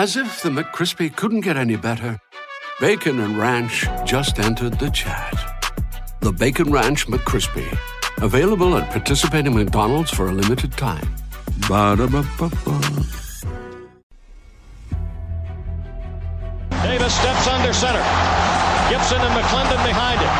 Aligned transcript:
As 0.00 0.16
if 0.16 0.40
the 0.40 0.48
McCrispy 0.48 1.14
couldn't 1.14 1.42
get 1.42 1.58
any 1.58 1.76
better, 1.76 2.18
Bacon 2.80 3.20
and 3.20 3.36
Ranch 3.36 3.84
just 4.06 4.38
entered 4.38 4.78
the 4.78 4.88
chat. 4.88 5.36
The 6.20 6.32
Bacon 6.32 6.72
Ranch 6.72 7.06
McCrispy, 7.06 7.68
available 8.16 8.78
at 8.78 8.88
participating 8.88 9.52
McDonald's 9.52 10.10
for 10.10 10.28
a 10.28 10.32
limited 10.32 10.72
time. 10.72 11.06
Ba-da-ba-ba-ba. 11.68 12.80
Davis 16.80 17.12
steps 17.12 17.44
under 17.52 17.74
center. 17.76 18.00
Gibson 18.88 19.20
and 19.20 19.34
McClendon 19.36 19.84
behind 19.84 20.16
him. 20.16 20.32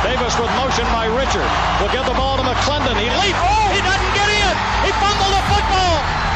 Davis 0.00 0.32
with 0.40 0.48
motion 0.56 0.88
by 0.96 1.04
Richard. 1.12 1.44
Will 1.84 1.92
give 1.92 2.08
the 2.08 2.16
ball 2.16 2.40
to 2.40 2.42
McClendon. 2.42 2.96
He 3.04 3.12
leaps. 3.20 3.36
Oh, 3.36 3.68
he 3.76 3.84
doesn't 3.84 4.14
get 4.16 4.28
in. 4.32 4.54
He 4.88 4.92
fumbled 4.96 5.32
the 5.36 5.44
football. 5.44 6.35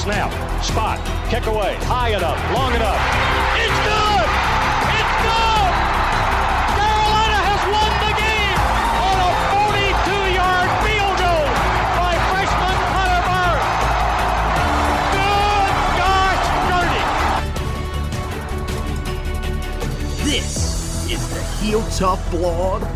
Snap, 0.00 0.32
spot, 0.64 0.98
kick 1.28 1.44
away, 1.44 1.76
high 1.84 2.16
enough, 2.16 2.40
long 2.56 2.72
enough. 2.74 2.96
It's 3.60 3.80
good! 3.84 4.28
It's 4.96 5.14
good! 5.20 5.72
Carolina 6.72 7.36
has 7.44 7.60
won 7.68 7.92
the 8.00 8.16
game 8.16 8.56
on 8.96 9.20
a 9.20 9.30
42-yard 9.52 10.72
field 10.80 11.20
goal 11.20 11.44
by 12.00 12.16
freshman 12.32 12.80
Connor 12.96 13.28
Barth. 13.28 13.60
Good 15.20 15.68
gosh, 16.00 16.48
dirty! 16.72 17.04
This 20.24 21.04
is 21.12 21.20
the 21.28 21.44
Heel 21.60 21.84
Tough 21.90 22.24
Blog. 22.30 22.88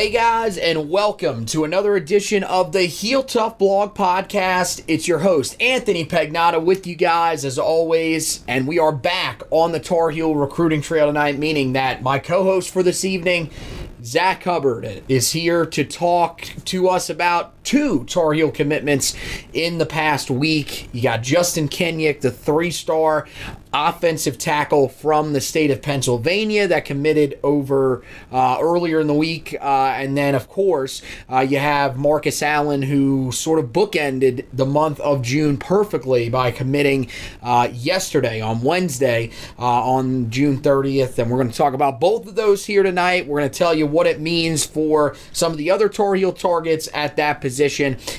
Hey 0.00 0.08
guys, 0.08 0.56
and 0.56 0.88
welcome 0.88 1.44
to 1.44 1.64
another 1.64 1.94
edition 1.94 2.42
of 2.42 2.72
the 2.72 2.84
Heel 2.84 3.22
Tough 3.22 3.58
Blog 3.58 3.94
Podcast. 3.94 4.82
It's 4.88 5.06
your 5.06 5.18
host, 5.18 5.60
Anthony 5.60 6.06
Pagnotta, 6.06 6.64
with 6.64 6.86
you 6.86 6.96
guys 6.96 7.44
as 7.44 7.58
always, 7.58 8.42
and 8.48 8.66
we 8.66 8.78
are 8.78 8.92
back 8.92 9.42
on 9.50 9.72
the 9.72 9.78
Tar 9.78 10.08
Heel 10.08 10.34
recruiting 10.34 10.80
trail 10.80 11.08
tonight, 11.08 11.38
meaning 11.38 11.74
that 11.74 12.02
my 12.02 12.18
co 12.18 12.44
host 12.44 12.70
for 12.70 12.82
this 12.82 13.04
evening, 13.04 13.50
Zach 14.02 14.42
Hubbard, 14.44 15.02
is 15.06 15.32
here 15.32 15.66
to 15.66 15.84
talk 15.84 16.46
to 16.64 16.88
us 16.88 17.10
about 17.10 17.59
two 17.64 18.04
Tar 18.04 18.32
Heel 18.32 18.50
commitments 18.50 19.14
in 19.52 19.78
the 19.78 19.86
past 19.86 20.30
week. 20.30 20.88
You 20.92 21.02
got 21.02 21.22
Justin 21.22 21.68
Kanyuk, 21.68 22.20
the 22.20 22.30
three 22.30 22.70
star 22.70 23.26
offensive 23.72 24.36
tackle 24.36 24.88
from 24.88 25.32
the 25.32 25.40
state 25.40 25.70
of 25.70 25.80
Pennsylvania 25.80 26.66
that 26.66 26.84
committed 26.84 27.38
over 27.42 28.02
uh, 28.32 28.58
earlier 28.60 29.00
in 29.00 29.06
the 29.06 29.14
week. 29.14 29.56
Uh, 29.60 29.92
and 29.96 30.16
then, 30.16 30.34
of 30.34 30.48
course, 30.48 31.02
uh, 31.30 31.40
you 31.40 31.58
have 31.58 31.96
Marcus 31.96 32.42
Allen, 32.42 32.82
who 32.82 33.30
sort 33.30 33.58
of 33.58 33.66
bookended 33.66 34.44
the 34.52 34.66
month 34.66 34.98
of 35.00 35.22
June 35.22 35.56
perfectly 35.56 36.28
by 36.28 36.50
committing 36.50 37.08
uh, 37.42 37.68
yesterday 37.72 38.40
on 38.40 38.62
Wednesday 38.62 39.30
uh, 39.58 39.62
on 39.62 40.30
June 40.30 40.60
30th. 40.60 41.18
And 41.18 41.30
we're 41.30 41.38
going 41.38 41.50
to 41.50 41.56
talk 41.56 41.74
about 41.74 42.00
both 42.00 42.26
of 42.26 42.34
those 42.34 42.66
here 42.66 42.82
tonight. 42.82 43.26
We're 43.26 43.38
going 43.38 43.50
to 43.50 43.58
tell 43.58 43.74
you 43.74 43.86
what 43.86 44.06
it 44.06 44.20
means 44.20 44.64
for 44.64 45.14
some 45.32 45.52
of 45.52 45.58
the 45.58 45.70
other 45.70 45.88
Tar 45.88 46.14
Heel 46.14 46.32
targets 46.32 46.88
at 46.92 47.16
that 47.16 47.40
position. 47.40 47.49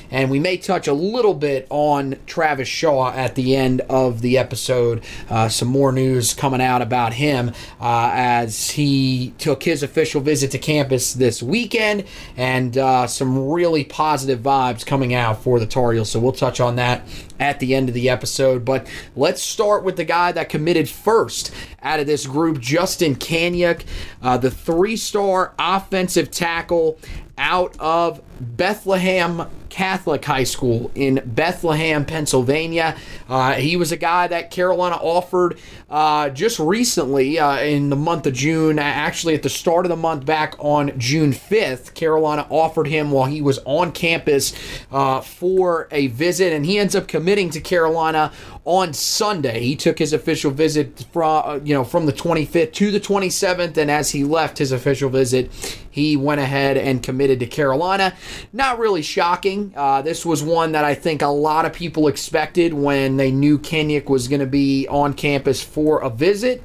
And 0.09 0.29
we 0.29 0.39
may 0.39 0.57
touch 0.57 0.87
a 0.87 0.93
little 0.93 1.33
bit 1.33 1.67
on 1.69 2.17
Travis 2.25 2.67
Shaw 2.67 3.11
at 3.11 3.35
the 3.35 3.55
end 3.55 3.81
of 3.81 4.21
the 4.21 4.37
episode. 4.37 5.03
Uh, 5.29 5.49
some 5.49 5.67
more 5.67 5.91
news 5.91 6.33
coming 6.33 6.61
out 6.61 6.81
about 6.81 7.13
him 7.13 7.53
uh, 7.79 8.11
as 8.13 8.71
he 8.71 9.33
took 9.37 9.63
his 9.63 9.83
official 9.83 10.21
visit 10.21 10.51
to 10.51 10.57
campus 10.57 11.13
this 11.13 11.41
weekend, 11.41 12.03
and 12.35 12.77
uh, 12.77 13.07
some 13.07 13.49
really 13.49 13.83
positive 13.83 14.39
vibes 14.39 14.85
coming 14.85 15.13
out 15.13 15.41
for 15.43 15.59
the 15.59 15.65
Tar 15.65 15.93
Heels. 15.93 16.09
So 16.09 16.19
we'll 16.19 16.31
touch 16.31 16.59
on 16.59 16.75
that 16.75 17.07
at 17.39 17.59
the 17.59 17.73
end 17.73 17.89
of 17.89 17.95
the 17.95 18.09
episode. 18.09 18.63
But 18.63 18.87
let's 19.15 19.41
start 19.41 19.83
with 19.83 19.95
the 19.95 20.05
guy 20.05 20.31
that 20.31 20.49
committed 20.49 20.87
first 20.87 21.51
out 21.81 21.99
of 21.99 22.05
this 22.05 22.27
group, 22.27 22.59
Justin 22.59 23.15
Kanyuk, 23.15 23.83
uh, 24.21 24.37
the 24.37 24.51
three-star 24.51 25.53
offensive 25.57 26.29
tackle 26.29 26.99
out 27.41 27.75
of 27.79 28.21
Bethlehem 28.39 29.47
Catholic 29.71 30.23
High 30.23 30.43
School 30.43 30.91
in 30.93 31.21
Bethlehem, 31.25 32.05
Pennsylvania. 32.05 32.95
Uh, 33.27 33.53
he 33.53 33.77
was 33.77 33.91
a 33.91 33.97
guy 33.97 34.27
that 34.27 34.51
Carolina 34.51 34.97
offered 34.97 35.57
uh, 35.89 36.29
just 36.29 36.59
recently 36.59 37.39
uh, 37.39 37.57
in 37.59 37.89
the 37.89 37.95
month 37.95 38.27
of 38.27 38.33
June. 38.33 38.77
Actually, 38.77 39.33
at 39.33 39.43
the 39.43 39.49
start 39.49 39.85
of 39.85 39.89
the 39.89 39.95
month, 39.95 40.25
back 40.25 40.55
on 40.59 40.97
June 40.99 41.31
5th, 41.31 41.93
Carolina 41.93 42.45
offered 42.49 42.87
him 42.87 43.11
while 43.11 43.25
he 43.25 43.41
was 43.41 43.59
on 43.65 43.93
campus 43.93 44.53
uh, 44.91 45.21
for 45.21 45.87
a 45.91 46.07
visit, 46.07 46.51
and 46.51 46.65
he 46.65 46.77
ends 46.77 46.93
up 46.93 47.07
committing 47.07 47.49
to 47.49 47.61
Carolina 47.61 48.31
on 48.65 48.93
Sunday. 48.93 49.61
He 49.61 49.75
took 49.75 49.97
his 49.97 50.13
official 50.13 50.51
visit 50.51 51.05
from 51.11 51.43
uh, 51.45 51.59
you 51.63 51.73
know 51.73 51.83
from 51.83 52.05
the 52.05 52.13
25th 52.13 52.73
to 52.73 52.91
the 52.91 52.99
27th, 52.99 53.77
and 53.77 53.89
as 53.89 54.11
he 54.11 54.23
left 54.23 54.57
his 54.57 54.71
official 54.71 55.09
visit, 55.09 55.49
he 55.89 56.15
went 56.15 56.41
ahead 56.41 56.77
and 56.77 57.01
committed 57.01 57.39
to 57.39 57.47
Carolina. 57.47 58.15
Not 58.53 58.79
really 58.79 59.01
shocking. 59.01 59.60
Uh, 59.75 60.01
this 60.01 60.25
was 60.25 60.43
one 60.43 60.71
that 60.73 60.83
I 60.83 60.95
think 60.95 61.21
a 61.21 61.27
lot 61.27 61.65
of 61.65 61.73
people 61.73 62.07
expected 62.07 62.73
when 62.73 63.17
they 63.17 63.31
knew 63.31 63.59
Kanyuk 63.59 64.09
was 64.09 64.27
going 64.27 64.39
to 64.39 64.45
be 64.45 64.87
on 64.87 65.13
campus 65.13 65.63
for 65.63 65.99
a 66.01 66.09
visit 66.09 66.63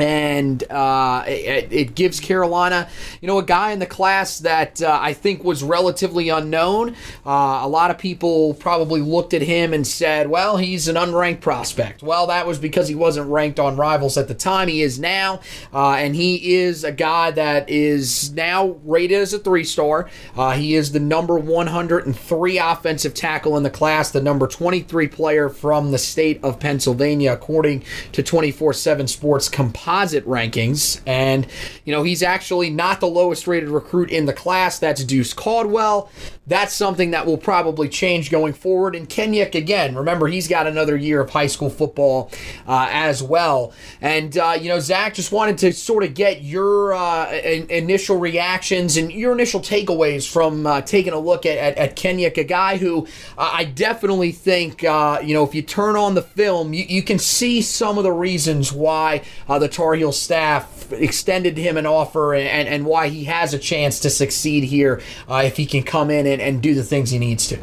and 0.00 0.62
uh, 0.70 1.24
it, 1.26 1.72
it, 1.72 1.94
gives 1.94 2.20
Carolina, 2.20 2.88
you 3.20 3.28
know, 3.28 3.38
a 3.38 3.44
guy 3.44 3.72
in 3.72 3.78
the 3.78 3.86
class 3.86 4.38
that 4.40 4.80
uh, 4.80 4.98
I 5.00 5.12
think 5.12 5.44
was 5.44 5.62
relatively 5.62 6.28
unknown. 6.28 6.94
Uh, 7.26 7.60
a 7.62 7.68
lot 7.68 7.90
of 7.90 7.98
people 7.98 8.54
probably 8.54 9.00
looked 9.00 9.34
at 9.34 9.42
him 9.42 9.72
and 9.74 9.86
said, 9.86 10.28
well, 10.28 10.56
he's 10.56 10.88
an 10.88 10.96
unranked 10.96 11.40
prospect. 11.40 12.02
Well, 12.02 12.26
that 12.28 12.46
was 12.46 12.58
because 12.58 12.88
he 12.88 12.94
wasn't 12.94 13.28
ranked 13.28 13.60
on 13.60 13.76
Rivals 13.76 14.16
at 14.16 14.28
the 14.28 14.34
time. 14.34 14.68
He 14.68 14.82
is 14.82 14.98
now, 14.98 15.40
uh, 15.72 15.92
and 15.92 16.14
he 16.14 16.54
is 16.54 16.84
a 16.84 16.92
guy 16.92 17.30
that 17.32 17.68
is 17.68 18.32
now 18.32 18.78
rated 18.84 19.18
as 19.20 19.34
a 19.34 19.38
three 19.38 19.64
star. 19.64 20.08
Uh, 20.36 20.52
he 20.52 20.74
is 20.74 20.92
the 20.92 21.00
number 21.00 21.38
103 21.38 22.58
offensive 22.58 23.14
tackle 23.14 23.56
in 23.56 23.62
the 23.62 23.70
class, 23.70 24.10
the 24.10 24.20
number 24.20 24.46
23 24.46 25.08
player 25.08 25.48
from 25.48 25.90
the 25.90 25.98
state 25.98 26.42
of 26.42 26.60
Pennsylvania, 26.60 27.32
according 27.32 27.82
to 28.12 28.22
24 28.22 28.72
7 28.72 29.06
Sports 29.06 29.48
compiled 29.48 29.89
composite 29.90 30.24
rankings. 30.26 31.00
And, 31.06 31.46
you 31.84 31.92
know, 31.92 32.02
he's 32.02 32.22
actually 32.22 32.70
not 32.70 33.00
the 33.00 33.08
lowest 33.08 33.46
rated 33.46 33.68
recruit 33.68 34.10
in 34.10 34.26
the 34.26 34.32
class. 34.32 34.78
That's 34.78 35.02
Deuce 35.04 35.32
Caldwell. 35.34 36.10
That's 36.46 36.74
something 36.74 37.12
that 37.12 37.26
will 37.26 37.38
probably 37.38 37.88
change 37.88 38.30
going 38.30 38.54
forward. 38.54 38.96
And 38.96 39.08
Kanyuk, 39.08 39.54
again, 39.54 39.94
remember, 39.94 40.26
he's 40.26 40.48
got 40.48 40.66
another 40.66 40.96
year 40.96 41.20
of 41.20 41.30
high 41.30 41.46
school 41.46 41.70
football 41.70 42.30
uh, 42.66 42.88
as 42.90 43.22
well. 43.22 43.72
And, 44.00 44.36
uh, 44.36 44.58
you 44.60 44.68
know, 44.68 44.80
Zach, 44.80 45.14
just 45.14 45.30
wanted 45.30 45.58
to 45.58 45.72
sort 45.72 46.02
of 46.02 46.14
get 46.14 46.42
your 46.42 46.92
uh, 46.92 47.30
in- 47.32 47.70
initial 47.70 48.18
reactions 48.18 48.96
and 48.96 49.12
your 49.12 49.32
initial 49.32 49.60
takeaways 49.60 50.28
from 50.30 50.66
uh, 50.66 50.80
taking 50.80 51.12
a 51.12 51.18
look 51.18 51.46
at, 51.46 51.56
at, 51.56 51.76
at 51.78 51.96
Kanyuk, 51.96 52.36
a 52.36 52.44
guy 52.44 52.78
who 52.78 53.06
uh, 53.38 53.50
I 53.52 53.64
definitely 53.64 54.32
think, 54.32 54.82
uh, 54.82 55.20
you 55.22 55.34
know, 55.34 55.44
if 55.44 55.54
you 55.54 55.62
turn 55.62 55.94
on 55.94 56.14
the 56.14 56.22
film, 56.22 56.72
you, 56.74 56.84
you 56.88 57.02
can 57.02 57.18
see 57.18 57.62
some 57.62 57.96
of 57.96 58.02
the 58.02 58.12
reasons 58.12 58.72
why 58.72 59.22
the 59.46 59.68
Tar 59.80 59.94
Heel 59.94 60.12
staff 60.12 60.92
extended 60.92 61.56
him 61.56 61.78
an 61.78 61.86
offer 61.86 62.34
and, 62.34 62.68
and 62.68 62.84
why 62.84 63.08
he 63.08 63.24
has 63.24 63.54
a 63.54 63.58
chance 63.58 63.98
to 64.00 64.10
succeed 64.10 64.62
here 64.62 65.00
if 65.26 65.56
he 65.56 65.64
can 65.64 65.82
come 65.82 66.10
in 66.10 66.26
and, 66.26 66.42
and 66.42 66.60
do 66.60 66.74
the 66.74 66.82
things 66.82 67.08
he 67.08 67.18
needs 67.18 67.48
to. 67.48 67.58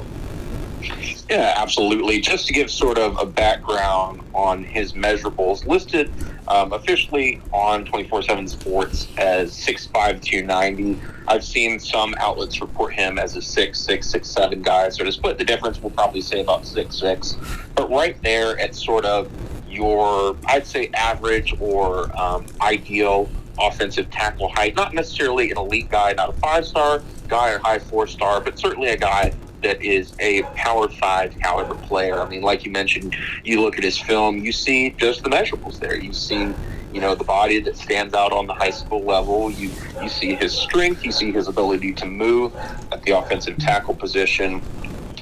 Yeah, 1.29 1.53
absolutely. 1.57 2.19
Just 2.19 2.47
to 2.47 2.53
give 2.53 2.71
sort 2.71 2.97
of 2.97 3.19
a 3.19 3.25
background 3.27 4.21
on 4.33 4.63
his 4.63 4.93
measurables, 4.93 5.67
listed 5.67 6.11
um, 6.47 6.73
officially 6.73 7.39
on 7.53 7.85
24 7.85 8.23
7 8.23 8.47
Sports 8.47 9.07
as 9.19 9.51
6'5, 9.51 10.19
290. 10.19 10.99
I've 11.27 11.43
seen 11.43 11.79
some 11.79 12.15
outlets 12.17 12.61
report 12.61 12.95
him 12.95 13.19
as 13.19 13.35
a 13.35 13.41
6'6, 13.41 13.75
6'7 13.85 14.63
guy. 14.63 14.89
So 14.89 15.03
to 15.03 15.11
split 15.11 15.37
the 15.37 15.45
difference, 15.45 15.79
we'll 15.79 15.91
probably 15.91 16.21
say 16.21 16.41
about 16.41 16.63
6'6. 16.63 17.67
But 17.75 17.91
right 17.91 18.19
there 18.23 18.57
at 18.57 18.73
sort 18.73 19.05
of 19.05 19.29
your, 19.77 20.35
I'd 20.45 20.67
say, 20.67 20.89
average 20.93 21.55
or 21.61 22.11
um, 22.19 22.45
ideal 22.61 23.29
offensive 23.59 24.09
tackle 24.09 24.49
height. 24.49 24.75
Not 24.75 24.93
necessarily 24.93 25.51
an 25.51 25.57
elite 25.57 25.89
guy, 25.89 26.13
not 26.13 26.29
a 26.29 26.33
five 26.33 26.65
star 26.65 27.01
guy 27.27 27.51
or 27.51 27.59
high 27.59 27.79
four 27.79 28.07
star, 28.07 28.41
but 28.41 28.59
certainly 28.59 28.89
a 28.89 28.97
guy 28.97 29.33
that 29.63 29.81
is 29.81 30.13
a 30.19 30.43
power 30.55 30.87
five 30.89 31.35
caliber 31.39 31.75
player. 31.75 32.21
I 32.21 32.27
mean, 32.27 32.41
like 32.41 32.65
you 32.65 32.71
mentioned, 32.71 33.15
you 33.43 33.61
look 33.61 33.77
at 33.77 33.83
his 33.83 33.97
film, 33.97 34.37
you 34.37 34.51
see 34.51 34.91
just 34.91 35.23
the 35.23 35.29
measurables 35.29 35.79
there. 35.79 35.95
You 35.95 36.13
see, 36.13 36.53
you 36.93 37.01
know, 37.01 37.15
the 37.15 37.23
body 37.23 37.59
that 37.61 37.77
stands 37.77 38.13
out 38.13 38.31
on 38.31 38.47
the 38.47 38.53
high 38.53 38.71
school 38.71 39.03
level. 39.03 39.51
You 39.51 39.71
you 40.01 40.09
see 40.09 40.35
his 40.35 40.53
strength. 40.53 41.03
You 41.03 41.11
see 41.11 41.31
his 41.31 41.47
ability 41.47 41.93
to 41.93 42.05
move 42.05 42.55
at 42.91 43.01
the 43.03 43.11
offensive 43.11 43.57
tackle 43.57 43.95
position. 43.95 44.61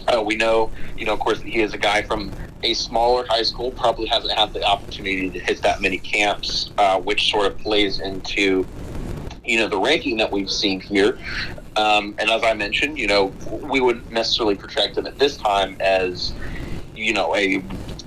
Uh, 0.08 0.22
we 0.22 0.36
know, 0.36 0.72
you 0.98 1.06
know, 1.06 1.14
of 1.14 1.20
course, 1.20 1.42
he 1.42 1.62
is 1.62 1.74
a 1.74 1.78
guy 1.78 2.02
from 2.02 2.32
a 2.66 2.74
smaller 2.74 3.26
high 3.30 3.44
school, 3.44 3.72
probably 3.72 4.08
hasn't 4.08 4.34
had 4.34 4.52
the 4.54 4.64
opportunity 4.64 5.30
to 5.30 5.40
hit 5.40 5.62
that 5.62 5.82
many 5.82 5.98
camps, 6.00 6.72
uh, 6.78 7.00
which 7.00 7.30
sort 7.30 7.46
of 7.46 7.58
plays 7.60 8.00
into, 8.00 8.68
you 9.46 9.60
know, 9.60 9.68
the 9.68 9.78
ranking 9.78 10.18
that 10.18 10.32
we've 10.32 10.50
seen 10.50 10.80
here. 10.80 11.20
Um, 11.76 12.16
and 12.18 12.30
as 12.30 12.44
I 12.44 12.54
mentioned, 12.54 12.98
you 12.98 13.08
know, 13.08 13.26
we 13.62 13.80
wouldn't 13.82 14.12
necessarily 14.12 14.56
project 14.56 14.96
them 14.96 15.06
at 15.06 15.20
this 15.20 15.38
time 15.38 15.78
as, 15.80 16.34
you 16.96 17.14
know, 17.14 17.36
a, 17.36 17.62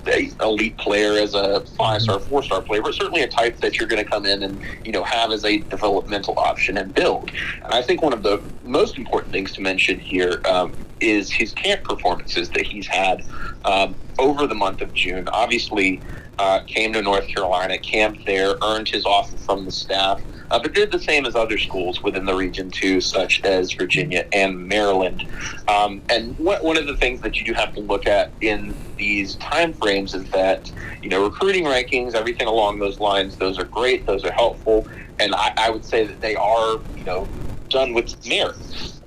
a 0.08 0.30
elite 0.42 0.76
player, 0.78 1.12
as 1.20 1.34
a 1.34 1.60
five 1.76 2.02
star, 2.02 2.20
four 2.20 2.42
star 2.42 2.62
player, 2.62 2.82
but 2.82 2.94
certainly 2.94 3.22
a 3.22 3.28
type 3.28 3.60
that 3.60 3.78
you're 3.78 3.88
going 3.88 4.02
to 4.02 4.08
come 4.08 4.26
in 4.26 4.42
and 4.42 4.60
you 4.84 4.92
know 4.92 5.04
have 5.04 5.30
as 5.30 5.44
a 5.44 5.58
developmental 5.58 6.38
option 6.38 6.76
and 6.76 6.94
build. 6.94 7.30
And 7.64 7.74
I 7.74 7.82
think 7.82 8.02
one 8.02 8.12
of 8.12 8.22
the 8.22 8.42
most 8.62 8.98
important 8.98 9.32
things 9.32 9.52
to 9.52 9.60
mention 9.60 9.98
here 9.98 10.40
um, 10.48 10.74
is 11.00 11.30
his 11.30 11.52
camp 11.52 11.84
performances 11.84 12.50
that 12.50 12.66
he's 12.66 12.86
had 12.86 13.22
um, 13.64 13.96
over 14.18 14.46
the 14.46 14.54
month 14.54 14.80
of 14.80 14.92
June. 14.92 15.28
Obviously, 15.32 16.02
uh, 16.38 16.60
came 16.66 16.92
to 16.92 17.02
North 17.02 17.26
Carolina, 17.28 17.78
camped 17.78 18.24
there, 18.26 18.54
earned 18.62 18.88
his 18.88 19.04
offer 19.04 19.36
from 19.36 19.64
the 19.64 19.72
staff 19.72 20.20
uh, 20.50 20.58
but 20.58 20.72
did 20.72 20.90
the 20.90 20.98
same 20.98 21.26
as 21.26 21.34
other 21.34 21.58
schools 21.58 22.02
within 22.02 22.24
the 22.24 22.34
region 22.34 22.70
too, 22.70 23.00
such 23.00 23.42
as 23.44 23.72
Virginia 23.72 24.26
and 24.32 24.66
Maryland. 24.66 25.26
Um, 25.68 26.02
and 26.08 26.36
what, 26.38 26.64
one 26.64 26.76
of 26.76 26.86
the 26.86 26.96
things 26.96 27.20
that 27.20 27.38
you 27.38 27.44
do 27.44 27.52
have 27.52 27.74
to 27.74 27.80
look 27.80 28.06
at 28.06 28.30
in 28.40 28.74
these 28.96 29.36
time 29.36 29.72
frames 29.72 30.14
is 30.14 30.28
that 30.30 30.70
you 31.02 31.08
know 31.08 31.24
recruiting 31.24 31.64
rankings, 31.64 32.14
everything 32.14 32.46
along 32.46 32.78
those 32.78 33.00
lines, 33.00 33.36
those 33.36 33.58
are 33.58 33.64
great, 33.64 34.06
those 34.06 34.24
are 34.24 34.32
helpful, 34.32 34.86
and 35.18 35.34
I, 35.34 35.52
I 35.56 35.70
would 35.70 35.84
say 35.84 36.06
that 36.06 36.20
they 36.20 36.34
are 36.34 36.78
you 36.96 37.04
know 37.04 37.28
done 37.68 37.92
with 37.92 38.26
merit. 38.26 38.56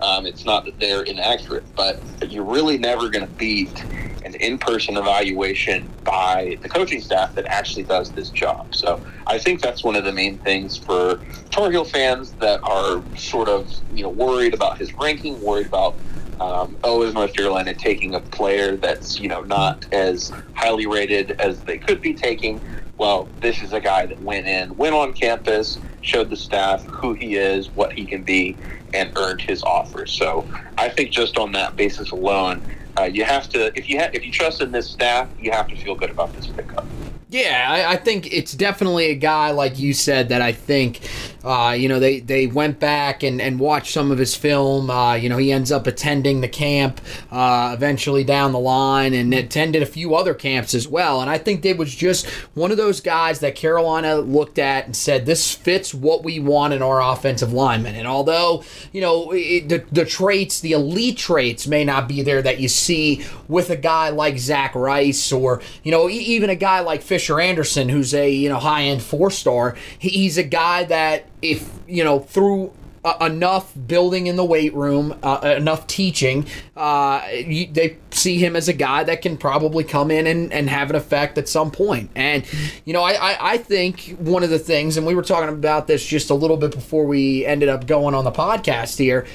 Um, 0.01 0.25
it's 0.25 0.45
not 0.45 0.65
that 0.65 0.79
they're 0.79 1.03
inaccurate, 1.03 1.63
but 1.75 1.99
you're 2.27 2.43
really 2.43 2.77
never 2.77 3.09
going 3.09 3.25
to 3.25 3.33
beat 3.33 3.83
an 4.23 4.35
in-person 4.35 4.97
evaluation 4.97 5.89
by 6.03 6.57
the 6.61 6.69
coaching 6.69 7.01
staff 7.01 7.33
that 7.35 7.45
actually 7.47 7.83
does 7.83 8.11
this 8.11 8.29
job. 8.29 8.73
So 8.73 9.01
I 9.27 9.37
think 9.37 9.61
that's 9.61 9.83
one 9.83 9.95
of 9.95 10.03
the 10.03 10.11
main 10.11 10.37
things 10.39 10.77
for 10.77 11.19
Tar 11.49 11.71
Heel 11.71 11.85
fans 11.85 12.31
that 12.33 12.61
are 12.63 13.03
sort 13.17 13.49
of 13.49 13.71
you 13.93 14.03
know 14.03 14.09
worried 14.09 14.53
about 14.53 14.77
his 14.77 14.93
ranking, 14.93 15.41
worried 15.41 15.67
about 15.67 15.95
um, 16.41 16.75
oh, 16.83 17.03
is 17.03 17.13
North 17.13 17.33
Carolina 17.33 17.73
taking 17.73 18.15
a 18.15 18.19
player 18.19 18.75
that's 18.75 19.19
you 19.19 19.27
know 19.27 19.41
not 19.41 19.85
as 19.93 20.31
highly 20.53 20.87
rated 20.87 21.31
as 21.39 21.61
they 21.61 21.77
could 21.77 22.01
be 22.01 22.13
taking? 22.13 22.59
Well, 22.97 23.29
this 23.41 23.61
is 23.61 23.73
a 23.73 23.79
guy 23.79 24.05
that 24.07 24.21
went 24.21 24.47
in, 24.47 24.75
went 24.75 24.93
on 24.93 25.13
campus, 25.13 25.79
showed 26.01 26.29
the 26.29 26.35
staff 26.35 26.83
who 26.85 27.13
he 27.13 27.35
is, 27.35 27.69
what 27.71 27.93
he 27.93 28.05
can 28.05 28.23
be, 28.23 28.57
and 28.93 29.11
earned 29.17 29.41
his 29.41 29.63
offer. 29.63 30.05
So 30.05 30.47
I 30.77 30.89
think 30.89 31.11
just 31.11 31.37
on 31.37 31.51
that 31.53 31.75
basis 31.75 32.11
alone, 32.11 32.61
uh, 32.97 33.03
you 33.03 33.23
have 33.23 33.49
to 33.49 33.77
if 33.77 33.89
you 33.89 33.99
ha- 33.99 34.09
if 34.13 34.25
you 34.25 34.31
trust 34.31 34.61
in 34.61 34.71
this 34.71 34.89
staff, 34.89 35.29
you 35.39 35.51
have 35.51 35.67
to 35.69 35.75
feel 35.75 35.95
good 35.95 36.09
about 36.09 36.33
this 36.33 36.47
pickup. 36.47 36.85
Yeah, 37.29 37.67
I, 37.69 37.93
I, 37.93 37.95
think 37.95 38.33
it's 38.33 38.51
definitely 38.51 39.05
a 39.05 39.15
guy 39.15 39.51
like 39.51 39.79
you 39.79 39.93
said 39.93 40.27
that 40.29 40.41
I 40.41 40.51
think, 40.51 40.99
uh, 41.43 41.75
you 41.77 41.87
know, 41.87 41.99
they, 41.99 42.19
they 42.19 42.47
went 42.47 42.79
back 42.79 43.23
and, 43.23 43.41
and 43.41 43.59
watched 43.59 43.93
some 43.93 44.11
of 44.11 44.17
his 44.17 44.35
film. 44.35 44.89
Uh, 44.89 45.15
you 45.15 45.29
know, 45.29 45.37
he 45.37 45.51
ends 45.51 45.71
up 45.71 45.87
attending 45.87 46.41
the 46.41 46.47
camp 46.47 47.01
uh, 47.31 47.71
eventually 47.73 48.23
down 48.23 48.51
the 48.51 48.59
line 48.59 49.13
and 49.13 49.33
attended 49.33 49.81
a 49.81 49.85
few 49.85 50.13
other 50.13 50.33
camps 50.33 50.75
as 50.75 50.87
well. 50.87 51.21
And 51.21 51.29
I 51.29 51.37
think 51.37 51.61
they 51.61 51.73
was 51.73 51.93
just 51.95 52.27
one 52.53 52.69
of 52.69 52.77
those 52.77 53.01
guys 53.01 53.39
that 53.39 53.55
Carolina 53.55 54.17
looked 54.17 54.59
at 54.59 54.85
and 54.85 54.95
said, 54.95 55.25
this 55.25 55.53
fits 55.55 55.93
what 55.93 56.23
we 56.23 56.39
want 56.39 56.73
in 56.73 56.81
our 56.81 57.01
offensive 57.01 57.53
lineman. 57.53 57.95
And 57.95 58.07
although, 58.07 58.63
you 58.91 59.01
know, 59.01 59.31
it, 59.31 59.69
the, 59.69 59.85
the 59.91 60.05
traits, 60.05 60.59
the 60.59 60.73
elite 60.73 61.17
traits 61.17 61.65
may 61.65 61.83
not 61.85 62.07
be 62.07 62.21
there 62.21 62.41
that 62.41 62.59
you 62.59 62.67
see 62.67 63.25
with 63.47 63.69
a 63.69 63.75
guy 63.77 64.09
like 64.09 64.37
Zach 64.37 64.75
Rice 64.75 65.31
or, 65.31 65.61
you 65.83 65.91
know, 65.91 66.09
even 66.09 66.49
a 66.49 66.55
guy 66.55 66.81
like 66.81 67.01
Fisher 67.01 67.21
Fisher 67.21 67.39
Anderson, 67.39 67.87
who's 67.87 68.13
a 68.13 68.29
you 68.29 68.49
know 68.49 68.57
high 68.57 68.83
end 68.83 69.01
four 69.01 69.29
star, 69.29 69.75
he's 69.99 70.37
a 70.37 70.43
guy 70.43 70.83
that 70.85 71.25
if 71.41 71.69
you 71.87 72.03
know 72.03 72.19
through 72.19 72.71
uh, 73.03 73.17
enough 73.21 73.73
building 73.87 74.27
in 74.27 74.35
the 74.35 74.45
weight 74.45 74.73
room, 74.73 75.17
uh, 75.23 75.55
enough 75.57 75.87
teaching, 75.87 76.45
uh, 76.77 77.25
you, 77.33 77.67
they 77.67 77.97
see 78.11 78.37
him 78.37 78.55
as 78.55 78.67
a 78.67 78.73
guy 78.73 79.03
that 79.03 79.21
can 79.21 79.37
probably 79.37 79.83
come 79.83 80.11
in 80.11 80.27
and, 80.27 80.53
and 80.53 80.69
have 80.69 80.89
an 80.89 80.95
effect 80.95 81.37
at 81.37 81.49
some 81.49 81.71
point. 81.71 82.11
And, 82.15 82.45
you 82.85 82.93
know, 82.93 83.01
I, 83.01 83.13
I, 83.13 83.51
I, 83.53 83.57
think 83.57 84.17
one 84.19 84.43
of 84.43 84.51
the 84.51 84.59
things, 84.59 84.97
and 84.97 85.07
we 85.07 85.15
were 85.15 85.23
talking 85.23 85.49
about 85.49 85.87
this 85.87 86.05
just 86.05 86.29
a 86.29 86.35
little 86.35 86.57
bit 86.57 86.71
before 86.71 87.05
we 87.05 87.45
ended 87.45 87.69
up 87.69 87.87
going 87.87 88.13
on 88.13 88.23
the 88.23 88.31
podcast 88.31 88.97
here. 88.97 89.25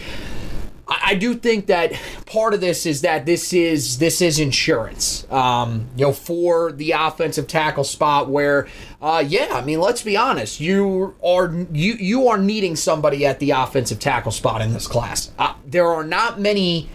I 0.89 1.17
do 1.17 1.35
think 1.35 1.67
that 1.67 1.93
part 2.27 2.55
of 2.55 2.61
this 2.61 2.87
is 2.87 3.01
that 3.01 3.27
this 3.27 3.53
is 3.53 3.99
this 3.99 4.21
is 4.21 4.39
insurance, 4.39 5.27
um, 5.33 5.89
you 5.97 6.07
know, 6.07 6.13
for 6.13 6.71
the 6.71 6.93
offensive 6.93 7.49
tackle 7.49 7.83
spot. 7.83 8.29
Where, 8.29 8.69
uh, 9.03 9.25
yeah, 9.27 9.49
I 9.53 9.63
mean, 9.63 9.81
let's 9.81 10.03
be 10.03 10.17
honest, 10.17 10.61
you 10.61 11.17
are 11.25 11.53
you 11.73 11.95
you 11.95 12.29
are 12.29 12.39
needing 12.39 12.77
somebody 12.77 13.27
at 13.27 13.41
the 13.41 13.51
offensive 13.51 13.99
tackle 13.99 14.31
spot 14.31 14.63
in 14.63 14.73
this 14.73 14.87
class. 14.87 15.33
Uh, 15.39 15.55
there 15.67 15.89
are 15.89 16.05
not 16.05 16.41
many 16.41 16.89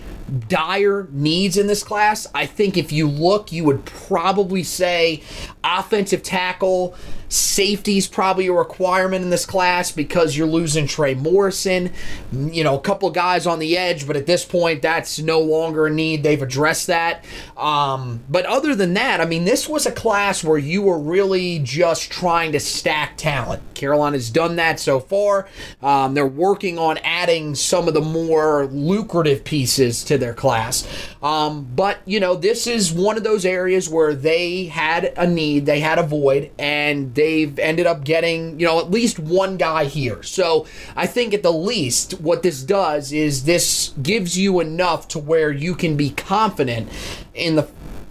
dire 0.47 1.07
needs 1.11 1.57
in 1.57 1.67
this 1.67 1.83
class. 1.83 2.27
I 2.33 2.45
think 2.45 2.77
if 2.77 2.93
you 2.93 3.09
look, 3.09 3.51
you 3.51 3.65
would 3.65 3.83
probably 3.83 4.63
say 4.63 5.21
offensive 5.63 6.23
tackle 6.23 6.95
Safety 7.31 7.97
is 7.97 8.07
probably 8.07 8.47
a 8.47 8.53
requirement 8.53 9.23
in 9.23 9.29
this 9.29 9.45
class 9.45 9.89
because 9.89 10.35
you're 10.35 10.47
losing 10.47 10.85
Trey 10.85 11.13
Morrison. 11.13 11.91
You 12.33 12.65
know, 12.65 12.75
a 12.77 12.81
couple 12.81 13.09
guys 13.09 13.47
on 13.47 13.59
the 13.59 13.77
edge, 13.77 14.05
but 14.05 14.17
at 14.17 14.25
this 14.25 14.43
point, 14.43 14.81
that's 14.81 15.17
no 15.17 15.39
longer 15.39 15.87
a 15.87 15.89
need. 15.89 16.23
They've 16.23 16.41
addressed 16.41 16.87
that. 16.87 17.23
Um, 17.55 18.19
but 18.29 18.45
other 18.45 18.75
than 18.75 18.95
that, 18.95 19.21
I 19.21 19.25
mean, 19.25 19.45
this 19.45 19.69
was 19.69 19.85
a 19.85 19.91
class 19.93 20.43
where 20.43 20.57
you 20.57 20.81
were 20.81 20.99
really 20.99 21.59
just 21.59 22.11
trying 22.11 22.51
to 22.51 22.59
stack 22.59 23.15
talent. 23.15 23.61
Carolina's 23.75 24.29
done 24.29 24.57
that 24.57 24.79
so 24.79 24.99
far. 24.99 25.47
Um, 25.81 26.13
they're 26.13 26.27
working 26.27 26.77
on 26.77 26.97
adding 26.99 27.55
some 27.55 27.87
of 27.87 27.93
the 27.93 28.01
more 28.01 28.65
lucrative 28.67 29.43
pieces 29.43 30.03
to 30.03 30.17
their 30.17 30.33
class. 30.33 30.87
Um, 31.23 31.67
but, 31.75 31.99
you 32.05 32.19
know, 32.19 32.35
this 32.35 32.67
is 32.67 32.91
one 32.91 33.15
of 33.17 33.23
those 33.23 33.45
areas 33.45 33.87
where 33.87 34.13
they 34.13 34.65
had 34.65 35.13
a 35.15 35.25
need, 35.25 35.65
they 35.65 35.79
had 35.79 35.97
a 35.97 36.03
void, 36.03 36.51
and 36.59 37.15
they've 37.21 37.59
ended 37.59 37.85
up 37.85 38.03
getting, 38.03 38.59
you 38.59 38.65
know, 38.65 38.79
at 38.79 38.89
least 38.89 39.19
one 39.19 39.57
guy 39.57 39.85
here. 39.85 40.23
So 40.23 40.65
I 40.95 41.05
think 41.07 41.33
at 41.33 41.43
the 41.43 41.53
least, 41.71 42.19
what 42.19 42.41
this 42.41 42.63
does 42.63 43.11
is 43.13 43.43
this 43.43 43.93
gives 44.01 44.37
you 44.37 44.59
enough 44.59 45.07
to 45.09 45.19
where 45.19 45.51
you 45.51 45.75
can 45.75 45.95
be 45.95 46.09
confident 46.09 46.89
in 47.33 47.55
the 47.55 47.67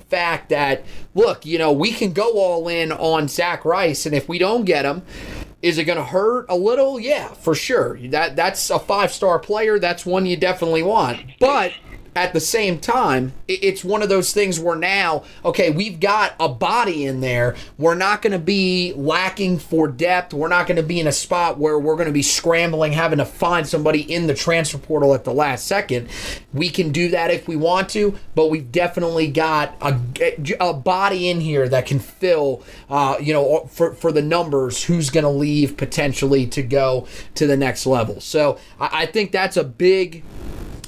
fact 0.08 0.48
that, 0.48 0.84
look, 1.14 1.44
you 1.44 1.58
know, 1.58 1.72
we 1.72 1.90
can 1.92 2.12
go 2.12 2.28
all 2.44 2.68
in 2.68 2.90
on 2.92 3.28
Zach 3.28 3.64
Rice, 3.64 4.06
and 4.06 4.14
if 4.14 4.28
we 4.28 4.38
don't 4.38 4.64
get 4.64 4.84
him, 4.84 5.02
Is 5.62 5.76
it 5.76 5.84
going 5.84 5.98
to 5.98 6.04
hurt 6.04 6.46
a 6.48 6.56
little? 6.56 6.98
Yeah, 6.98 7.28
for 7.28 7.54
sure. 7.54 7.98
That 8.08 8.34
that's 8.34 8.70
a 8.70 8.78
five 8.78 9.12
star 9.12 9.38
player. 9.38 9.78
That's 9.78 10.06
one 10.06 10.24
you 10.24 10.36
definitely 10.36 10.82
want. 10.82 11.20
But 11.38 11.72
at 12.16 12.32
the 12.32 12.40
same 12.40 12.80
time, 12.80 13.32
it's 13.46 13.84
one 13.84 14.02
of 14.02 14.08
those 14.08 14.32
things 14.32 14.58
where 14.58 14.76
now, 14.76 15.22
okay, 15.44 15.70
we've 15.70 16.00
got 16.00 16.34
a 16.40 16.48
body 16.48 17.04
in 17.04 17.20
there. 17.20 17.54
We're 17.78 17.94
not 17.94 18.20
going 18.20 18.32
to 18.32 18.38
be 18.38 18.92
lacking 18.96 19.60
for 19.60 19.86
depth. 19.86 20.34
We're 20.34 20.48
not 20.48 20.66
going 20.66 20.76
to 20.76 20.82
be 20.82 20.98
in 20.98 21.06
a 21.06 21.12
spot 21.12 21.58
where 21.58 21.78
we're 21.78 21.94
going 21.94 22.08
to 22.08 22.12
be 22.12 22.22
scrambling, 22.22 22.92
having 22.92 23.18
to 23.18 23.24
find 23.24 23.66
somebody 23.66 24.00
in 24.00 24.26
the 24.26 24.34
transfer 24.34 24.78
portal 24.78 25.14
at 25.14 25.24
the 25.24 25.32
last 25.32 25.66
second. 25.66 26.08
We 26.52 26.68
can 26.68 26.90
do 26.90 27.10
that 27.10 27.30
if 27.30 27.46
we 27.46 27.54
want 27.54 27.88
to, 27.90 28.18
but 28.34 28.50
we've 28.50 28.72
definitely 28.72 29.28
got 29.28 29.76
a, 29.80 29.96
a 30.58 30.74
body 30.74 31.30
in 31.30 31.40
here 31.40 31.68
that 31.68 31.86
can 31.86 32.00
fill, 32.00 32.64
uh, 32.88 33.16
you 33.20 33.32
know, 33.32 33.66
for, 33.66 33.94
for 33.94 34.10
the 34.10 34.22
numbers 34.22 34.82
who's 34.82 35.10
going 35.10 35.24
to 35.24 35.30
leave 35.30 35.76
potentially 35.76 36.46
to 36.48 36.62
go 36.62 37.06
to 37.36 37.46
the 37.46 37.56
next 37.56 37.86
level. 37.86 38.20
So 38.20 38.58
I, 38.80 39.02
I 39.02 39.06
think 39.06 39.30
that's 39.30 39.56
a 39.56 39.64
big 39.64 40.24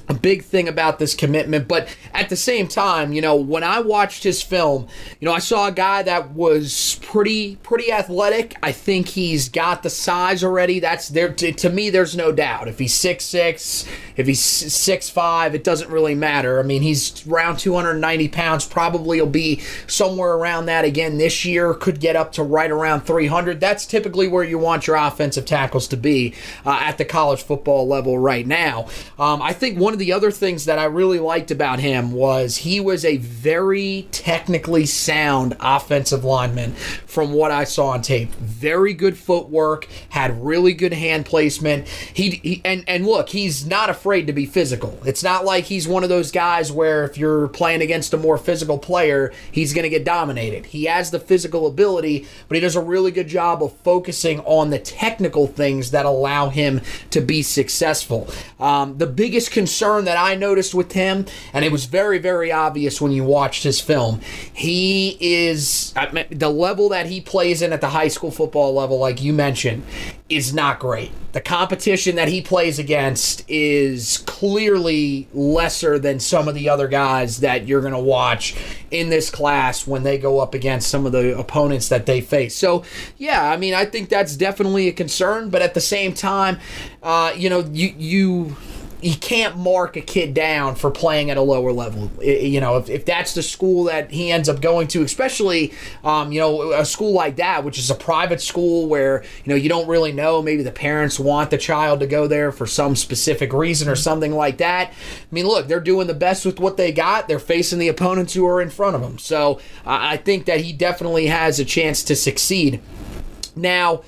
a 0.09 0.15
big 0.15 0.45
thing 0.45 0.69
about 0.69 0.99
this 0.99 1.15
commitment. 1.15 1.69
But 1.69 1.89
at 2.13 2.29
the 2.29 2.37
same 2.37 2.69
time, 2.69 3.13
you 3.13 3.21
know, 3.21 3.37
when 3.37 3.63
I 3.63 3.81
watched 3.81 4.23
his 4.23 4.43
film, 4.43 4.89
you 5.21 5.27
know, 5.27 5.35
I 5.35 5.39
saw 5.39 5.69
a 5.69 5.73
guy 5.73 6.03
that 6.03 6.33
was 6.33 6.99
pretty 7.03 7.57
pretty 7.57 7.93
athletic. 7.93 8.57
I 8.63 8.73
think 8.73 9.09
he's 9.09 9.49
got 9.49 9.83
the 9.83 9.91
size 9.91 10.43
already. 10.43 10.81
That's 10.81 11.09
there 11.09 11.33
to, 11.33 11.53
to 11.53 11.71
me. 11.71 11.91
There's 11.91 12.17
no 12.17 12.33
doubt. 12.33 12.69
If 12.69 12.79
he's 12.79 12.95
six 12.95 13.25
six, 13.25 13.87
if 14.17 14.27
he's 14.27 14.41
six 14.41 15.09
five, 15.09 15.55
it 15.55 15.65
doesn't 15.65 15.91
really 15.91 16.15
matter. 16.15 16.59
I 16.59 16.63
mean, 16.63 16.83
he's 16.83 17.27
around 17.27 17.59
290 17.59 18.29
pounds. 18.29 18.67
Probably 18.67 19.21
will 19.21 19.29
be 19.29 19.61
somewhere 19.87 20.35
around 20.35 20.67
that 20.67 20.85
again 20.85 21.19
this 21.19 21.45
year. 21.45 21.75
Could 21.75 22.01
get 22.01 22.17
up 22.17 22.33
to 22.33 22.43
right 22.43 22.71
around 22.71 23.03
300. 23.03 23.61
That's 23.61 23.87
typically 23.87 24.29
where 24.29 24.45
you 24.45 24.59
want 24.59 24.87
your 24.87 24.97
offensive 24.97 25.45
tackles 25.45 25.89
to 25.89 25.97
be 25.97 26.35
uh, 26.65 26.79
at 26.83 26.99
the 26.99 27.05
college 27.05 27.43
football 27.43 27.87
level 27.87 28.19
right 28.19 28.47
now. 28.47 28.89
Um, 29.19 29.43
I 29.43 29.53
think 29.53 29.79
one 29.79 29.92
of 29.93 29.99
the 29.99 30.13
other 30.13 30.31
things 30.31 30.65
that 30.65 30.79
I 30.79 30.85
really 30.85 31.19
liked 31.19 31.51
about 31.51 31.79
him 31.79 32.13
was 32.13 32.59
he 32.59 32.81
was 32.81 33.05
a 33.05 33.17
very 33.17 34.09
technically 34.13 34.87
sound 34.87 35.57
offensive 35.61 36.25
lineman 36.25 36.73
from 36.73 37.33
what 37.33 37.51
I 37.51 37.65
saw 37.65 37.89
on 37.89 38.03
tape. 38.03 38.31
Very 38.35 38.95
good 38.95 39.19
footwork, 39.19 39.89
had 40.11 40.45
really 40.45 40.73
good 40.73 40.93
hand 40.93 41.27
placement. 41.27 41.89
He, 41.89 42.31
he 42.31 42.63
and 42.65 42.85
and 42.87 43.07
look, 43.07 43.29
he's 43.29 43.67
not 43.67 43.91
afraid 43.91 44.27
to 44.27 44.33
be 44.33 44.47
physical. 44.47 44.99
It's 45.05 45.23
not 45.23 45.45
like 45.45 45.65
he's 45.65 45.87
one 45.87 46.03
of 46.03 46.09
those 46.09 46.31
guys 46.31 46.73
where 46.73 47.05
if 47.05 47.19
you're 47.19 47.49
playing 47.49 47.83
against 47.83 48.15
a 48.15 48.17
more 48.17 48.39
physical 48.39 48.79
player, 48.79 49.33
he's 49.51 49.73
going 49.73 49.85
to 49.85 49.89
get 49.91 50.05
dominated. 50.05 50.67
He 50.67 50.85
has 50.85 51.11
the 51.11 51.21
physical 51.21 51.67
ability, 51.67 52.27
but 52.49 52.55
he 52.55 52.61
does 52.61 52.77
a 52.77 52.81
really 52.81 53.11
good 53.11 53.29
job 53.29 53.63
of 53.63 53.77
focusing 53.79 54.41
on 54.41 54.71
the 54.71 54.79
technical 54.79 55.47
things 55.47 55.91
that 55.91 56.07
allow 56.07 56.49
him 56.49 56.81
to 57.11 57.21
be 57.21 57.43
successful. 57.43 58.29
Um, 58.59 58.99
the 58.99 59.07
biggest 59.07 59.51
concern 59.51 59.82
that 59.83 60.17
I 60.17 60.37
noticed 60.37 60.75
with 60.75 60.93
him, 60.93 61.27
and 61.53 61.65
it 61.65 61.73
was 61.73 61.87
very, 61.87 62.19
very 62.19 62.53
obvious 62.53 63.01
when 63.01 63.13
you 63.13 63.25
watched 63.25 63.65
his 63.65 63.81
film, 63.81 64.21
he 64.53 65.19
is 65.21 65.93
the 66.31 66.49
level 66.49 66.89
that 66.91 67.07
he 67.07 67.21
plays 67.21 67.63
in 67.63 67.73
at 67.73 67.81
the 67.81 67.89
high 67.89 68.09
school 68.09 68.31
football 68.31 68.73
level, 68.73 68.99
like 68.99 69.21
you 69.21 69.33
mentioned, 69.33 69.83
is 70.29 70.55
not 70.55 70.79
great. 70.79 71.11
The 71.33 71.41
competition 71.41 72.17
that 72.17 72.29
he 72.29 72.41
plays 72.41 72.79
against 72.79 73.45
is 73.49 74.19
clearly 74.19 75.29
lesser 75.35 75.99
than 75.99 76.21
some 76.21 76.47
of 76.49 76.55
the 76.55 76.69
other 76.69 76.89
guys 76.89 77.41
that 77.41 77.67
you're 77.67 77.81
going 77.81 77.93
to 77.93 77.99
watch 77.99 78.55
in 78.91 79.11
this 79.11 79.31
class 79.31 79.87
when 79.87 80.03
they 80.03 80.19
go 80.19 80.39
up 80.39 80.55
against 80.55 80.89
some 80.89 81.07
of 81.07 81.13
the 81.13 81.37
opponents 81.37 81.89
that 81.89 82.07
they 82.07 82.21
face. 82.21 82.55
So, 82.55 82.85
yeah, 83.19 83.51
I 83.51 83.57
mean, 83.57 83.75
I 83.75 83.85
think 83.85 84.09
that's 84.09 84.37
definitely 84.37 84.89
a 84.89 84.93
concern, 84.93 85.51
but 85.51 85.61
at 85.61 85.75
the 85.75 85.81
same 85.81 86.15
time, 86.15 86.59
uh, 87.03 87.33
you 87.37 87.51
know, 87.51 87.61
you 87.73 87.95
you 87.99 88.57
you 89.03 89.17
can't 89.17 89.57
mark 89.57 89.97
a 89.97 90.01
kid 90.01 90.33
down 90.33 90.77
for 90.77 90.91
playing 90.91 91.31
at 91.31 91.37
a 91.37 91.41
lower 91.41 91.73
level. 91.73 92.11
You 92.23 92.61
know, 92.61 92.77
if, 92.77 92.89
if 92.89 93.05
that's 93.05 93.35
the 93.35 93.43
school 93.43 93.85
that 93.85 94.13
he 94.13 94.31
ends 94.31 94.49
up 94.49 94.61
going 94.61 94.87
to, 94.89 95.03
especially, 95.03 95.73
um, 96.05 96.31
you 96.31 96.39
know, 96.39 96.73
a 96.73 96.85
school 96.85 97.13
like 97.13 97.37
that, 97.37 97.65
which 97.65 97.79
is 97.79 97.91
a 97.91 97.97
private 97.97 98.41
school 98.41 98.87
where, 98.87 99.25
you 99.45 99.51
know, 99.51 99.57
you 99.57 99.69
don't 99.69 99.89
really 99.89 100.13
know, 100.13 100.41
maybe 100.41 100.63
the 100.63 100.71
parents 100.71 101.19
want 101.19 101.51
the 101.51 101.59
child 101.59 101.99
to 102.01 102.07
go 102.07 102.29
there 102.29 102.53
for 102.53 102.67
some 102.67 102.95
specific 102.95 103.53
reason 103.53 103.89
or 103.89 103.97
something 103.97 104.33
like 104.33 104.59
that. 104.59 104.91
I 104.91 104.95
mean, 105.33 105.49
look, 105.49 105.67
they're 105.67 105.81
doing 105.81 106.07
the 106.07 106.15
best 106.15 106.47
with 106.47 106.61
what 106.61 106.77
they 106.77 106.93
got. 106.93 107.27
They're 107.27 107.41
facing 107.41 107.81
the 107.81 107.89
opponents 107.89 108.35
who 108.35 108.47
are 108.47 108.63
in 108.63 108.71
front 108.71 108.95
of 108.95 109.03
them. 109.03 109.19
So 109.19 109.57
uh, 109.85 109.99
I 110.01 110.17
think 110.17 110.47
that 110.47 110.61
he 110.61 110.73
definitely 110.73 111.27
has 111.27 111.59
a 111.59 111.65
chance 111.65 112.05
to 112.05 112.15
succeed. 112.15 112.81
Now, 113.57 114.03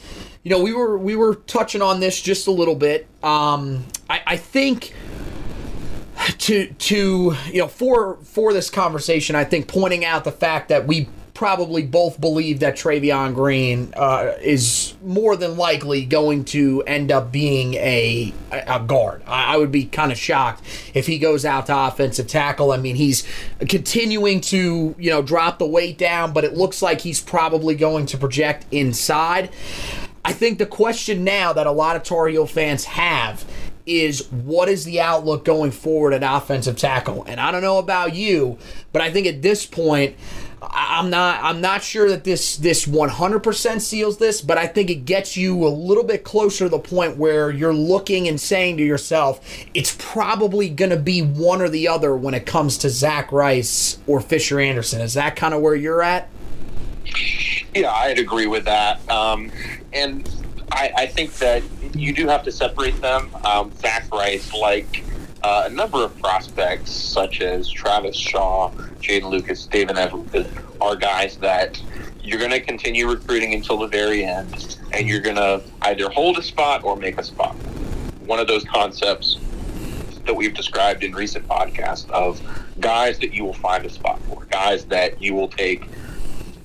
you 0.45 0.51
know, 0.51 0.63
we 0.63 0.73
were 0.73 0.97
we 0.99 1.17
were 1.17 1.35
touching 1.35 1.83
on 1.83 2.01
this 2.01 2.21
just 2.21 2.47
a 2.47 2.51
little 2.51 2.75
bit. 2.75 3.09
Um, 3.23 3.87
I, 4.09 4.23
I 4.27 4.37
think 4.37 4.95
to 6.39 6.67
to 6.69 7.35
you 7.51 7.61
know 7.61 7.69
for 7.69 8.17
for 8.23 8.53
this 8.53 8.69
conversation, 8.69 9.35
I 9.35 9.45
think 9.45 9.69
pointing 9.69 10.05
out 10.05 10.25
the 10.25 10.33
fact 10.33 10.69
that 10.69 10.87
we 10.87 11.09
probably 11.33 11.83
both 11.83 12.21
believe 12.21 12.61
that 12.61 12.77
Travion 12.77 13.35
Green 13.35 13.93
uh, 13.97 14.35
is 14.41 14.95
more 15.03 15.37
than 15.37 15.57
likely 15.57 16.05
going 16.05 16.45
to 16.45 16.83
end 16.87 17.11
up 17.11 17.33
being 17.33 17.75
a 17.75 18.33
a 18.53 18.81
guard. 18.81 19.23
I, 19.27 19.55
I 19.55 19.57
would 19.57 19.73
be 19.73 19.87
kind 19.87 20.13
of 20.13 20.19
shocked 20.19 20.63
if 20.95 21.07
he 21.07 21.19
goes 21.19 21.45
out 21.45 21.67
to 21.67 21.87
offensive 21.87 22.29
tackle. 22.29 22.71
I 22.71 22.77
mean, 22.77 22.97
he's 22.97 23.27
continuing 23.61 24.41
to 24.43 24.95
you 24.99 25.11
know 25.11 25.23
drop 25.23 25.59
the 25.59 25.67
weight 25.67 25.99
down, 25.99 26.33
but 26.33 26.45
it 26.45 26.55
looks 26.55 26.83
like 26.83 27.01
he's 27.01 27.21
probably 27.21 27.75
going 27.75 28.07
to 28.07 28.19
project 28.19 28.67
inside. 28.71 29.51
I 30.25 30.33
think 30.33 30.59
the 30.59 30.67
question 30.67 31.25
now 31.25 31.53
that 31.53 31.67
a 31.67 31.73
lot 31.73 31.97
of 31.97 32.03
Tar 32.03 32.29
Heel 32.29 32.47
fans 32.47 32.85
have 32.85 33.45
is 33.87 34.31
what 34.31 34.69
is 34.69 34.85
the 34.85 35.01
outlook 35.01 35.45
going 35.45 35.71
forward 35.71 36.15
at 36.15 36.23
offensive 36.23 36.77
tackle? 36.77 37.25
And 37.25 37.39
I 37.39 37.51
don't 37.51 37.61
know 37.61 37.79
about 37.79 38.15
you, 38.15 38.59
but 38.93 39.03
I 39.03 39.11
think 39.11 39.27
at 39.27 39.43
this 39.43 39.67
point, 39.67 40.17
I'm 40.63 41.11
not 41.11 41.45
I'm 41.45 41.61
not 41.61 41.83
sure 41.83 42.09
that 42.09 42.25
this 42.25 42.57
this 42.57 42.87
100% 42.87 43.81
seals 43.83 44.17
this, 44.17 44.41
but 44.41 44.57
I 44.57 44.67
think 44.67 44.89
it 44.89 45.05
gets 45.05 45.37
you 45.37 45.67
a 45.67 45.69
little 45.69 46.05
bit 46.05 46.25
closer 46.25 46.65
to 46.65 46.71
the 46.71 46.79
point 46.79 47.19
where 47.19 47.51
you're 47.51 47.75
looking 47.75 48.27
and 48.29 48.41
saying 48.41 48.79
to 48.79 48.83
yourself, 48.83 49.47
it's 49.75 49.95
probably 49.99 50.71
going 50.71 50.91
to 50.91 50.97
be 50.97 51.21
one 51.21 51.61
or 51.61 51.69
the 51.69 51.87
other 51.89 52.17
when 52.17 52.33
it 52.33 52.47
comes 52.47 52.79
to 52.79 52.89
Zach 52.89 53.31
Rice 53.31 53.99
or 54.07 54.23
Fisher 54.23 54.59
Anderson. 54.59 55.03
Is 55.03 55.15
that 55.15 55.37
kind 55.37 55.53
of 55.53 55.61
where 55.61 55.75
you're 55.75 56.03
at? 56.03 56.31
Yeah, 57.75 57.91
I'd 57.91 58.19
agree 58.19 58.47
with 58.47 58.65
that. 58.67 59.09
Um, 59.11 59.51
and 59.93 60.29
I, 60.71 60.93
I, 60.97 61.07
think 61.07 61.35
that 61.35 61.63
you 61.95 62.13
do 62.13 62.27
have 62.29 62.43
to 62.45 62.53
separate 62.53 63.01
them. 63.01 63.35
Um, 63.45 63.73
Zach 63.77 64.13
Rice, 64.13 64.53
like 64.55 65.05
uh, 65.43 65.65
a 65.67 65.71
number 65.71 66.03
of 66.03 66.19
prospects, 66.21 66.91
such 66.91 67.41
as 67.41 67.69
Travis 67.69 68.17
Shaw, 68.17 68.71
Jaden 69.01 69.31
Lucas, 69.31 69.67
David 69.67 69.99
Evans, 69.99 70.49
are 70.81 70.97
guys 70.97 71.37
that 71.39 71.81
you're 72.23 72.39
going 72.39 72.51
to 72.51 72.61
continue 72.61 73.09
recruiting 73.09 73.55
until 73.55 73.79
the 73.79 73.89
very 73.89 74.25
end, 74.25 74.79
and 74.93 75.09
you're 75.09 75.21
going 75.21 75.37
to 75.37 75.63
either 75.83 76.09
hold 76.09 76.39
a 76.39 76.43
spot 76.43 76.85
or 76.85 76.97
make 76.97 77.19
a 77.19 77.25
spot. 77.25 77.55
One 78.25 78.39
of 78.39 78.47
those 78.47 78.65
concepts 78.65 79.39
that 80.25 80.35
we've 80.35 80.55
described 80.55 81.05
in 81.05 81.13
recent 81.13 81.47
podcasts 81.47 82.09
of 82.11 82.41
guys 82.81 83.19
that 83.19 83.35
you 83.35 83.45
will 83.45 83.53
find 83.53 83.85
a 83.85 83.91
spot 83.91 84.21
for, 84.23 84.47
guys 84.47 84.85
that 84.87 85.21
you 85.21 85.35
will 85.35 85.49
take– 85.49 85.89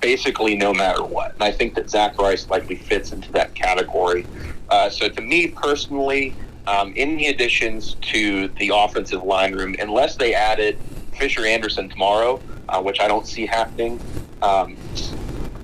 basically 0.00 0.56
no 0.56 0.72
matter 0.72 1.04
what. 1.04 1.34
And 1.34 1.42
I 1.42 1.52
think 1.52 1.74
that 1.74 1.90
Zach 1.90 2.18
Rice 2.18 2.48
likely 2.48 2.76
fits 2.76 3.12
into 3.12 3.30
that 3.32 3.54
category. 3.54 4.26
Uh, 4.68 4.88
so 4.88 5.08
to 5.08 5.20
me 5.20 5.48
personally, 5.48 6.34
um, 6.66 6.92
any 6.96 7.28
additions 7.28 7.96
to 8.00 8.48
the 8.58 8.70
offensive 8.74 9.22
line 9.22 9.54
room, 9.54 9.74
unless 9.78 10.16
they 10.16 10.34
added 10.34 10.78
Fisher 11.18 11.44
Anderson 11.44 11.88
tomorrow, 11.88 12.40
uh, 12.68 12.80
which 12.82 13.00
I 13.00 13.08
don't 13.08 13.26
see 13.26 13.46
happening, 13.46 14.00
um, 14.42 14.76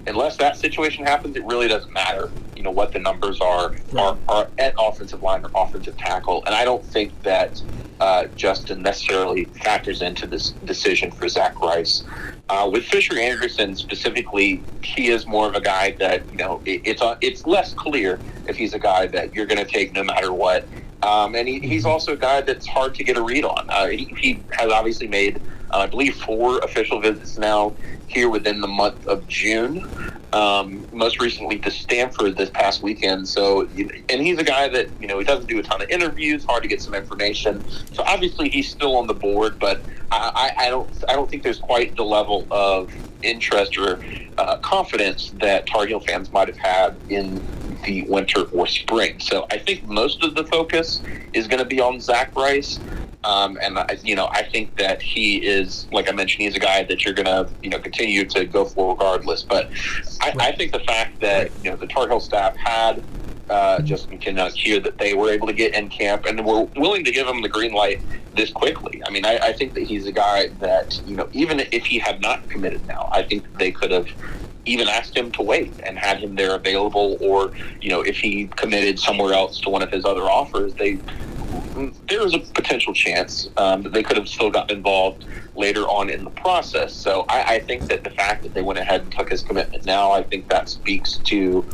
unless 0.07 0.37
that 0.37 0.57
situation 0.57 1.05
happens, 1.05 1.37
it 1.37 1.45
really 1.45 1.69
doesn't 1.69 1.93
matter. 1.93 2.31
You 2.57 2.63
know 2.63 2.71
what 2.71 2.93
the 2.93 2.99
numbers 2.99 3.41
are 3.41 3.75
are, 3.99 4.17
are 4.29 4.49
at 4.59 4.75
offensive 4.79 5.23
line 5.23 5.45
or 5.45 5.51
offensive 5.55 5.97
tackle, 5.99 6.43
and 6.47 6.55
I 6.55 6.65
don't 6.65 6.85
think 6.85 7.13
that 7.23 7.63
uh, 8.01 8.25
Justin 8.35 8.83
necessarily 8.83 9.45
factors 9.45 10.03
into 10.03 10.27
this 10.27 10.51
decision 10.65 11.11
for 11.11 11.29
Zach 11.29 11.61
Rice. 11.61 12.05
Uh, 12.49 12.69
with 12.73 12.85
Fisher 12.85 13.19
Anderson 13.19 13.75
specifically, 13.75 14.63
he 14.83 15.09
is 15.09 15.27
more 15.27 15.49
of 15.49 15.57
a 15.57 15.61
guy 15.61 15.91
that 15.93 16.23
you 16.31 16.37
know 16.37 16.63
it, 16.65 16.81
it's 16.85 17.03
a, 17.03 17.19
it's 17.21 17.45
less 17.45 17.75
clear 17.75 18.21
if 18.47 18.57
he's 18.57 18.73
a 18.73 18.79
guy 18.79 19.07
that 19.09 19.35
you're 19.35 19.47
going 19.47 19.59
to 19.59 19.71
take 19.71 19.93
no 19.93 20.05
matter 20.05 20.33
what. 20.33 20.65
Um, 21.03 21.35
and 21.35 21.47
he, 21.47 21.59
he's 21.61 21.85
also 21.85 22.13
a 22.13 22.17
guy 22.17 22.41
that's 22.41 22.67
hard 22.67 22.95
to 22.97 23.05
get 23.05 23.17
a 23.17 23.23
read 23.23 23.45
on. 23.45 23.69
Uh, 23.69 23.89
he, 23.89 24.05
he, 24.17 24.43
has 24.51 24.73
obviously 24.73 25.07
made, 25.07 25.41
uh, 25.71 25.79
I 25.79 25.87
believe, 25.87 26.17
four 26.17 26.59
official 26.61 27.01
visits 27.01 27.37
now 27.37 27.75
here 28.07 28.31
within 28.31 28.61
the 28.61 28.69
month 28.69 29.07
of 29.07 29.27
June. 29.29 29.89
Um, 30.33 30.87
most 30.93 31.21
recently 31.21 31.59
to 31.61 31.71
Stanford 31.71 32.37
this 32.37 32.51
past 32.51 32.83
weekend. 32.83 33.29
So, 33.29 33.69
and 34.09 34.21
he's 34.21 34.39
a 34.39 34.45
guy 34.45 34.69
that 34.69 34.89
you 35.01 35.07
know 35.07 35.19
he 35.19 35.25
doesn't 35.25 35.47
do 35.47 35.59
a 35.59 35.63
ton 35.63 35.81
of 35.81 35.89
interviews. 35.89 36.45
Hard 36.45 36.63
to 36.65 36.69
get 36.69 36.83
some 36.83 36.95
information. 36.95 37.65
So 37.93 38.03
obviously 38.03 38.49
he's 38.49 38.69
still 38.69 38.97
on 38.97 39.07
the 39.07 39.15
board, 39.15 39.59
but 39.59 39.81
I, 40.11 40.53
I 40.59 40.69
don't 40.69 40.91
I 41.09 41.13
don't 41.15 41.31
think 41.31 41.43
there's 41.43 41.59
quite 41.59 41.97
the 41.97 42.05
level 42.05 42.47
of 42.51 42.93
interest 43.23 43.79
or 43.79 44.05
uh, 44.39 44.59
confidence 44.59 45.33
that 45.41 45.67
Tar 45.67 45.87
Heel 45.87 46.01
fans 46.01 46.33
might 46.33 46.49
have 46.49 46.59
had 46.59 46.97
in 47.09 47.43
the 47.85 48.03
winter 48.03 48.43
or 48.53 48.67
spring. 48.67 49.19
So 49.21 49.47
I 49.51 49.59
think 49.59 49.85
most 49.85 50.23
of 50.23 50.35
the 50.35 50.45
focus 50.45 51.01
is 51.33 51.47
going 51.47 51.61
to 51.61 51.65
be 51.69 51.81
on 51.81 52.01
Zach 52.01 52.35
Rice. 52.37 52.79
Um, 53.25 53.59
and 53.61 53.79
I, 53.79 53.99
you 54.05 54.15
know, 54.15 54.29
I 54.31 54.43
think 54.45 54.77
that 54.77 55.03
he 55.03 55.39
is, 55.39 55.87
like 55.91 56.09
I 56.09 56.13
mentioned, 56.13 56.43
he's 56.43 56.57
a 56.57 56.61
guy 56.61 56.85
that 56.85 57.05
you're 57.05 57.15
going 57.15 57.27
to, 57.27 57.49
you 57.63 57.71
know, 57.71 57.79
continue 57.79 58.25
to 58.27 58.45
go 58.45 58.65
for 58.65 58.93
regardless. 58.93 59.43
But 59.43 59.71
I, 60.21 60.35
I 60.39 60.53
think 60.53 60.73
the 60.73 60.81
fact 60.81 61.21
that 61.21 61.51
you 61.63 61.71
know 61.71 61.77
the 61.77 61.87
Tar 61.87 62.09
Heel 62.09 62.21
staff 62.21 62.57
had 62.57 63.03
uh, 63.51 63.81
Justin 63.81 64.19
Kanyuk 64.19 64.53
here 64.53 64.81
that 64.81 64.99
they 64.99 65.15
were 65.15 65.31
able 65.31 65.47
to 65.47 65.53
get 65.53 65.75
in 65.75 65.89
camp 65.89 66.27
and 66.27 66.45
were 66.45 66.65
willing 66.77 67.05
to 67.05 67.11
give 67.11 67.27
him 67.27 67.43
the 67.43 67.49
green 67.49 67.73
light 67.73 68.01
this 68.35 68.51
quickly. 68.51 69.03
I 69.07 69.11
mean, 69.11 69.25
I, 69.25 69.39
I 69.39 69.53
think 69.53 69.75
that 69.75 69.85
he's 69.85 70.07
a 70.07 70.13
guy 70.13 70.49
that 70.61 71.01
you 71.07 71.17
know, 71.17 71.29
even 71.33 71.61
if 71.61 71.87
he 71.87 71.99
had 71.99 72.21
not 72.21 72.49
committed 72.49 72.87
now, 72.87 73.09
I 73.13 73.23
think 73.23 73.45
they 73.59 73.71
could 73.71 73.91
have 73.91 74.09
even 74.67 74.89
asked 74.89 75.17
him 75.17 75.31
to 75.33 75.43
wait 75.43 75.73
and 75.85 75.97
had 75.97 76.19
him 76.19 76.35
there 76.35 76.55
available, 76.55 77.17
or 77.21 77.53
you 77.81 77.91
know, 77.91 78.03
if 78.03 78.19
he 78.19 78.49
committed 78.57 78.99
somewhere 78.99 79.33
else 79.33 79.61
to 79.61 79.71
one 79.71 79.83
of 79.83 79.91
his 79.91 80.05
other 80.05 80.23
offers, 80.23 80.75
they 80.75 80.99
there 82.09 82.25
is 82.27 82.35
a 82.35 82.39
potential 82.39 82.95
chance 82.95 83.49
um, 83.57 83.83
that 83.83 83.93
they 83.93 84.03
could 84.03 84.17
have 84.17 84.29
still 84.29 84.51
gotten 84.51 84.79
involved 84.79 85.25
later 85.55 85.83
on 85.83 86.11
in 86.11 86.25
the 86.25 86.31
process. 86.31 86.93
So 86.93 87.25
I, 87.29 87.55
I, 87.55 87.59
think 87.61 87.89
that 87.89 88.05
the 88.05 88.11
fact 88.11 88.43
that 88.43 88.55
they 88.55 88.63
went 88.63 88.79
ahead 88.79 89.03
and 89.03 89.13
took 89.13 89.31
his 89.31 89.43
commitment 89.43 89.85
now, 89.85 90.13
I 90.13 90.23
think 90.23 90.49
that 90.49 90.69
speaks 90.69 91.19
to 91.25 91.65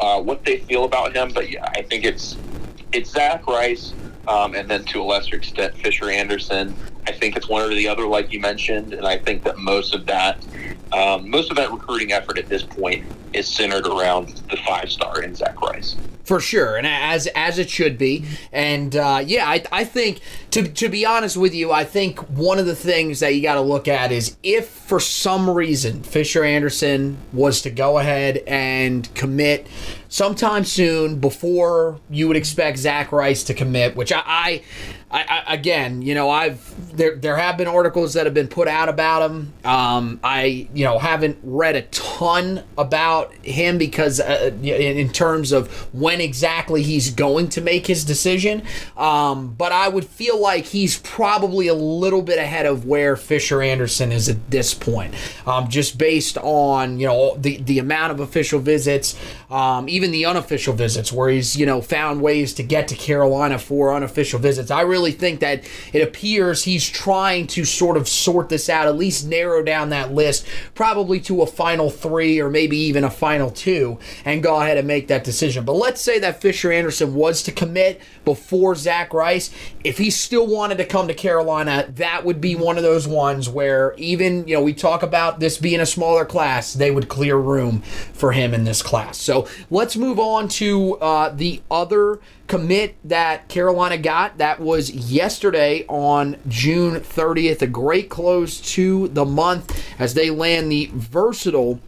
uh, 0.00 0.20
what 0.20 0.44
they 0.44 0.58
feel 0.58 0.84
about 0.84 1.14
him. 1.14 1.32
But 1.32 1.50
yeah, 1.50 1.68
I 1.74 1.82
think 1.82 2.04
it's 2.04 2.36
it's 2.92 3.10
Zach 3.10 3.46
Rice, 3.46 3.92
um, 4.26 4.54
and 4.54 4.68
then 4.68 4.84
to 4.86 5.02
a 5.02 5.04
lesser 5.04 5.36
extent 5.36 5.76
Fisher 5.76 6.10
Anderson. 6.10 6.74
I 7.08 7.12
think 7.12 7.36
it's 7.36 7.48
one 7.48 7.62
or 7.62 7.74
the 7.74 7.88
other, 7.88 8.06
like 8.06 8.32
you 8.32 8.40
mentioned, 8.40 8.92
and 8.92 9.06
I 9.06 9.16
think 9.16 9.42
that 9.44 9.56
most 9.58 9.94
of 9.94 10.04
that 10.06 10.44
um, 10.92 11.28
most 11.28 11.50
of 11.50 11.56
that 11.56 11.70
recruiting 11.70 12.12
effort 12.12 12.38
at 12.38 12.48
this 12.48 12.62
point 12.62 13.04
is 13.32 13.46
centered 13.46 13.86
around 13.86 14.28
the 14.50 14.56
five 14.66 14.90
star 14.90 15.22
in 15.22 15.34
Zach 15.34 15.60
Rice. 15.60 15.96
For 16.24 16.40
sure, 16.40 16.76
and 16.76 16.86
as 16.86 17.26
as 17.28 17.58
it 17.58 17.70
should 17.70 17.96
be, 17.96 18.24
and 18.52 18.94
uh, 18.94 19.22
yeah, 19.24 19.48
I, 19.48 19.64
I 19.72 19.84
think 19.84 20.20
to 20.50 20.62
to 20.62 20.88
be 20.90 21.06
honest 21.06 21.38
with 21.38 21.54
you, 21.54 21.72
I 21.72 21.84
think 21.84 22.18
one 22.30 22.58
of 22.58 22.66
the 22.66 22.76
things 22.76 23.20
that 23.20 23.34
you 23.34 23.42
got 23.42 23.54
to 23.54 23.62
look 23.62 23.88
at 23.88 24.12
is 24.12 24.36
if 24.42 24.68
for 24.68 25.00
some 25.00 25.48
reason 25.48 26.02
Fisher 26.02 26.44
Anderson 26.44 27.16
was 27.32 27.62
to 27.62 27.70
go 27.70 27.98
ahead 27.98 28.42
and 28.46 29.12
commit 29.14 29.66
sometime 30.10 30.64
soon 30.64 31.18
before 31.18 31.98
you 32.10 32.28
would 32.28 32.36
expect 32.36 32.78
Zach 32.78 33.10
Rice 33.10 33.44
to 33.44 33.54
commit, 33.54 33.96
which 33.96 34.12
I, 34.12 34.22
I 34.26 34.62
I, 35.10 35.42
I, 35.46 35.54
again, 35.54 36.02
you 36.02 36.14
know, 36.14 36.28
I've 36.28 36.74
there 36.94 37.16
there 37.16 37.36
have 37.36 37.56
been 37.56 37.66
articles 37.66 38.12
that 38.12 38.26
have 38.26 38.34
been 38.34 38.48
put 38.48 38.68
out 38.68 38.90
about 38.90 39.30
him. 39.30 39.54
Um, 39.64 40.20
I 40.22 40.68
you 40.74 40.84
know 40.84 40.98
haven't 40.98 41.38
read 41.42 41.76
a 41.76 41.82
ton 41.82 42.62
about 42.76 43.32
him 43.36 43.78
because 43.78 44.20
uh, 44.20 44.50
in, 44.62 44.98
in, 44.98 45.08
terms 45.10 45.52
of 45.52 45.72
when 45.94 46.20
exactly 46.20 46.82
he's 46.82 47.10
going 47.10 47.48
to 47.50 47.62
make 47.62 47.86
his 47.86 48.04
decision. 48.04 48.62
Um, 48.98 49.54
but 49.54 49.72
I 49.72 49.88
would 49.88 50.04
feel 50.04 50.38
like 50.38 50.66
he's 50.66 50.98
probably 50.98 51.68
a 51.68 51.74
little 51.74 52.22
bit 52.22 52.38
ahead 52.38 52.66
of 52.66 52.84
where 52.84 53.16
Fisher 53.16 53.62
Anderson 53.62 54.12
is 54.12 54.28
at 54.28 54.50
this 54.50 54.74
point, 54.74 55.14
um, 55.46 55.68
just 55.68 55.96
based 55.96 56.36
on 56.38 57.00
you 57.00 57.06
know 57.06 57.34
the 57.36 57.56
the 57.62 57.78
amount 57.78 58.12
of 58.12 58.20
official 58.20 58.60
visits, 58.60 59.18
um, 59.50 59.88
even 59.88 60.10
the 60.10 60.26
unofficial 60.26 60.74
visits, 60.74 61.10
where 61.10 61.30
he's 61.30 61.56
you 61.56 61.64
know 61.64 61.80
found 61.80 62.20
ways 62.20 62.52
to 62.54 62.62
get 62.62 62.88
to 62.88 62.94
Carolina 62.94 63.58
for 63.58 63.94
unofficial 63.94 64.38
visits. 64.38 64.70
I 64.70 64.82
really 64.82 64.97
really 64.98 65.12
think 65.12 65.40
that 65.40 65.62
it 65.92 66.02
appears 66.02 66.64
he's 66.64 66.88
trying 66.88 67.46
to 67.46 67.64
sort 67.64 67.96
of 67.96 68.08
sort 68.08 68.48
this 68.48 68.68
out, 68.68 68.88
at 68.88 68.96
least 68.96 69.26
narrow 69.26 69.62
down 69.62 69.90
that 69.90 70.12
list, 70.12 70.44
probably 70.74 71.20
to 71.20 71.42
a 71.42 71.46
final 71.46 71.88
three 71.88 72.40
or 72.40 72.50
maybe 72.50 72.76
even 72.76 73.04
a 73.04 73.10
final 73.10 73.50
two, 73.50 73.96
and 74.24 74.42
go 74.42 74.60
ahead 74.60 74.76
and 74.76 74.88
make 74.88 75.06
that 75.06 75.22
decision. 75.22 75.64
But 75.64 75.74
let's 75.74 76.00
say 76.00 76.18
that 76.18 76.40
Fisher 76.40 76.72
Anderson 76.72 77.14
was 77.14 77.44
to 77.44 77.52
commit 77.52 78.00
before 78.24 78.74
Zach 78.74 79.14
Rice. 79.14 79.50
If 79.84 79.98
he 79.98 80.10
still 80.10 80.46
wanted 80.46 80.78
to 80.78 80.84
come 80.84 81.06
to 81.06 81.14
Carolina, 81.14 81.86
that 81.94 82.24
would 82.24 82.40
be 82.40 82.56
one 82.56 82.76
of 82.76 82.82
those 82.82 83.06
ones 83.06 83.48
where 83.48 83.94
even, 83.96 84.48
you 84.48 84.54
know, 84.54 84.62
we 84.62 84.74
talk 84.74 85.04
about 85.04 85.38
this 85.38 85.58
being 85.58 85.80
a 85.80 85.86
smaller 85.86 86.24
class, 86.24 86.74
they 86.74 86.90
would 86.90 87.08
clear 87.08 87.36
room 87.36 87.82
for 88.12 88.32
him 88.32 88.52
in 88.52 88.64
this 88.64 88.82
class. 88.82 89.16
So 89.16 89.46
let's 89.70 89.96
move 89.96 90.18
on 90.18 90.48
to 90.48 90.96
uh, 90.96 91.28
the 91.30 91.62
other 91.70 92.18
commit 92.48 92.96
that 93.04 93.48
Carolina 93.48 93.98
got. 93.98 94.38
That 94.38 94.58
was 94.58 94.90
yesterday 94.90 95.84
on 95.86 96.36
June 96.48 97.00
30th. 97.00 97.62
A 97.62 97.66
great 97.66 98.08
close 98.08 98.60
to 98.72 99.08
the 99.08 99.24
month 99.24 99.84
as 100.00 100.14
they 100.14 100.30
land 100.30 100.72
the 100.72 100.90
versatile 100.92 101.78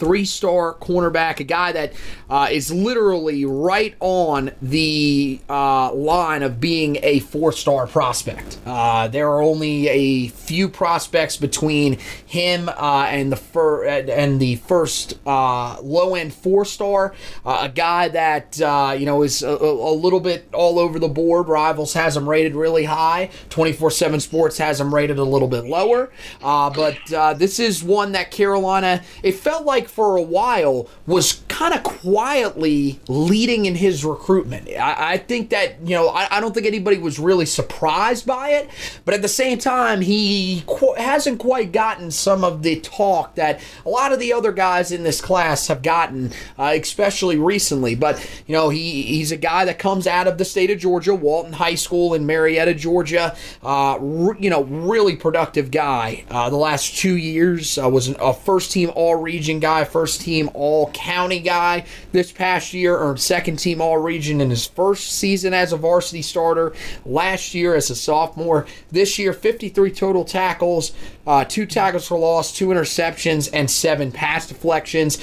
three 0.00 0.24
star 0.24 0.74
cornerback, 0.74 1.40
a 1.40 1.44
guy 1.44 1.72
that 1.72 1.92
uh, 2.30 2.48
is 2.50 2.70
literally 2.70 3.44
right 3.44 3.94
on 3.98 4.52
the 4.62 5.40
uh, 5.48 5.92
line 5.92 6.42
of 6.42 6.60
being 6.60 6.98
a 7.02 7.18
four 7.20 7.50
star 7.52 7.86
prospect. 7.88 8.58
Uh, 8.64 9.08
there 9.08 9.28
are 9.28 9.42
only 9.42 9.88
a 9.88 10.28
few 10.28 10.68
prospects 10.68 11.36
between 11.36 11.98
him 12.24 12.68
uh, 12.68 13.06
and 13.08 13.32
the 13.32 13.36
fir- 13.36 13.84
and 13.84 14.40
the 14.40 14.56
first 14.56 15.18
uh, 15.26 15.80
low 15.82 16.14
end 16.14 16.32
four 16.32 16.64
star. 16.64 17.12
Uh, 17.44 17.60
a 17.62 17.68
guy 17.68 18.08
that 18.08 18.58
you 18.98 19.06
know 19.06 19.22
is 19.22 19.42
a, 19.42 19.48
a, 19.48 19.90
little 20.00 20.20
bit 20.20 20.48
all 20.52 20.78
over 20.78 20.98
the 20.98 21.08
board. 21.08 21.48
Rivals 21.48 21.94
has 21.94 22.16
him 22.16 22.28
rated 22.28 22.54
really 22.54 22.84
high. 22.84 23.30
24 23.48 23.90
7 23.90 24.20
Sports 24.20 24.58
has 24.58 24.80
him 24.80 24.94
rated 24.94 25.18
a 25.18 25.24
little 25.24 25.48
bit 25.48 25.64
lower. 25.64 26.10
but 26.40 26.96
this 27.38 27.58
is 27.58 27.82
one 27.82 28.12
that 28.12 28.30
Carolina, 28.30 29.02
it 29.22 29.32
felt 29.32 29.64
like 29.64 29.88
for 29.88 30.16
a 30.16 30.22
while, 30.22 30.88
was 31.06 31.42
kind 31.48 31.74
of 31.74 31.82
quietly 32.20 33.00
leading 33.08 33.64
in 33.64 33.74
his 33.74 34.04
recruitment. 34.04 34.68
I, 34.68 35.12
I 35.12 35.16
think 35.16 35.48
that, 35.50 35.80
you 35.82 35.94
know, 35.94 36.08
I, 36.08 36.36
I, 36.36 36.40
don't 36.40 36.52
think 36.52 36.66
anybody 36.66 36.98
was 36.98 37.18
really 37.18 37.46
surprised 37.46 38.26
by 38.26 38.50
it, 38.50 38.68
but 39.06 39.14
at 39.14 39.22
the 39.22 39.28
same 39.28 39.56
time, 39.56 40.02
he 40.02 40.62
qu- 40.66 40.96
hasn't 40.98 41.38
quite 41.38 41.72
gotten 41.72 42.10
some 42.10 42.44
of 42.44 42.62
the 42.62 42.78
talk 42.80 43.36
that 43.36 43.62
a 43.86 43.88
lot 43.88 44.12
of 44.12 44.20
the 44.20 44.34
other 44.34 44.52
guys 44.52 44.92
in 44.92 45.02
this 45.02 45.18
class 45.22 45.68
have 45.68 45.80
gotten, 45.82 46.30
uh, 46.58 46.74
especially 46.78 47.38
recently. 47.38 47.94
But, 47.94 48.22
you 48.46 48.54
know, 48.54 48.68
he, 48.68 49.00
he's 49.00 49.32
a 49.32 49.38
guy 49.38 49.64
that 49.64 49.78
comes 49.78 50.06
out 50.06 50.26
of 50.26 50.36
the 50.36 50.44
state 50.44 50.70
of 50.70 50.78
Georgia, 50.78 51.14
Walton 51.14 51.54
High 51.54 51.74
School 51.74 52.12
in 52.12 52.26
Marietta, 52.26 52.74
Georgia. 52.74 53.34
Uh, 53.62 53.96
re- 53.98 54.36
you 54.38 54.50
know, 54.50 54.64
really 54.64 55.16
productive 55.16 55.70
guy. 55.70 56.24
Uh, 56.28 56.50
the 56.50 56.56
last 56.56 56.98
two 56.98 57.16
years 57.16 57.78
uh, 57.78 57.88
was 57.88 58.08
a 58.08 58.34
first 58.34 58.72
team 58.72 58.92
all 58.94 59.16
region 59.16 59.58
guy, 59.58 59.84
first 59.84 60.20
team 60.20 60.50
all 60.52 60.90
county 60.90 61.40
guy 61.40 61.86
this 62.12 62.32
past 62.32 62.72
year, 62.74 62.96
earned 62.98 63.20
second 63.20 63.56
team 63.56 63.80
All 63.80 63.98
Region 63.98 64.40
in 64.40 64.50
his 64.50 64.66
first 64.66 65.12
season 65.12 65.54
as 65.54 65.72
a 65.72 65.76
varsity 65.76 66.22
starter. 66.22 66.72
Last 67.04 67.54
year 67.54 67.74
as 67.74 67.90
a 67.90 67.96
sophomore. 67.96 68.66
This 68.90 69.18
year, 69.18 69.32
53 69.32 69.90
total 69.90 70.24
tackles, 70.24 70.92
uh, 71.26 71.44
two 71.44 71.66
tackles 71.66 72.06
for 72.08 72.18
loss, 72.18 72.56
two 72.56 72.68
interceptions, 72.68 73.48
and 73.52 73.70
seven 73.70 74.12
pass 74.12 74.48
deflections 74.48 75.18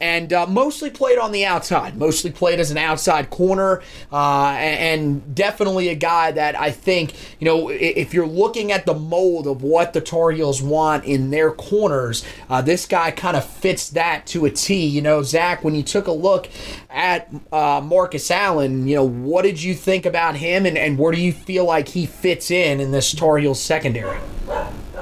and 0.00 0.32
uh, 0.32 0.46
mostly 0.46 0.90
played 0.90 1.18
on 1.18 1.32
the 1.32 1.44
outside. 1.44 1.96
Mostly 1.96 2.30
played 2.30 2.60
as 2.60 2.70
an 2.70 2.78
outside 2.78 3.30
corner, 3.30 3.82
uh, 4.12 4.50
and, 4.58 5.34
definitely 5.34 5.88
a 5.88 5.94
guy 5.94 6.32
that 6.32 6.58
I 6.58 6.70
think 6.70 7.14
you 7.38 7.44
know 7.44 7.68
if 7.68 8.12
you're 8.12 8.26
looking 8.26 8.72
at 8.72 8.86
the 8.86 8.94
mold 8.94 9.46
of 9.46 9.62
what 9.62 9.92
the 9.92 10.00
Tar 10.00 10.30
Heels 10.30 10.62
want 10.62 11.04
in 11.04 11.30
their 11.30 11.50
corners, 11.50 12.24
uh, 12.48 12.62
this 12.62 12.86
guy 12.86 13.10
kind 13.10 13.36
of 13.36 13.48
fits 13.48 13.90
that 13.90 14.26
to 14.28 14.44
a 14.44 14.50
T. 14.50 14.86
You 14.86 15.02
know, 15.02 15.22
Zach, 15.22 15.64
when 15.64 15.74
you 15.74 15.82
took 15.82 16.06
a 16.06 16.12
look 16.12 16.48
at 16.90 17.28
uh, 17.52 17.80
Marcus 17.84 18.30
Allen, 18.30 18.86
you 18.86 18.96
know, 18.96 19.04
what 19.04 19.42
did 19.42 19.62
you 19.62 19.74
think 19.74 20.06
about 20.06 20.36
him, 20.36 20.66
and, 20.66 20.76
and 20.76 20.98
where 20.98 21.12
do 21.12 21.20
you 21.20 21.32
feel 21.32 21.64
like 21.64 21.88
he 21.88 22.06
fits 22.06 22.50
in 22.50 22.80
in 22.80 22.90
this 22.90 23.12
Tar 23.12 23.38
Heels 23.38 23.60
secondary? 23.60 24.18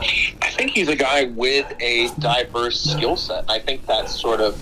I 0.01 0.51
think 0.51 0.71
he's 0.73 0.89
a 0.89 0.97
guy 0.97 1.25
with 1.25 1.73
a 1.81 2.09
diverse 2.19 2.81
skill 2.81 3.17
set. 3.17 3.45
I 3.49 3.59
think 3.59 3.87
that's 3.87 4.19
sort 4.19 4.41
of 4.41 4.57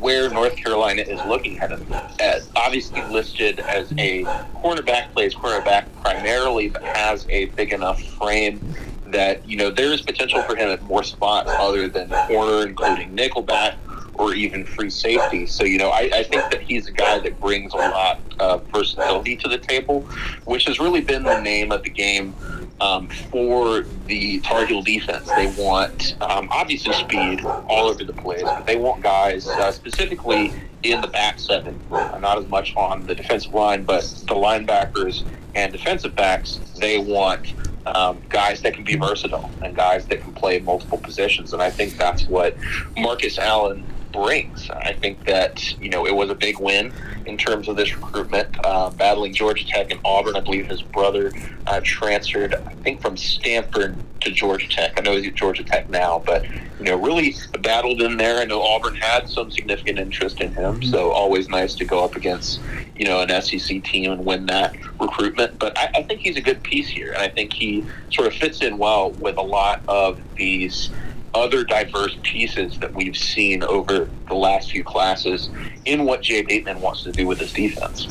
where 0.00 0.28
North 0.30 0.56
Carolina 0.56 1.02
is 1.02 1.20
looking 1.26 1.58
at 1.58 1.70
him. 1.70 1.86
As 2.20 2.48
obviously 2.56 3.02
listed 3.04 3.60
as 3.60 3.92
a 3.98 4.24
cornerback, 4.62 5.12
plays 5.12 5.34
cornerback 5.34 5.86
primarily, 6.02 6.68
but 6.68 6.82
has 6.82 7.26
a 7.28 7.46
big 7.46 7.72
enough 7.72 8.02
frame 8.02 8.74
that 9.06 9.48
you 9.48 9.56
know 9.56 9.70
there 9.70 9.92
is 9.92 10.02
potential 10.02 10.42
for 10.42 10.54
him 10.54 10.68
at 10.68 10.82
more 10.82 11.02
spots 11.02 11.50
other 11.50 11.88
than 11.88 12.08
corner, 12.26 12.66
including 12.66 13.16
nickelback 13.16 13.76
or 14.18 14.34
even 14.34 14.64
free 14.64 14.90
safety. 14.90 15.46
So, 15.46 15.64
you 15.64 15.78
know, 15.78 15.90
I, 15.90 16.10
I, 16.12 16.22
think 16.24 16.50
that 16.50 16.60
he's 16.60 16.88
a 16.88 16.92
guy 16.92 17.20
that 17.20 17.40
brings 17.40 17.72
a 17.72 17.76
lot 17.76 18.20
of 18.40 18.66
versatility 18.66 19.36
to 19.36 19.48
the 19.48 19.58
table, 19.58 20.02
which 20.44 20.64
has 20.64 20.80
really 20.80 21.00
been 21.00 21.22
the 21.22 21.40
name 21.40 21.70
of 21.70 21.84
the 21.84 21.90
game 21.90 22.34
um, 22.80 23.08
for 23.30 23.82
the 24.06 24.40
Tar 24.40 24.66
Heel 24.66 24.82
defense. 24.82 25.28
They 25.36 25.52
want 25.58 26.16
um, 26.20 26.48
obviously 26.50 26.92
speed 26.94 27.44
all 27.44 27.88
over 27.88 28.04
the 28.04 28.12
place, 28.12 28.42
but 28.42 28.66
they 28.66 28.76
want 28.76 29.02
guys 29.02 29.48
uh, 29.48 29.72
specifically 29.72 30.52
in 30.82 31.00
the 31.00 31.08
back 31.08 31.38
seven, 31.38 31.78
uh, 31.90 32.18
not 32.20 32.38
as 32.38 32.46
much 32.46 32.74
on 32.76 33.06
the 33.06 33.14
defensive 33.14 33.52
line, 33.52 33.84
but 33.84 34.02
the 34.02 34.34
linebackers 34.34 35.24
and 35.54 35.72
defensive 35.72 36.14
backs. 36.14 36.60
They 36.78 36.98
want 36.98 37.52
um, 37.86 38.22
guys 38.28 38.62
that 38.62 38.74
can 38.74 38.84
be 38.84 38.96
versatile 38.96 39.50
and 39.62 39.74
guys 39.74 40.06
that 40.06 40.20
can 40.20 40.32
play 40.34 40.58
multiple 40.60 40.98
positions. 40.98 41.52
And 41.52 41.62
I 41.62 41.70
think 41.70 41.96
that's 41.96 42.26
what 42.26 42.56
Marcus 42.96 43.38
Allen 43.38 43.84
brings. 44.12 44.70
I 44.70 44.92
think 44.92 45.24
that 45.24 45.78
you 45.80 45.90
know 45.90 46.06
it 46.06 46.14
was 46.14 46.30
a 46.30 46.34
big 46.34 46.58
win 46.58 46.92
in 47.26 47.36
terms 47.36 47.68
of 47.68 47.76
this 47.76 47.94
recruitment, 47.94 48.48
uh, 48.64 48.90
battling 48.90 49.34
Georgia 49.34 49.66
Tech 49.66 49.90
and 49.90 50.00
Auburn. 50.04 50.36
I 50.36 50.40
believe 50.40 50.66
his 50.66 50.82
brother 50.82 51.32
uh, 51.66 51.80
transferred, 51.82 52.54
I 52.54 52.74
think, 52.74 53.00
from 53.00 53.16
Stanford 53.16 53.96
to 54.20 54.30
Georgia 54.30 54.68
Tech. 54.68 54.94
I 54.96 55.02
know 55.02 55.12
he's 55.12 55.28
at 55.28 55.34
Georgia 55.34 55.62
Tech 55.62 55.88
now, 55.90 56.22
but 56.24 56.44
you 56.78 56.84
know, 56.84 56.96
really 56.96 57.34
battled 57.60 58.02
in 58.02 58.16
there. 58.16 58.38
I 58.38 58.44
know 58.44 58.62
Auburn 58.62 58.96
had 58.96 59.28
some 59.28 59.50
significant 59.50 59.98
interest 59.98 60.40
in 60.40 60.52
him, 60.52 60.80
mm-hmm. 60.80 60.90
so 60.90 61.10
always 61.10 61.48
nice 61.48 61.74
to 61.76 61.84
go 61.84 62.04
up 62.04 62.16
against 62.16 62.60
you 62.96 63.04
know 63.04 63.20
an 63.20 63.42
SEC 63.42 63.82
team 63.84 64.12
and 64.12 64.24
win 64.24 64.46
that 64.46 64.76
recruitment. 65.00 65.58
But 65.58 65.76
I, 65.78 65.90
I 65.96 66.02
think 66.02 66.20
he's 66.20 66.36
a 66.36 66.40
good 66.40 66.62
piece 66.62 66.88
here, 66.88 67.12
and 67.12 67.22
I 67.22 67.28
think 67.28 67.52
he 67.52 67.84
sort 68.12 68.28
of 68.28 68.34
fits 68.34 68.62
in 68.62 68.78
well 68.78 69.10
with 69.12 69.36
a 69.36 69.42
lot 69.42 69.82
of 69.88 70.20
these 70.36 70.90
other 71.38 71.64
diverse 71.64 72.16
pieces 72.22 72.78
that 72.80 72.92
we've 72.94 73.16
seen 73.16 73.62
over 73.62 74.08
the 74.28 74.34
last 74.34 74.72
few 74.72 74.84
classes 74.84 75.48
in 75.84 76.04
what 76.04 76.22
Jay 76.22 76.42
Bateman 76.42 76.80
wants 76.80 77.04
to 77.04 77.12
do 77.12 77.26
with 77.26 77.38
his 77.38 77.52
defense. 77.52 78.08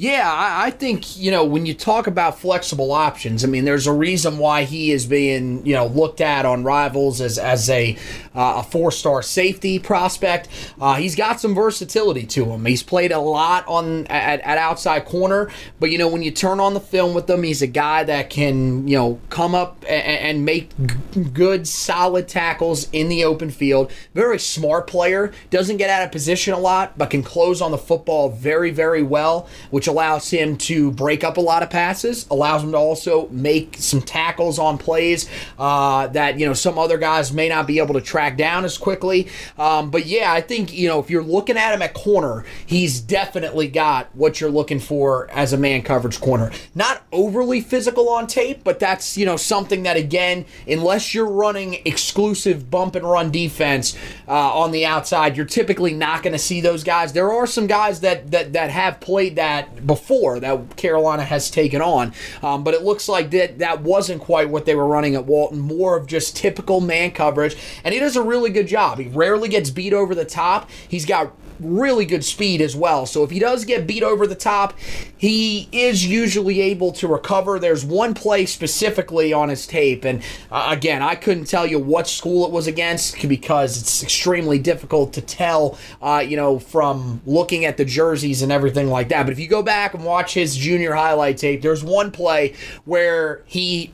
Yeah, 0.00 0.32
I, 0.32 0.70
think 0.70 1.18
you 1.18 1.32
know 1.32 1.44
when 1.44 1.66
you 1.66 1.74
talk 1.74 2.06
about 2.06 2.38
flexible 2.38 2.92
options. 2.92 3.42
I 3.42 3.48
mean, 3.48 3.64
there's 3.64 3.88
a 3.88 3.92
reason 3.92 4.38
why 4.38 4.62
he 4.62 4.92
is 4.92 5.06
being 5.06 5.66
you 5.66 5.74
know 5.74 5.88
looked 5.88 6.20
at 6.20 6.46
on 6.46 6.62
Rivals 6.62 7.20
as 7.20 7.36
as 7.36 7.68
a 7.68 7.98
a 8.38 8.62
four 8.62 8.92
star 8.92 9.22
safety 9.22 9.78
prospect. 9.78 10.48
Uh, 10.80 10.94
he's 10.94 11.14
got 11.16 11.40
some 11.40 11.54
versatility 11.54 12.24
to 12.26 12.44
him. 12.44 12.64
He's 12.64 12.82
played 12.82 13.12
a 13.12 13.18
lot 13.18 13.66
on 13.66 14.06
at, 14.06 14.40
at 14.40 14.58
outside 14.58 15.04
corner, 15.04 15.50
but 15.80 15.90
you 15.90 15.98
know 15.98 16.08
when 16.08 16.22
you 16.22 16.30
turn 16.30 16.60
on 16.60 16.74
the 16.74 16.80
film 16.80 17.14
with 17.14 17.28
him, 17.28 17.42
he's 17.42 17.62
a 17.62 17.66
guy 17.66 18.04
that 18.04 18.30
can 18.30 18.86
you 18.86 18.96
know 18.96 19.20
come 19.28 19.54
up 19.54 19.84
and, 19.88 20.02
and 20.02 20.44
make 20.44 20.70
g- 20.78 21.24
good 21.32 21.66
solid 21.66 22.28
tackles 22.28 22.88
in 22.92 23.08
the 23.08 23.24
open 23.24 23.50
field. 23.50 23.90
Very 24.14 24.38
smart 24.38 24.86
player. 24.86 25.32
Doesn't 25.50 25.78
get 25.78 25.90
out 25.90 26.04
of 26.04 26.12
position 26.12 26.54
a 26.54 26.58
lot, 26.58 26.96
but 26.96 27.10
can 27.10 27.22
close 27.22 27.60
on 27.60 27.70
the 27.70 27.78
football 27.78 28.28
very 28.30 28.70
very 28.70 29.02
well, 29.02 29.48
which 29.70 29.86
allows 29.86 30.30
him 30.30 30.56
to 30.58 30.92
break 30.92 31.24
up 31.24 31.36
a 31.36 31.40
lot 31.40 31.62
of 31.62 31.70
passes, 31.70 32.26
allows 32.30 32.62
him 32.62 32.72
to 32.72 32.78
also 32.78 33.28
make 33.30 33.76
some 33.78 34.00
tackles 34.00 34.58
on 34.58 34.78
plays 34.78 35.28
uh, 35.58 36.06
that 36.08 36.38
you 36.38 36.46
know 36.46 36.54
some 36.54 36.78
other 36.78 36.98
guys 36.98 37.32
may 37.32 37.48
not 37.48 37.66
be 37.66 37.78
able 37.78 37.94
to 37.94 38.00
track 38.00 38.27
down 38.36 38.64
as 38.64 38.78
quickly. 38.78 39.28
Um, 39.58 39.90
but 39.90 40.06
yeah, 40.06 40.32
I 40.32 40.40
think 40.40 40.72
you 40.72 40.88
know 40.88 41.00
if 41.00 41.10
you're 41.10 41.22
looking 41.22 41.56
at 41.56 41.74
him 41.74 41.82
at 41.82 41.94
corner, 41.94 42.44
he's 42.66 43.00
definitely 43.00 43.68
got 43.68 44.14
what 44.14 44.40
you're 44.40 44.50
looking 44.50 44.80
for 44.80 45.30
as 45.30 45.52
a 45.52 45.56
man 45.56 45.82
coverage 45.82 46.20
corner. 46.20 46.50
Not 46.74 47.02
overly 47.12 47.60
physical 47.60 48.08
on 48.08 48.26
tape, 48.26 48.64
but 48.64 48.78
that's 48.78 49.16
you 49.16 49.26
know 49.26 49.36
something 49.36 49.82
that 49.84 49.96
again, 49.96 50.44
unless 50.66 51.14
you're 51.14 51.26
running 51.26 51.80
exclusive 51.84 52.70
bump 52.70 52.94
and 52.94 53.08
run 53.08 53.30
defense 53.30 53.96
uh, 54.26 54.32
on 54.32 54.70
the 54.70 54.86
outside, 54.86 55.36
you're 55.36 55.46
typically 55.46 55.94
not 55.94 56.22
going 56.22 56.32
to 56.32 56.38
see 56.38 56.60
those 56.60 56.84
guys. 56.84 57.12
There 57.12 57.32
are 57.32 57.46
some 57.46 57.66
guys 57.66 58.00
that 58.00 58.30
that 58.30 58.52
that 58.52 58.70
have 58.70 59.00
played 59.00 59.36
that 59.36 59.86
before 59.86 60.40
that 60.40 60.76
Carolina 60.76 61.24
has 61.24 61.50
taken 61.50 61.80
on. 61.80 62.12
Um, 62.42 62.64
but 62.64 62.74
it 62.74 62.82
looks 62.82 63.08
like 63.08 63.30
that 63.30 63.58
that 63.58 63.82
wasn't 63.82 64.20
quite 64.20 64.48
what 64.48 64.66
they 64.66 64.74
were 64.74 64.86
running 64.86 65.14
at 65.14 65.26
Walton. 65.26 65.58
More 65.58 65.96
of 65.96 66.06
just 66.06 66.36
typical 66.36 66.80
man 66.80 67.10
coverage, 67.10 67.56
and 67.84 67.94
he 67.94 68.00
a 68.18 68.22
really 68.22 68.50
good 68.50 68.68
job. 68.68 68.98
He 68.98 69.08
rarely 69.08 69.48
gets 69.48 69.70
beat 69.70 69.94
over 69.94 70.14
the 70.14 70.26
top. 70.26 70.68
He's 70.86 71.06
got 71.06 71.32
really 71.60 72.04
good 72.04 72.24
speed 72.24 72.60
as 72.60 72.74
well. 72.76 73.06
So 73.06 73.24
if 73.24 73.30
he 73.30 73.38
does 73.38 73.64
get 73.64 73.86
beat 73.86 74.02
over 74.02 74.26
the 74.26 74.34
top, 74.34 74.78
he 75.16 75.68
is 75.72 76.06
usually 76.06 76.60
able 76.60 76.92
to 76.92 77.08
recover. 77.08 77.58
There's 77.58 77.84
one 77.84 78.14
play 78.14 78.46
specifically 78.46 79.32
on 79.32 79.48
his 79.48 79.66
tape, 79.66 80.04
and 80.04 80.22
uh, 80.50 80.68
again, 80.70 81.02
I 81.02 81.14
couldn't 81.14 81.46
tell 81.46 81.66
you 81.66 81.78
what 81.78 82.08
school 82.08 82.46
it 82.46 82.52
was 82.52 82.66
against 82.66 83.28
because 83.28 83.80
it's 83.80 84.02
extremely 84.02 84.58
difficult 84.58 85.12
to 85.14 85.20
tell, 85.20 85.78
uh, 86.00 86.24
you 86.26 86.36
know, 86.36 86.58
from 86.58 87.20
looking 87.26 87.64
at 87.64 87.76
the 87.76 87.84
jerseys 87.84 88.42
and 88.42 88.52
everything 88.52 88.88
like 88.88 89.08
that. 89.08 89.24
But 89.24 89.32
if 89.32 89.38
you 89.38 89.48
go 89.48 89.62
back 89.62 89.94
and 89.94 90.04
watch 90.04 90.34
his 90.34 90.56
junior 90.56 90.94
highlight 90.94 91.38
tape, 91.38 91.62
there's 91.62 91.82
one 91.82 92.10
play 92.10 92.54
where 92.84 93.42
he 93.46 93.92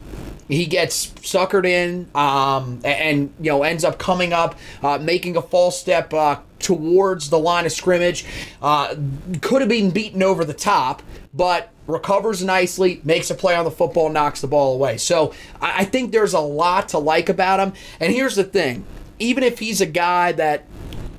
he 0.49 0.67
gets 0.67 1.07
suckered 1.07 1.67
in 1.67 2.09
um, 2.15 2.81
and 2.85 3.33
you 3.41 3.51
know 3.51 3.63
ends 3.63 3.85
up 3.85 3.99
coming 3.99 4.33
up 4.33 4.57
uh, 4.83 4.99
making 4.99 5.37
a 5.37 5.43
false 5.43 5.79
step 5.81 6.13
uh, 6.13 6.37
towards 6.65 7.31
the 7.31 7.39
line 7.39 7.67
of 7.67 7.73
scrimmage. 7.73 8.25
Uh, 8.61 8.97
could 9.41 9.61
have 9.61 9.69
been 9.69 9.91
beaten 9.91 10.23
over 10.23 10.45
the 10.45 10.55
top, 10.55 11.03
but 11.33 11.71
recovers 11.87 12.43
nicely, 12.43 13.01
makes 13.05 13.31
a 13.31 13.35
play 13.35 13.55
on 13.55 13.65
the 13.65 13.71
football, 13.71 14.09
knocks 14.09 14.41
the 14.41 14.47
ball 14.47 14.75
away. 14.75 14.97
So 14.97 15.35
I 15.61 15.85
think 15.85 16.11
there's 16.11 16.33
a 16.33 16.41
lot 16.41 16.89
to 16.91 16.99
like 16.99 17.29
about 17.29 17.61
him. 17.61 17.75
And 18.01 18.13
here's 18.13 18.35
the 18.35 18.45
thing 18.45 18.85
even 19.19 19.45
if 19.45 19.61
he's 19.61 19.81
a 19.81 19.87
guy 19.87 20.33
that 20.33 20.65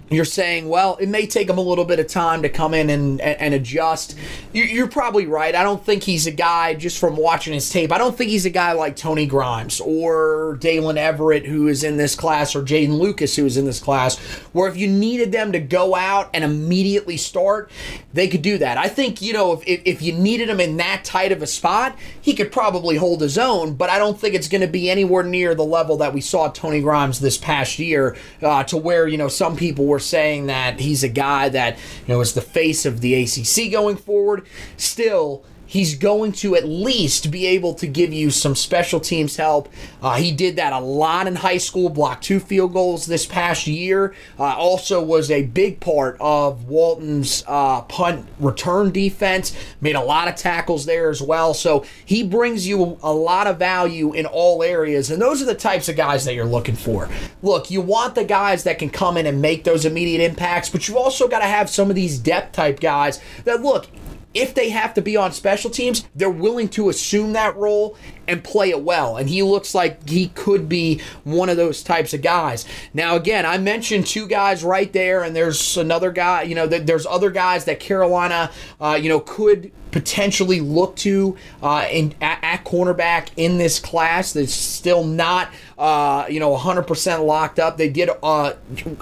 you're 0.10 0.24
saying, 0.24 0.70
well, 0.70 0.98
it 0.98 1.10
may 1.10 1.26
take 1.26 1.50
him 1.50 1.58
a 1.58 1.62
little 1.62 1.86
bit 1.86 2.00
of 2.00 2.08
time 2.08 2.44
to 2.44 2.50
come 2.50 2.76
in 2.76 2.92
and, 2.92 3.20
and, 3.20 3.56
adjust. 3.56 4.16
You're 4.54 4.88
probably 4.88 5.26
right. 5.26 5.56
I 5.56 5.64
don't 5.64 5.84
think 5.84 6.04
he's 6.04 6.28
a 6.28 6.32
guy, 6.32 6.76
just 6.76 7.00
from 7.00 7.16
watching 7.16 7.54
his 7.54 7.70
tape, 7.70 7.92
I 7.92 7.98
don't 7.98 8.16
think 8.16 8.30
he's 8.30 8.46
a 8.46 8.52
guy 8.52 8.74
like 8.74 8.96
Tony 8.96 9.26
Grimes 9.26 9.80
or 9.80 10.58
Daylen 10.62 10.98
Everett, 10.98 11.46
who 11.46 11.68
is 11.68 11.84
in 11.84 11.98
this 11.98 12.14
class, 12.16 12.56
or 12.56 12.62
Jaden 12.62 13.00
Lucas, 13.00 13.36
who 13.36 13.46
is 13.46 13.58
in 13.58 13.66
this 13.66 13.80
class, 13.80 14.18
where 14.54 14.70
if 14.70 14.78
you 14.78 14.88
needed 14.88 15.32
them 15.32 15.52
to 15.54 15.60
go 15.60 15.96
out 15.96 16.30
and 16.34 16.44
immediately 16.44 17.18
start, 17.18 17.72
they 18.14 18.28
could 18.28 18.44
do 18.44 18.60
that. 18.60 18.78
I 18.78 18.90
think, 18.90 19.22
you 19.24 19.34
know, 19.34 19.54
if, 19.66 19.82
if 19.86 20.02
you 20.04 20.14
needed 20.14 20.50
him 20.50 20.60
in 20.60 20.78
that 20.78 21.04
tight 21.04 21.32
of 21.32 21.42
a 21.42 21.48
spot, 21.48 21.98
he 22.22 22.36
could 22.36 22.52
probably 22.52 22.98
hold 22.98 23.22
his 23.22 23.38
own, 23.38 23.74
but 23.74 23.90
I 23.90 23.98
don't 23.98 24.20
think 24.20 24.36
it's 24.36 24.48
going 24.48 24.62
to 24.62 24.68
be 24.68 24.90
anywhere 24.90 25.24
near 25.24 25.56
the 25.56 25.66
level 25.66 25.98
that 25.98 26.14
we 26.14 26.22
saw 26.22 26.50
Tony 26.50 26.82
Grimes 26.82 27.20
this 27.20 27.38
past 27.38 27.80
year 27.80 28.16
uh, 28.44 28.64
to 28.66 28.78
where, 28.78 29.08
you 29.08 29.18
know, 29.18 29.30
some 29.30 29.56
people 29.56 29.86
were 29.86 29.95
were 29.96 30.00
saying 30.00 30.48
that 30.48 30.82
he's 30.82 31.06
a 31.06 31.08
guy 31.08 31.48
that 31.48 31.78
you 32.06 32.14
know 32.14 32.20
is 32.20 32.34
the 32.34 32.42
face 32.42 32.86
of 32.86 33.00
the 33.00 33.16
ACC 33.24 33.72
going 33.72 33.96
forward. 33.96 34.46
Still, 34.76 35.46
he's 35.76 35.96
going 35.96 36.32
to 36.32 36.56
at 36.56 36.64
least 36.64 37.30
be 37.30 37.46
able 37.46 37.74
to 37.74 37.86
give 37.86 38.14
you 38.14 38.32
some 38.32 38.56
special 38.56 38.98
teams 38.98 39.36
help. 39.36 39.68
Uh, 40.02 40.16
he 40.16 40.32
did 40.32 40.56
that 40.56 40.72
a 40.72 40.80
lot 40.80 41.28
in 41.28 41.36
high 41.36 41.58
school, 41.58 41.90
blocked 41.90 42.24
two 42.24 42.40
field 42.40 42.72
goals 42.72 43.06
this 43.08 43.26
past 43.26 43.68
year. 43.68 44.16
Uh, 44.40 44.56
also 44.56 45.04
was 45.04 45.30
a 45.30 45.44
big 45.44 45.82
part 45.82 46.16
of 46.22 46.70
Walton's 46.70 47.44
uh, 47.46 47.82
punt 47.82 48.26
return 48.40 48.90
defense. 48.90 49.54
Made 49.82 49.98
a 49.98 50.02
lot 50.02 50.30
of 50.30 50.36
tackles 50.36 50.86
there 50.86 51.10
as 51.10 51.22
well. 51.22 51.54
So 51.54 51.84
he 52.06 52.24
brings 52.24 52.66
you 52.66 52.98
a 53.04 53.12
lot 53.12 53.46
of 53.46 53.60
value 53.60 54.14
in 54.14 54.26
all 54.26 54.64
areas, 54.64 55.12
and 55.12 55.22
those 55.22 55.42
are 55.42 55.46
the 55.46 55.56
types 55.56 55.90
of 55.90 55.98
guys 55.98 56.24
that 56.24 56.36
you're 56.36 56.46
looking 56.46 56.78
for. 56.78 57.10
Look, 57.44 57.70
you 57.70 57.82
want 57.82 58.16
the 58.16 58.24
guys 58.24 58.64
that 58.64 58.80
can 58.80 58.90
come 58.90 59.18
in 59.18 59.26
and 59.26 59.42
make 59.42 59.66
those 59.66 59.84
immediate 59.84 60.24
impacts, 60.24 60.70
but 60.70 60.88
you've 60.88 60.96
also 60.96 61.28
got 61.28 61.40
to 61.40 61.46
have 61.46 61.70
some 61.70 61.90
of 61.90 61.98
these 61.98 62.18
depth 62.18 62.54
type 62.54 62.80
guys 62.80 63.20
that 63.44 63.62
look 63.62 63.88
if 64.36 64.54
they 64.54 64.70
have 64.70 64.94
to 64.94 65.02
be 65.02 65.16
on 65.18 65.32
special 65.32 65.72
teams, 65.72 66.06
they're 66.14 66.30
willing 66.30 66.70
to 66.70 66.90
assume 66.90 67.34
that 67.34 67.56
role 67.56 67.98
and 68.28 68.44
play 68.44 68.70
it 68.70 68.82
well. 68.82 69.18
And 69.18 69.30
he 69.30 69.42
looks 69.42 69.74
like 69.74 70.08
he 70.08 70.28
could 70.30 70.68
be 70.68 71.02
one 71.24 71.50
of 71.50 71.58
those 71.58 71.82
types 71.82 72.14
of 72.14 72.22
guys. 72.22 72.66
Now, 72.94 73.16
again, 73.16 73.46
I 73.46 73.58
mentioned 73.58 74.06
two 74.06 74.28
guys 74.28 74.64
right 74.64 74.92
there, 74.92 75.24
and 75.24 75.36
there's 75.36 75.78
another 75.78 76.12
guy, 76.12 76.44
you 76.44 76.56
know, 76.56 76.68
there's 76.68 77.06
other 77.06 77.32
guys 77.32 77.66
that 77.66 77.80
Carolina, 77.80 78.52
uh, 78.82 79.00
you 79.02 79.10
know, 79.10 79.22
could 79.22 79.72
potentially 79.92 80.60
look 80.60 80.98
to 80.98 81.38
uh, 81.64 81.88
in, 81.90 82.14
at, 82.20 82.40
at, 82.42 82.66
cornerback 82.66 83.30
in 83.38 83.58
this 83.58 83.80
class 83.80 84.34
that's 84.34 84.54
still 84.54 85.06
not, 85.06 85.50
uh, 85.78 86.26
you 86.30 86.40
know, 86.40 86.56
100% 86.56 87.26
locked 87.26 87.60
up. 87.60 87.78
They 87.78 87.90
did 87.90 88.10
uh, 88.24 88.54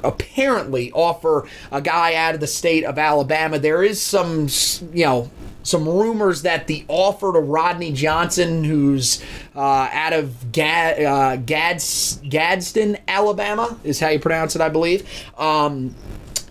apparently 0.03 0.91
offer 0.91 1.47
a 1.71 1.81
guy 1.81 2.15
out 2.15 2.33
of 2.33 2.41
the 2.41 2.47
state 2.47 2.83
of 2.83 2.97
Alabama. 2.97 3.59
There 3.59 3.83
is 3.83 4.01
some, 4.01 4.47
you 4.93 5.05
know, 5.05 5.29
some 5.63 5.87
rumors 5.87 6.41
that 6.41 6.67
the 6.67 6.85
offer 6.87 7.31
to 7.31 7.39
Rodney 7.39 7.93
Johnson, 7.93 8.63
who's 8.63 9.23
uh, 9.55 9.89
out 9.91 10.13
of 10.13 10.57
uh, 10.57 11.37
Gads, 11.37 12.19
Gadsden, 12.27 12.97
Alabama, 13.07 13.77
is 13.83 13.99
how 13.99 14.09
you 14.09 14.19
pronounce 14.19 14.55
it, 14.55 14.61
I 14.61 14.69
believe. 14.69 15.07
Um, 15.37 15.95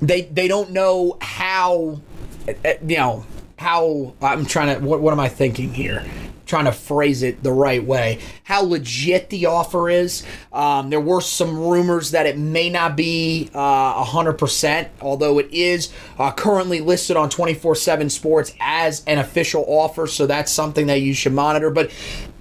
they 0.00 0.22
they 0.22 0.48
don't 0.48 0.70
know 0.70 1.18
how, 1.20 2.00
uh, 2.48 2.72
you 2.84 2.96
know, 2.96 3.26
how 3.56 4.14
I'm 4.20 4.46
trying 4.46 4.76
to. 4.78 4.84
What, 4.84 5.00
what 5.00 5.12
am 5.12 5.20
I 5.20 5.28
thinking 5.28 5.72
here? 5.72 6.04
Trying 6.46 6.64
to 6.64 6.72
phrase 6.72 7.22
it 7.22 7.42
the 7.42 7.52
right 7.52 7.84
way. 7.84 8.18
How 8.44 8.62
legit 8.62 9.30
the 9.30 9.46
offer 9.46 9.88
is. 9.88 10.24
Um, 10.52 10.90
there 10.90 11.00
were 11.00 11.20
some 11.20 11.58
rumors 11.58 12.10
that 12.10 12.26
it 12.26 12.38
may 12.38 12.70
not 12.70 12.96
be 12.96 13.50
uh, 13.54 14.04
100%, 14.04 14.88
although 15.00 15.38
it 15.38 15.50
is 15.52 15.92
uh, 16.18 16.32
currently 16.32 16.80
listed 16.80 17.16
on 17.16 17.30
24 17.30 17.74
7 17.74 18.10
Sports 18.10 18.54
as 18.60 19.04
an 19.06 19.18
official 19.18 19.64
offer, 19.68 20.06
so 20.06 20.26
that's 20.26 20.52
something 20.52 20.86
that 20.86 21.00
you 21.00 21.14
should 21.14 21.32
monitor. 21.32 21.70
But 21.70 21.90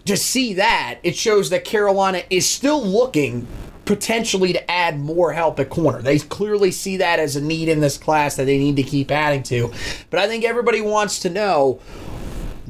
to 0.06 0.18
see 0.18 0.54
that, 0.56 1.00
it 1.04 1.16
shows 1.16 1.50
that 1.52 1.64
Carolina 1.64 2.24
is 2.30 2.50
still 2.50 2.84
looking 2.84 3.48
potentially 3.86 4.54
to 4.54 4.72
add 4.72 5.00
more 5.00 5.34
help 5.34 5.60
at 5.60 5.70
corner. 5.70 6.02
They 6.02 6.20
clearly 6.20 6.72
see 6.72 6.98
that 6.98 7.20
as 7.20 7.36
a 7.36 7.42
need 7.42 7.68
in 7.68 7.82
this 7.82 7.98
class 7.98 8.36
that 8.36 8.46
they 8.46 8.58
need 8.58 8.76
to 8.78 8.84
keep 8.84 9.12
adding 9.12 9.44
to. 9.44 9.72
But 10.10 10.20
I 10.20 10.28
think 10.28 10.44
everybody 10.44 10.82
wants 10.82 11.20
to 11.20 11.30
know 11.30 11.80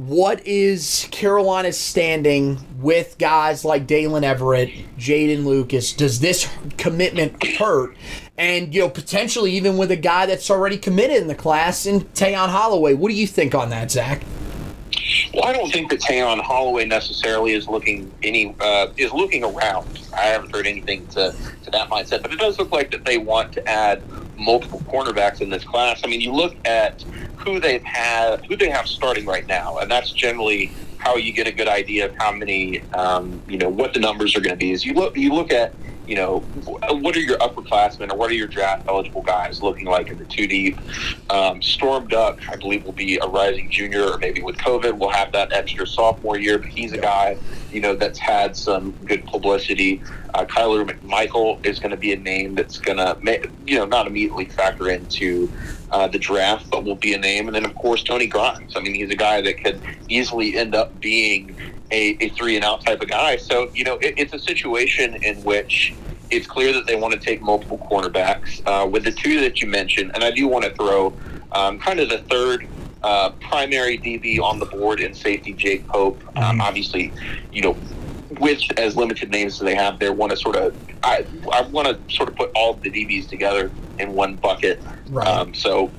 what 0.07 0.47
is 0.47 1.07
Carolina's 1.11 1.79
standing 1.79 2.59
with 2.79 3.19
guys 3.19 3.63
like 3.63 3.85
Daylen 3.85 4.23
Everett, 4.23 4.71
Jaden 4.97 5.45
Lucas? 5.45 5.93
Does 5.93 6.19
this 6.19 6.49
commitment 6.77 7.43
hurt? 7.57 7.95
And 8.35 8.73
you 8.73 8.81
know, 8.81 8.89
potentially 8.89 9.51
even 9.51 9.77
with 9.77 9.91
a 9.91 9.95
guy 9.95 10.25
that's 10.25 10.49
already 10.49 10.77
committed 10.77 11.17
in 11.17 11.27
the 11.27 11.35
class 11.35 11.85
in 11.85 12.01
Tayon 12.01 12.49
Holloway. 12.49 12.95
What 12.95 13.09
do 13.09 13.15
you 13.15 13.27
think 13.27 13.53
on 13.53 13.69
that, 13.69 13.91
Zach? 13.91 14.23
Well, 15.35 15.45
I 15.45 15.53
don't 15.53 15.71
think 15.71 15.91
that 15.91 15.99
Tayon 15.99 16.41
Holloway 16.41 16.85
necessarily 16.85 17.51
is 17.51 17.67
looking 17.67 18.11
any 18.23 18.55
uh, 18.59 18.87
is 18.97 19.13
looking 19.13 19.43
around. 19.43 19.99
I 20.17 20.21
haven't 20.21 20.51
heard 20.55 20.65
anything 20.65 21.05
to, 21.09 21.35
to 21.63 21.71
that 21.71 21.89
mindset, 21.89 22.23
but 22.23 22.33
it 22.33 22.39
does 22.39 22.57
look 22.57 22.71
like 22.71 22.89
that 22.89 23.05
they 23.05 23.19
want 23.19 23.53
to 23.53 23.69
add 23.69 24.01
multiple 24.41 24.81
cornerbacks 24.87 25.41
in 25.41 25.49
this 25.49 25.63
class. 25.63 26.01
I 26.03 26.07
mean, 26.07 26.21
you 26.21 26.33
look 26.33 26.55
at 26.65 27.03
who 27.37 27.59
they've 27.59 27.83
had, 27.83 28.45
who 28.45 28.55
they 28.55 28.69
have 28.69 28.87
starting 28.87 29.25
right 29.25 29.47
now, 29.47 29.77
and 29.77 29.89
that's 29.89 30.11
generally 30.11 30.71
how 30.97 31.15
you 31.15 31.33
get 31.33 31.47
a 31.47 31.51
good 31.51 31.67
idea 31.67 32.05
of 32.05 32.15
how 32.17 32.31
many, 32.31 32.81
um, 32.93 33.41
you 33.47 33.57
know, 33.57 33.69
what 33.69 33.93
the 33.93 33.99
numbers 33.99 34.35
are 34.35 34.41
going 34.41 34.53
to 34.53 34.59
be. 34.59 34.71
Is 34.71 34.85
you 34.85 34.93
look 34.93 35.17
you 35.17 35.33
look 35.33 35.51
at 35.51 35.73
you 36.11 36.17
know, 36.17 36.39
what 36.41 37.15
are 37.15 37.21
your 37.21 37.37
upperclassmen 37.37 38.11
or 38.11 38.17
what 38.17 38.29
are 38.29 38.33
your 38.33 38.45
draft 38.45 38.85
eligible 38.89 39.21
guys 39.21 39.61
looking 39.61 39.85
like 39.85 40.09
in 40.09 40.17
the 40.17 40.25
two 40.25 40.45
deep? 40.45 40.77
Um, 41.29 41.61
Storm 41.61 42.09
Duck, 42.09 42.37
I 42.49 42.57
believe, 42.57 42.83
will 42.83 42.91
be 42.91 43.17
a 43.19 43.27
rising 43.27 43.69
junior, 43.69 44.03
or 44.03 44.17
maybe 44.17 44.41
with 44.41 44.57
COVID, 44.57 44.97
we'll 44.97 45.11
have 45.11 45.31
that 45.31 45.53
extra 45.53 45.87
sophomore 45.87 46.37
year. 46.37 46.57
But 46.57 46.67
he's 46.67 46.91
a 46.91 46.97
guy, 46.97 47.37
you 47.71 47.79
know, 47.79 47.95
that's 47.95 48.19
had 48.19 48.57
some 48.57 48.91
good 49.05 49.25
publicity. 49.25 50.01
Uh, 50.33 50.43
Kyler 50.43 50.85
McMichael 50.85 51.65
is 51.65 51.79
going 51.79 51.91
to 51.91 51.97
be 51.97 52.11
a 52.11 52.17
name 52.17 52.55
that's 52.55 52.77
going 52.77 52.97
to, 52.97 53.49
you 53.65 53.77
know, 53.77 53.85
not 53.85 54.05
immediately 54.05 54.43
factor 54.43 54.89
into 54.89 55.49
uh, 55.91 56.09
the 56.09 56.19
draft, 56.19 56.69
but 56.69 56.83
will 56.83 56.95
be 56.95 57.13
a 57.13 57.17
name. 57.17 57.47
And 57.47 57.55
then, 57.55 57.63
of 57.63 57.73
course, 57.75 58.03
Tony 58.03 58.27
Grimes. 58.27 58.75
I 58.75 58.81
mean, 58.81 58.95
he's 58.95 59.11
a 59.11 59.15
guy 59.15 59.39
that 59.39 59.63
could 59.63 59.79
easily 60.09 60.57
end 60.57 60.75
up 60.75 60.99
being 60.99 61.55
a, 61.91 62.17
a 62.19 62.29
three 62.29 62.55
and 62.55 62.65
out 62.65 62.83
type 62.85 63.01
of 63.01 63.09
guy. 63.09 63.37
So, 63.37 63.69
you 63.73 63.83
know, 63.83 63.97
it, 63.97 64.15
it's 64.17 64.33
a 64.33 64.39
situation 64.39 65.23
in 65.23 65.43
which 65.43 65.93
it's 66.29 66.47
clear 66.47 66.71
that 66.73 66.87
they 66.87 66.95
want 66.95 67.13
to 67.13 67.19
take 67.19 67.41
multiple 67.41 67.77
cornerbacks. 67.77 68.61
Uh, 68.65 68.87
with 68.87 69.03
the 69.03 69.11
two 69.11 69.39
that 69.41 69.61
you 69.61 69.67
mentioned, 69.67 70.11
and 70.15 70.23
I 70.23 70.31
do 70.31 70.47
want 70.47 70.65
to 70.65 70.73
throw 70.73 71.13
um, 71.51 71.77
kind 71.79 71.99
of 71.99 72.09
the 72.09 72.19
third 72.19 72.67
uh, 73.03 73.31
primary 73.31 73.97
DB 73.97 74.39
on 74.39 74.59
the 74.59 74.65
board 74.65 74.99
in 74.99 75.13
safety, 75.13 75.53
Jake 75.53 75.87
Pope. 75.87 76.21
Um, 76.35 76.43
mm-hmm. 76.43 76.61
obviously, 76.61 77.11
you 77.51 77.61
know, 77.61 77.77
with 78.39 78.61
as 78.77 78.95
limited 78.95 79.29
names 79.29 79.55
as 79.55 79.59
they 79.59 79.75
have, 79.75 79.99
they 79.99 80.09
want 80.09 80.31
to 80.31 80.37
sort 80.37 80.55
of 80.55 80.75
I 81.03 81.25
I 81.51 81.61
want 81.63 81.87
to 81.87 82.15
sort 82.15 82.29
of 82.29 82.35
put 82.35 82.51
all 82.55 82.73
the 82.75 82.89
DBs 82.89 83.27
together 83.27 83.71
in 83.99 84.13
one 84.13 84.35
bucket. 84.35 84.81
Right. 85.09 85.27
Um, 85.27 85.53
so 85.53 85.91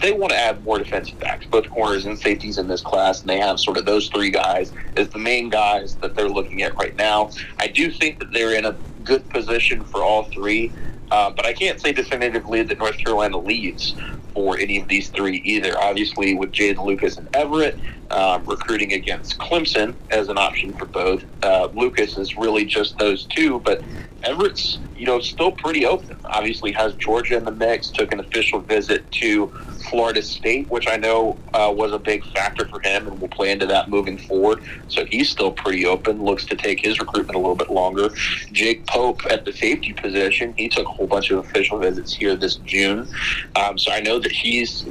they 0.00 0.12
want 0.12 0.30
to 0.30 0.38
add 0.38 0.62
more 0.64 0.78
defensive 0.78 1.18
backs, 1.18 1.46
both 1.50 1.68
corners 1.70 2.04
and 2.06 2.18
safeties 2.18 2.58
in 2.58 2.68
this 2.68 2.82
class, 2.82 3.20
and 3.22 3.30
they 3.30 3.38
have 3.38 3.58
sort 3.58 3.78
of 3.78 3.84
those 3.84 4.08
three 4.08 4.30
guys 4.30 4.72
as 4.96 5.08
the 5.10 5.18
main 5.18 5.48
guys 5.48 5.96
that 5.96 6.14
they're 6.14 6.28
looking 6.28 6.62
at 6.62 6.76
right 6.76 6.96
now. 6.96 7.30
I 7.60 7.68
do 7.68 7.90
think 7.90 8.18
that 8.18 8.32
they're 8.32 8.54
in 8.56 8.64
a 8.64 8.76
good 9.02 9.28
position 9.30 9.84
for 9.84 10.02
all 10.02 10.24
three, 10.24 10.72
uh, 11.10 11.30
but 11.30 11.46
I 11.46 11.52
can't 11.52 11.80
say 11.80 11.92
definitively 11.92 12.62
that 12.62 12.78
North 12.78 12.98
Carolina 12.98 13.38
leads 13.38 13.94
for 14.34 14.58
any 14.58 14.80
of 14.80 14.88
these 14.88 15.08
three 15.10 15.38
either. 15.44 15.78
Obviously, 15.78 16.34
with 16.34 16.52
Jaden 16.52 16.84
Lucas 16.84 17.16
and 17.16 17.28
Everett 17.34 17.78
um, 18.10 18.44
recruiting 18.46 18.92
against 18.92 19.38
Clemson 19.38 19.96
as 20.10 20.28
an 20.28 20.36
option 20.36 20.74
for 20.74 20.86
both, 20.86 21.24
uh, 21.42 21.68
Lucas 21.74 22.18
is 22.18 22.36
really 22.36 22.64
just 22.64 22.98
those 22.98 23.24
two, 23.26 23.60
but 23.60 23.82
Everett's 24.24 24.80
you 24.94 25.06
know 25.06 25.20
still 25.20 25.52
pretty 25.52 25.86
open. 25.86 26.15
Obviously, 26.28 26.72
has 26.72 26.94
Georgia 26.94 27.36
in 27.36 27.44
the 27.44 27.50
mix. 27.50 27.90
Took 27.90 28.12
an 28.12 28.20
official 28.20 28.60
visit 28.60 29.10
to 29.12 29.48
Florida 29.90 30.22
State, 30.22 30.68
which 30.68 30.88
I 30.88 30.96
know 30.96 31.38
uh, 31.54 31.72
was 31.74 31.92
a 31.92 31.98
big 31.98 32.24
factor 32.32 32.66
for 32.66 32.80
him, 32.80 33.06
and 33.06 33.20
will 33.20 33.28
play 33.28 33.50
into 33.50 33.66
that 33.66 33.88
moving 33.88 34.18
forward. 34.18 34.62
So 34.88 35.04
he's 35.04 35.28
still 35.28 35.52
pretty 35.52 35.86
open. 35.86 36.22
Looks 36.22 36.44
to 36.46 36.56
take 36.56 36.80
his 36.80 36.98
recruitment 36.98 37.36
a 37.36 37.38
little 37.38 37.56
bit 37.56 37.70
longer. 37.70 38.10
Jake 38.52 38.86
Pope 38.86 39.24
at 39.26 39.44
the 39.44 39.52
safety 39.52 39.92
position, 39.92 40.54
he 40.56 40.68
took 40.68 40.86
a 40.86 40.90
whole 40.90 41.06
bunch 41.06 41.30
of 41.30 41.38
official 41.38 41.78
visits 41.78 42.14
here 42.14 42.36
this 42.36 42.56
June. 42.56 43.08
Um, 43.54 43.78
so 43.78 43.92
I 43.92 44.00
know 44.00 44.18
that 44.18 44.32
he's 44.32 44.84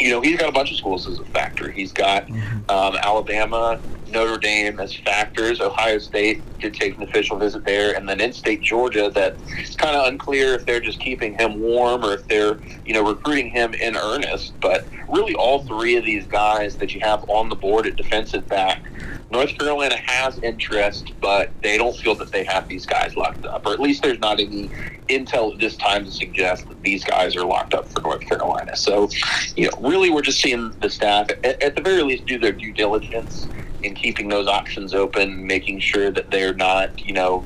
you 0.00 0.10
know, 0.10 0.20
he's 0.20 0.38
got 0.38 0.48
a 0.48 0.52
bunch 0.52 0.70
of 0.70 0.78
schools 0.78 1.06
as 1.06 1.18
a 1.18 1.24
factor. 1.26 1.70
He's 1.70 1.92
got 1.92 2.26
mm-hmm. 2.26 2.70
um, 2.70 2.96
Alabama, 3.02 3.78
Notre 4.12 4.38
Dame 4.38 4.80
as 4.80 4.94
factors. 4.94 5.60
Ohio 5.60 5.98
State 5.98 6.42
did 6.58 6.74
take 6.74 6.96
an 6.96 7.02
official 7.02 7.38
visit 7.38 7.64
there, 7.64 7.96
and 7.96 8.08
then 8.08 8.20
in-state 8.20 8.62
Georgia. 8.62 9.10
That 9.14 9.36
it's 9.58 9.76
kind 9.76 9.96
of 9.96 10.06
unclear 10.06 10.54
if 10.54 10.66
they're 10.66 10.80
just 10.80 11.00
keeping 11.00 11.36
him 11.38 11.60
warm 11.60 12.04
or 12.04 12.14
if 12.14 12.26
they're 12.28 12.58
you 12.84 12.94
know 12.94 13.06
recruiting 13.06 13.50
him 13.50 13.74
in 13.74 13.96
earnest. 13.96 14.54
But 14.60 14.86
really, 15.08 15.34
all 15.34 15.64
three 15.64 15.96
of 15.96 16.04
these 16.04 16.26
guys 16.26 16.76
that 16.76 16.94
you 16.94 17.00
have 17.00 17.28
on 17.28 17.48
the 17.48 17.56
board 17.56 17.86
at 17.86 17.96
defensive 17.96 18.46
back 18.48 18.82
North 19.30 19.56
Carolina 19.56 19.96
has 19.96 20.38
interest, 20.40 21.12
but 21.20 21.52
they 21.62 21.78
don't 21.78 21.96
feel 21.96 22.16
that 22.16 22.32
they 22.32 22.42
have 22.44 22.66
these 22.68 22.84
guys 22.84 23.16
locked 23.16 23.46
up, 23.46 23.64
or 23.64 23.72
at 23.72 23.78
least 23.78 24.02
there's 24.02 24.18
not 24.18 24.40
any 24.40 24.68
intel 25.08 25.52
at 25.52 25.60
this 25.60 25.76
time 25.76 26.04
to 26.04 26.10
suggest 26.10 26.68
that 26.68 26.82
these 26.82 27.04
guys 27.04 27.36
are 27.36 27.44
locked 27.44 27.72
up 27.72 27.86
for 27.88 28.00
North 28.00 28.22
Carolina. 28.22 28.74
So, 28.74 29.08
you 29.56 29.70
know, 29.70 29.88
really, 29.88 30.10
we're 30.10 30.22
just 30.22 30.40
seeing 30.40 30.72
the 30.80 30.90
staff, 30.90 31.30
at, 31.44 31.62
at 31.62 31.76
the 31.76 31.82
very 31.82 32.02
least, 32.02 32.26
do 32.26 32.38
their 32.38 32.52
due 32.52 32.72
diligence 32.72 33.46
in 33.82 33.94
keeping 33.94 34.28
those 34.28 34.46
options 34.46 34.94
open, 34.94 35.46
making 35.46 35.80
sure 35.80 36.10
that 36.10 36.30
they're 36.30 36.54
not, 36.54 37.06
you 37.06 37.14
know, 37.14 37.44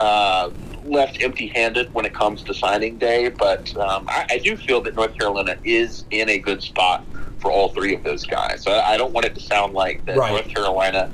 uh, 0.00 0.50
left 0.84 1.22
empty-handed 1.22 1.92
when 1.92 2.04
it 2.04 2.14
comes 2.14 2.42
to 2.44 2.54
signing 2.54 2.98
day. 2.98 3.28
But 3.28 3.76
um, 3.76 4.06
I, 4.08 4.26
I 4.30 4.38
do 4.38 4.56
feel 4.56 4.80
that 4.82 4.94
North 4.94 5.16
Carolina 5.18 5.56
is 5.64 6.04
in 6.10 6.28
a 6.28 6.38
good 6.38 6.62
spot 6.62 7.04
for 7.38 7.50
all 7.50 7.70
three 7.70 7.94
of 7.94 8.02
those 8.02 8.24
guys. 8.24 8.62
So 8.62 8.72
I 8.72 8.96
don't 8.96 9.12
want 9.12 9.26
it 9.26 9.34
to 9.34 9.40
sound 9.40 9.74
like 9.74 10.04
that 10.06 10.16
right. 10.16 10.30
North 10.30 10.48
Carolina 10.48 11.10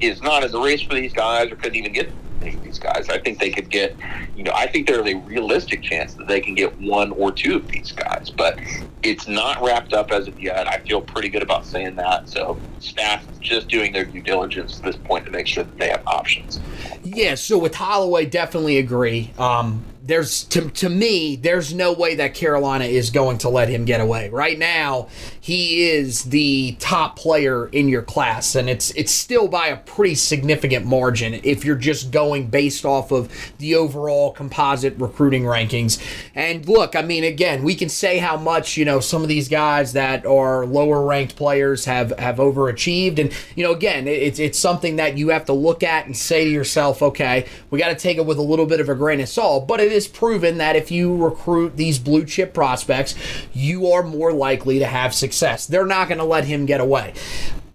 is 0.00 0.22
not 0.22 0.44
as 0.44 0.54
a 0.54 0.60
race 0.60 0.82
for 0.82 0.94
these 0.94 1.12
guys 1.12 1.50
or 1.50 1.56
couldn't 1.56 1.76
even 1.76 1.92
get 1.92 2.12
these 2.40 2.78
guys. 2.78 3.08
I 3.08 3.18
think 3.18 3.38
they 3.38 3.50
could 3.50 3.68
get, 3.68 3.96
you 4.36 4.42
know, 4.42 4.52
I 4.54 4.66
think 4.66 4.86
there's 4.86 5.06
a 5.06 5.14
realistic 5.14 5.82
chance 5.82 6.14
that 6.14 6.26
they 6.26 6.40
can 6.40 6.54
get 6.54 6.78
one 6.80 7.12
or 7.12 7.30
two 7.32 7.56
of 7.56 7.68
these 7.68 7.92
guys, 7.92 8.30
but 8.30 8.58
it's 9.02 9.28
not 9.28 9.62
wrapped 9.62 9.92
up 9.92 10.10
as 10.10 10.28
of 10.28 10.40
yet. 10.40 10.68
I 10.68 10.78
feel 10.78 11.00
pretty 11.00 11.28
good 11.28 11.42
about 11.42 11.64
saying 11.64 11.96
that. 11.96 12.28
So 12.28 12.58
staff 12.78 13.24
just 13.40 13.68
doing 13.68 13.92
their 13.92 14.04
due 14.04 14.22
diligence 14.22 14.78
at 14.78 14.84
this 14.84 14.96
point 14.96 15.24
to 15.26 15.30
make 15.30 15.46
sure 15.46 15.64
that 15.64 15.78
they 15.78 15.88
have 15.88 16.02
options. 16.06 16.60
Yeah. 17.02 17.34
So 17.34 17.58
with 17.58 17.74
Holloway, 17.74 18.26
definitely 18.26 18.78
agree. 18.78 19.32
Um, 19.38 19.84
there's 20.10 20.44
to, 20.44 20.68
to 20.70 20.88
me 20.88 21.36
there's 21.36 21.72
no 21.72 21.92
way 21.92 22.16
that 22.16 22.34
carolina 22.34 22.84
is 22.84 23.10
going 23.10 23.38
to 23.38 23.48
let 23.48 23.68
him 23.68 23.84
get 23.84 24.00
away. 24.00 24.28
Right 24.28 24.58
now 24.58 25.08
he 25.40 25.88
is 25.88 26.24
the 26.24 26.76
top 26.80 27.16
player 27.16 27.68
in 27.68 27.88
your 27.88 28.02
class 28.02 28.54
and 28.54 28.68
it's 28.68 28.90
it's 28.92 29.12
still 29.12 29.48
by 29.48 29.68
a 29.68 29.76
pretty 29.76 30.14
significant 30.14 30.84
margin 30.84 31.40
if 31.44 31.64
you're 31.64 31.76
just 31.76 32.10
going 32.10 32.48
based 32.48 32.84
off 32.84 33.12
of 33.12 33.32
the 33.58 33.74
overall 33.74 34.32
composite 34.32 34.96
recruiting 34.98 35.44
rankings. 35.44 36.02
And 36.34 36.66
look 36.68 36.96
i 36.96 37.02
mean 37.02 37.24
again 37.24 37.62
we 37.62 37.74
can 37.74 37.88
say 37.88 38.18
how 38.18 38.36
much 38.36 38.76
you 38.76 38.84
know 38.84 39.00
some 39.00 39.22
of 39.22 39.28
these 39.28 39.48
guys 39.48 39.92
that 39.92 40.26
are 40.26 40.66
lower 40.66 41.04
ranked 41.04 41.36
players 41.36 41.84
have 41.84 42.18
have 42.18 42.36
overachieved. 42.36 43.18
And 43.18 43.32
you 43.54 43.64
know 43.64 43.72
again 43.72 44.08
it's 44.08 44.38
it's 44.38 44.58
something 44.58 44.96
that 44.96 45.16
you 45.16 45.28
have 45.28 45.44
to 45.46 45.52
look 45.52 45.82
at 45.82 46.06
and 46.06 46.16
say 46.16 46.44
to 46.44 46.50
yourself 46.50 47.00
okay 47.02 47.46
we 47.70 47.78
got 47.78 47.88
to 47.88 47.94
take 47.94 48.18
it 48.18 48.26
with 48.26 48.38
a 48.38 48.42
little 48.42 48.66
bit 48.66 48.80
of 48.80 48.88
a 48.88 48.94
grain 48.94 49.20
of 49.20 49.28
salt 49.28 49.68
but 49.68 49.80
it 49.80 49.92
is 49.92 49.99
proven 50.06 50.58
that 50.58 50.76
if 50.76 50.90
you 50.90 51.16
recruit 51.16 51.76
these 51.76 51.98
blue 51.98 52.24
chip 52.24 52.54
prospects, 52.54 53.14
you 53.52 53.90
are 53.92 54.02
more 54.02 54.32
likely 54.32 54.78
to 54.78 54.86
have 54.86 55.14
success. 55.14 55.66
They're 55.66 55.86
not 55.86 56.08
going 56.08 56.18
to 56.18 56.24
let 56.24 56.44
him 56.44 56.66
get 56.66 56.80
away. 56.80 57.14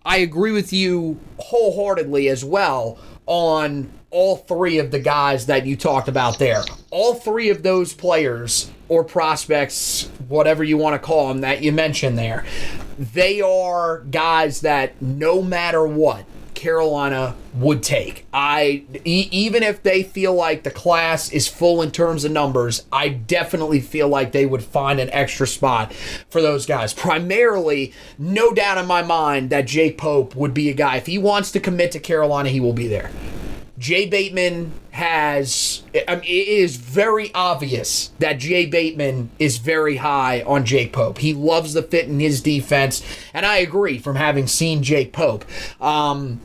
I 0.06 0.18
agree 0.18 0.52
with 0.52 0.72
you 0.72 1.20
wholeheartedly 1.40 2.30
as 2.30 2.46
well 2.46 3.00
on 3.26 3.92
all 4.12 4.38
three 4.38 4.78
of 4.78 4.92
the 4.92 5.00
guys 5.00 5.48
that 5.48 5.66
you 5.66 5.76
talked 5.76 6.08
about 6.08 6.40
there. 6.40 6.62
All 6.92 7.16
three 7.16 7.50
of 7.50 7.64
those 7.64 7.94
players 7.94 8.72
or 8.88 9.04
prospects, 9.04 10.10
whatever 10.28 10.64
you 10.64 10.78
want 10.78 10.94
to 10.94 11.06
call 11.06 11.28
them, 11.28 11.42
that 11.42 11.64
you 11.64 11.72
mentioned 11.72 12.18
there, 12.18 12.46
they 12.98 13.42
are 13.42 14.02
guys 14.12 14.62
that 14.62 15.02
no 15.02 15.42
matter 15.42 15.86
what, 15.86 16.26
Carolina 16.66 17.36
would 17.54 17.84
take. 17.84 18.26
I 18.34 18.86
e- 19.06 19.30
even 19.32 19.62
if 19.62 19.84
they 19.84 20.02
feel 20.02 20.34
like 20.34 20.64
the 20.64 20.72
class 20.72 21.32
is 21.32 21.48
full 21.48 21.84
in 21.84 21.92
terms 21.92 22.26
of 22.26 22.32
numbers, 22.32 22.88
I 22.92 23.10
definitely 23.10 23.82
feel 23.82 24.08
like 24.08 24.32
they 24.32 24.48
would 24.48 24.64
find 24.64 25.00
an 25.00 25.12
extra 25.12 25.46
spot 25.46 25.94
for 25.94 26.42
those 26.42 26.66
guys. 26.66 26.92
Primarily, 26.92 27.94
no 28.18 28.52
doubt 28.52 28.80
in 28.80 28.88
my 28.88 29.04
mind 29.04 29.52
that 29.52 29.68
Jake 29.68 30.00
Pope 30.00 30.36
would 30.36 30.56
be 30.56 30.72
a 30.72 30.74
guy 30.74 30.98
if 30.98 31.06
he 31.06 31.20
wants 31.20 31.52
to 31.52 31.60
commit 31.60 31.92
to 31.92 32.00
Carolina, 32.00 32.50
he 32.50 32.60
will 32.60 32.74
be 32.74 32.88
there. 32.88 33.12
Jay 33.78 34.06
Bateman 34.08 34.72
has. 34.92 35.84
I 36.08 36.16
mean, 36.16 36.24
it 36.24 36.48
is 36.48 36.78
very 36.78 37.34
obvious 37.34 38.12
that 38.20 38.34
Jay 38.40 38.66
Bateman 38.66 39.30
is 39.40 39.58
very 39.58 39.98
high 39.98 40.42
on 40.44 40.66
Jake 40.66 40.94
Pope. 40.94 41.18
He 41.18 41.34
loves 41.34 41.74
the 41.74 41.84
fit 41.84 42.08
in 42.08 42.20
his 42.20 42.42
defense, 42.42 43.04
and 43.34 43.46
I 43.46 43.58
agree 43.58 43.98
from 43.98 44.16
having 44.16 44.48
seen 44.48 44.84
Jake 44.84 45.12
Pope. 45.12 45.44
Um, 45.82 46.40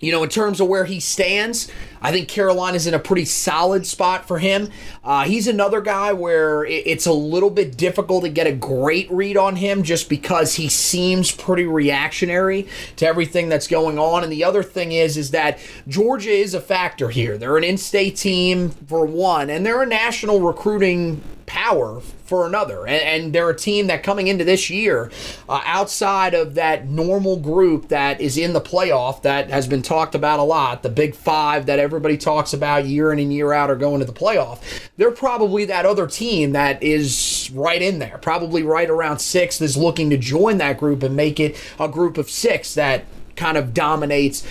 you 0.00 0.10
know, 0.10 0.22
in 0.22 0.30
terms 0.30 0.60
of 0.60 0.66
where 0.66 0.86
he 0.86 0.98
stands, 0.98 1.70
I 2.02 2.10
think 2.10 2.28
Carolina's 2.28 2.86
in 2.86 2.94
a 2.94 2.98
pretty 2.98 3.26
solid 3.26 3.86
spot 3.86 4.26
for 4.26 4.38
him. 4.38 4.70
Uh, 5.04 5.24
he's 5.24 5.46
another 5.46 5.82
guy 5.82 6.12
where 6.14 6.64
it's 6.64 7.06
a 7.06 7.12
little 7.12 7.50
bit 7.50 7.76
difficult 7.76 8.24
to 8.24 8.30
get 8.30 8.46
a 8.46 8.52
great 8.52 9.10
read 9.10 9.36
on 9.36 9.56
him 9.56 9.82
just 9.82 10.08
because 10.08 10.54
he 10.54 10.68
seems 10.68 11.30
pretty 11.30 11.66
reactionary 11.66 12.66
to 12.96 13.06
everything 13.06 13.50
that's 13.50 13.68
going 13.68 13.98
on. 13.98 14.24
And 14.24 14.32
the 14.32 14.44
other 14.44 14.62
thing 14.62 14.92
is, 14.92 15.18
is 15.18 15.32
that 15.32 15.58
Georgia 15.86 16.30
is 16.30 16.54
a 16.54 16.60
factor 16.60 17.10
here. 17.10 17.36
They're 17.36 17.58
an 17.58 17.64
in-state 17.64 18.16
team 18.16 18.70
for 18.70 19.04
one, 19.04 19.50
and 19.50 19.66
they're 19.66 19.82
a 19.82 19.86
national 19.86 20.40
recruiting 20.40 21.22
power 21.50 22.00
for 22.00 22.46
another. 22.46 22.86
And, 22.86 23.24
and, 23.24 23.32
they're 23.32 23.50
a 23.50 23.56
team 23.56 23.88
that 23.88 24.04
coming 24.04 24.28
into 24.28 24.44
this 24.44 24.70
year, 24.70 25.10
uh, 25.48 25.60
outside 25.64 26.32
of 26.32 26.54
that 26.54 26.86
normal 26.86 27.36
group 27.36 27.88
that 27.88 28.20
is 28.20 28.38
in 28.38 28.52
the 28.52 28.60
playoff 28.60 29.22
that 29.22 29.50
has 29.50 29.66
been 29.66 29.82
talked 29.82 30.14
about 30.14 30.38
a 30.38 30.44
lot, 30.44 30.84
the 30.84 30.88
big 30.88 31.16
five 31.16 31.66
that 31.66 31.80
everybody 31.80 32.16
talks 32.16 32.52
about 32.52 32.86
year 32.86 33.12
in 33.12 33.18
and 33.18 33.32
year 33.32 33.52
out 33.52 33.68
are 33.68 33.74
going 33.74 33.98
to 33.98 34.06
the 34.06 34.12
playoff, 34.12 34.60
they're 34.96 35.10
probably 35.10 35.64
that 35.64 35.84
other 35.84 36.06
team 36.06 36.52
that 36.52 36.80
is 36.84 37.50
right 37.52 37.82
in 37.82 37.98
there, 37.98 38.18
probably 38.18 38.62
right 38.62 38.88
around 38.88 39.18
sixth, 39.18 39.60
is 39.60 39.76
looking 39.76 40.08
to 40.10 40.16
join 40.16 40.58
that 40.58 40.78
group 40.78 41.02
and 41.02 41.16
make 41.16 41.40
it 41.40 41.60
a 41.80 41.88
group 41.88 42.16
of 42.16 42.30
six 42.30 42.74
that 42.74 43.06
kind 43.34 43.56
of 43.56 43.74
dominates, 43.74 44.46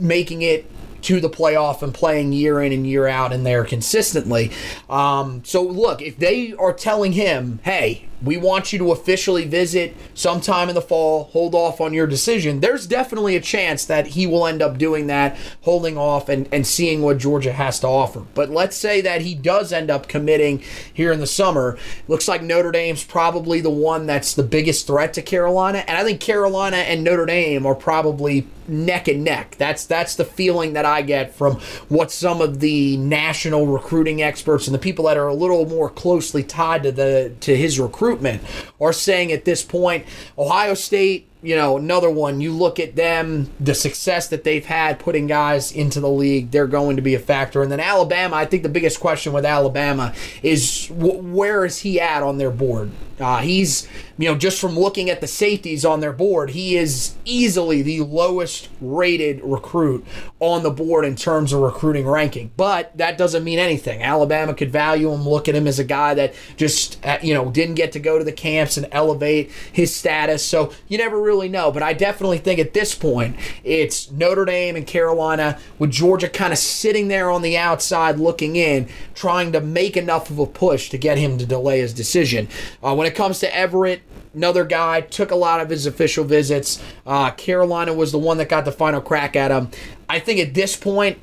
making 0.00 0.42
it 0.42 0.70
to 1.02 1.20
the 1.20 1.30
playoff 1.30 1.82
and 1.82 1.92
playing 1.92 2.32
year 2.32 2.60
in 2.62 2.72
and 2.72 2.86
year 2.86 3.06
out 3.06 3.32
in 3.32 3.44
there 3.44 3.64
consistently. 3.64 4.50
Um, 4.88 5.44
so, 5.44 5.62
look, 5.62 6.00
if 6.02 6.18
they 6.18 6.52
are 6.54 6.72
telling 6.72 7.12
him, 7.12 7.60
hey, 7.64 8.06
we 8.24 8.36
want 8.36 8.72
you 8.72 8.78
to 8.78 8.92
officially 8.92 9.46
visit 9.46 9.96
sometime 10.14 10.68
in 10.68 10.74
the 10.74 10.82
fall, 10.82 11.24
hold 11.24 11.54
off 11.54 11.80
on 11.80 11.92
your 11.92 12.06
decision, 12.06 12.60
there's 12.60 12.86
definitely 12.86 13.36
a 13.36 13.40
chance 13.40 13.84
that 13.86 14.08
he 14.08 14.26
will 14.26 14.46
end 14.46 14.62
up 14.62 14.78
doing 14.78 15.06
that, 15.08 15.36
holding 15.62 15.98
off 15.98 16.28
and, 16.28 16.48
and 16.52 16.66
seeing 16.66 17.02
what 17.02 17.18
Georgia 17.18 17.52
has 17.52 17.80
to 17.80 17.86
offer. 17.86 18.24
But 18.34 18.50
let's 18.50 18.76
say 18.76 19.00
that 19.00 19.22
he 19.22 19.34
does 19.34 19.72
end 19.72 19.90
up 19.90 20.08
committing 20.08 20.62
here 20.92 21.12
in 21.12 21.20
the 21.20 21.26
summer. 21.26 21.78
Looks 22.08 22.28
like 22.28 22.42
Notre 22.42 22.72
Dame's 22.72 23.04
probably 23.04 23.60
the 23.60 23.70
one 23.70 24.06
that's 24.06 24.34
the 24.34 24.42
biggest 24.42 24.86
threat 24.86 25.14
to 25.14 25.22
Carolina. 25.22 25.84
And 25.86 25.96
I 25.96 26.04
think 26.04 26.20
Carolina 26.20 26.76
and 26.76 27.02
Notre 27.04 27.26
Dame 27.26 27.66
are 27.66 27.74
probably 27.74 28.46
neck 28.68 29.08
and 29.08 29.24
neck. 29.24 29.56
That's 29.58 29.84
that's 29.86 30.14
the 30.14 30.24
feeling 30.24 30.74
that 30.74 30.84
I 30.84 31.02
get 31.02 31.34
from 31.34 31.54
what 31.88 32.10
some 32.10 32.40
of 32.40 32.60
the 32.60 32.96
national 32.96 33.66
recruiting 33.66 34.22
experts 34.22 34.66
and 34.66 34.74
the 34.74 34.78
people 34.78 35.06
that 35.06 35.16
are 35.16 35.28
a 35.28 35.34
little 35.34 35.66
more 35.66 35.90
closely 35.90 36.42
tied 36.42 36.84
to 36.84 36.92
the 36.92 37.34
to 37.40 37.56
his 37.56 37.80
recruitment 37.80 38.11
recruitment 38.12 38.42
are 38.80 38.92
saying 38.92 39.32
at 39.32 39.44
this 39.44 39.62
point, 39.62 40.04
Ohio 40.38 40.74
State 40.74 41.28
you 41.44 41.56
know, 41.56 41.76
another 41.76 42.08
one, 42.08 42.40
you 42.40 42.52
look 42.52 42.78
at 42.78 42.94
them, 42.94 43.50
the 43.58 43.74
success 43.74 44.28
that 44.28 44.44
they've 44.44 44.64
had 44.64 45.00
putting 45.00 45.26
guys 45.26 45.72
into 45.72 45.98
the 45.98 46.08
league, 46.08 46.52
they're 46.52 46.68
going 46.68 46.94
to 46.94 47.02
be 47.02 47.16
a 47.16 47.18
factor. 47.18 47.62
And 47.62 47.72
then 47.72 47.80
Alabama, 47.80 48.36
I 48.36 48.44
think 48.44 48.62
the 48.62 48.68
biggest 48.68 49.00
question 49.00 49.32
with 49.32 49.44
Alabama 49.44 50.14
is 50.44 50.86
where 50.88 51.64
is 51.64 51.78
he 51.78 52.00
at 52.00 52.22
on 52.22 52.38
their 52.38 52.52
board? 52.52 52.92
Uh, 53.22 53.38
he's, 53.38 53.88
you 54.18 54.28
know, 54.28 54.36
just 54.36 54.60
from 54.60 54.78
looking 54.78 55.08
at 55.08 55.20
the 55.20 55.26
safeties 55.26 55.84
on 55.84 56.00
their 56.00 56.12
board, 56.12 56.50
he 56.50 56.76
is 56.76 57.14
easily 57.24 57.80
the 57.82 58.00
lowest 58.00 58.68
rated 58.80 59.40
recruit 59.42 60.04
on 60.40 60.62
the 60.62 60.70
board 60.70 61.04
in 61.04 61.14
terms 61.14 61.52
of 61.52 61.60
recruiting 61.60 62.06
ranking. 62.06 62.50
But 62.56 62.96
that 62.98 63.16
doesn't 63.16 63.44
mean 63.44 63.58
anything. 63.58 64.02
Alabama 64.02 64.54
could 64.54 64.70
value 64.70 65.12
him, 65.12 65.28
look 65.28 65.48
at 65.48 65.54
him 65.54 65.66
as 65.66 65.78
a 65.78 65.84
guy 65.84 66.14
that 66.14 66.34
just, 66.56 67.04
uh, 67.06 67.18
you 67.22 67.32
know, 67.32 67.50
didn't 67.50 67.76
get 67.76 67.92
to 67.92 68.00
go 68.00 68.18
to 68.18 68.24
the 68.24 68.32
camps 68.32 68.76
and 68.76 68.88
elevate 68.90 69.50
his 69.72 69.94
status. 69.94 70.44
So 70.44 70.72
you 70.88 70.98
never 70.98 71.20
really 71.20 71.48
know, 71.48 71.70
but 71.70 71.82
I 71.82 71.92
definitely 71.92 72.38
think 72.38 72.58
at 72.58 72.74
this 72.74 72.94
point 72.94 73.36
it's 73.62 74.10
Notre 74.10 74.44
Dame 74.44 74.76
and 74.76 74.86
Carolina 74.86 75.58
with 75.78 75.90
Georgia 75.90 76.28
kind 76.28 76.52
of 76.52 76.58
sitting 76.58 77.08
there 77.08 77.30
on 77.30 77.42
the 77.42 77.56
outside 77.56 78.18
looking 78.18 78.56
in, 78.56 78.88
trying 79.14 79.52
to 79.52 79.60
make 79.60 79.96
enough 79.96 80.28
of 80.30 80.38
a 80.38 80.46
push 80.46 80.90
to 80.90 80.98
get 80.98 81.18
him 81.18 81.38
to 81.38 81.46
delay 81.46 81.80
his 81.80 81.94
decision. 81.94 82.48
Uh, 82.82 82.94
when 82.94 83.06
it 83.06 83.11
comes 83.14 83.40
to 83.40 83.50
Everette, 83.50 84.00
another 84.34 84.64
guy 84.64 85.00
took 85.00 85.30
a 85.30 85.36
lot 85.36 85.60
of 85.60 85.70
his 85.70 85.86
official 85.86 86.24
visits. 86.24 86.82
Uh, 87.06 87.30
Carolina 87.32 87.92
was 87.92 88.12
the 88.12 88.18
one 88.18 88.38
that 88.38 88.48
got 88.48 88.64
the 88.64 88.72
final 88.72 89.00
crack 89.00 89.36
at 89.36 89.50
him. 89.50 89.70
I 90.08 90.18
think 90.18 90.40
at 90.40 90.54
this 90.54 90.76
point, 90.76 91.18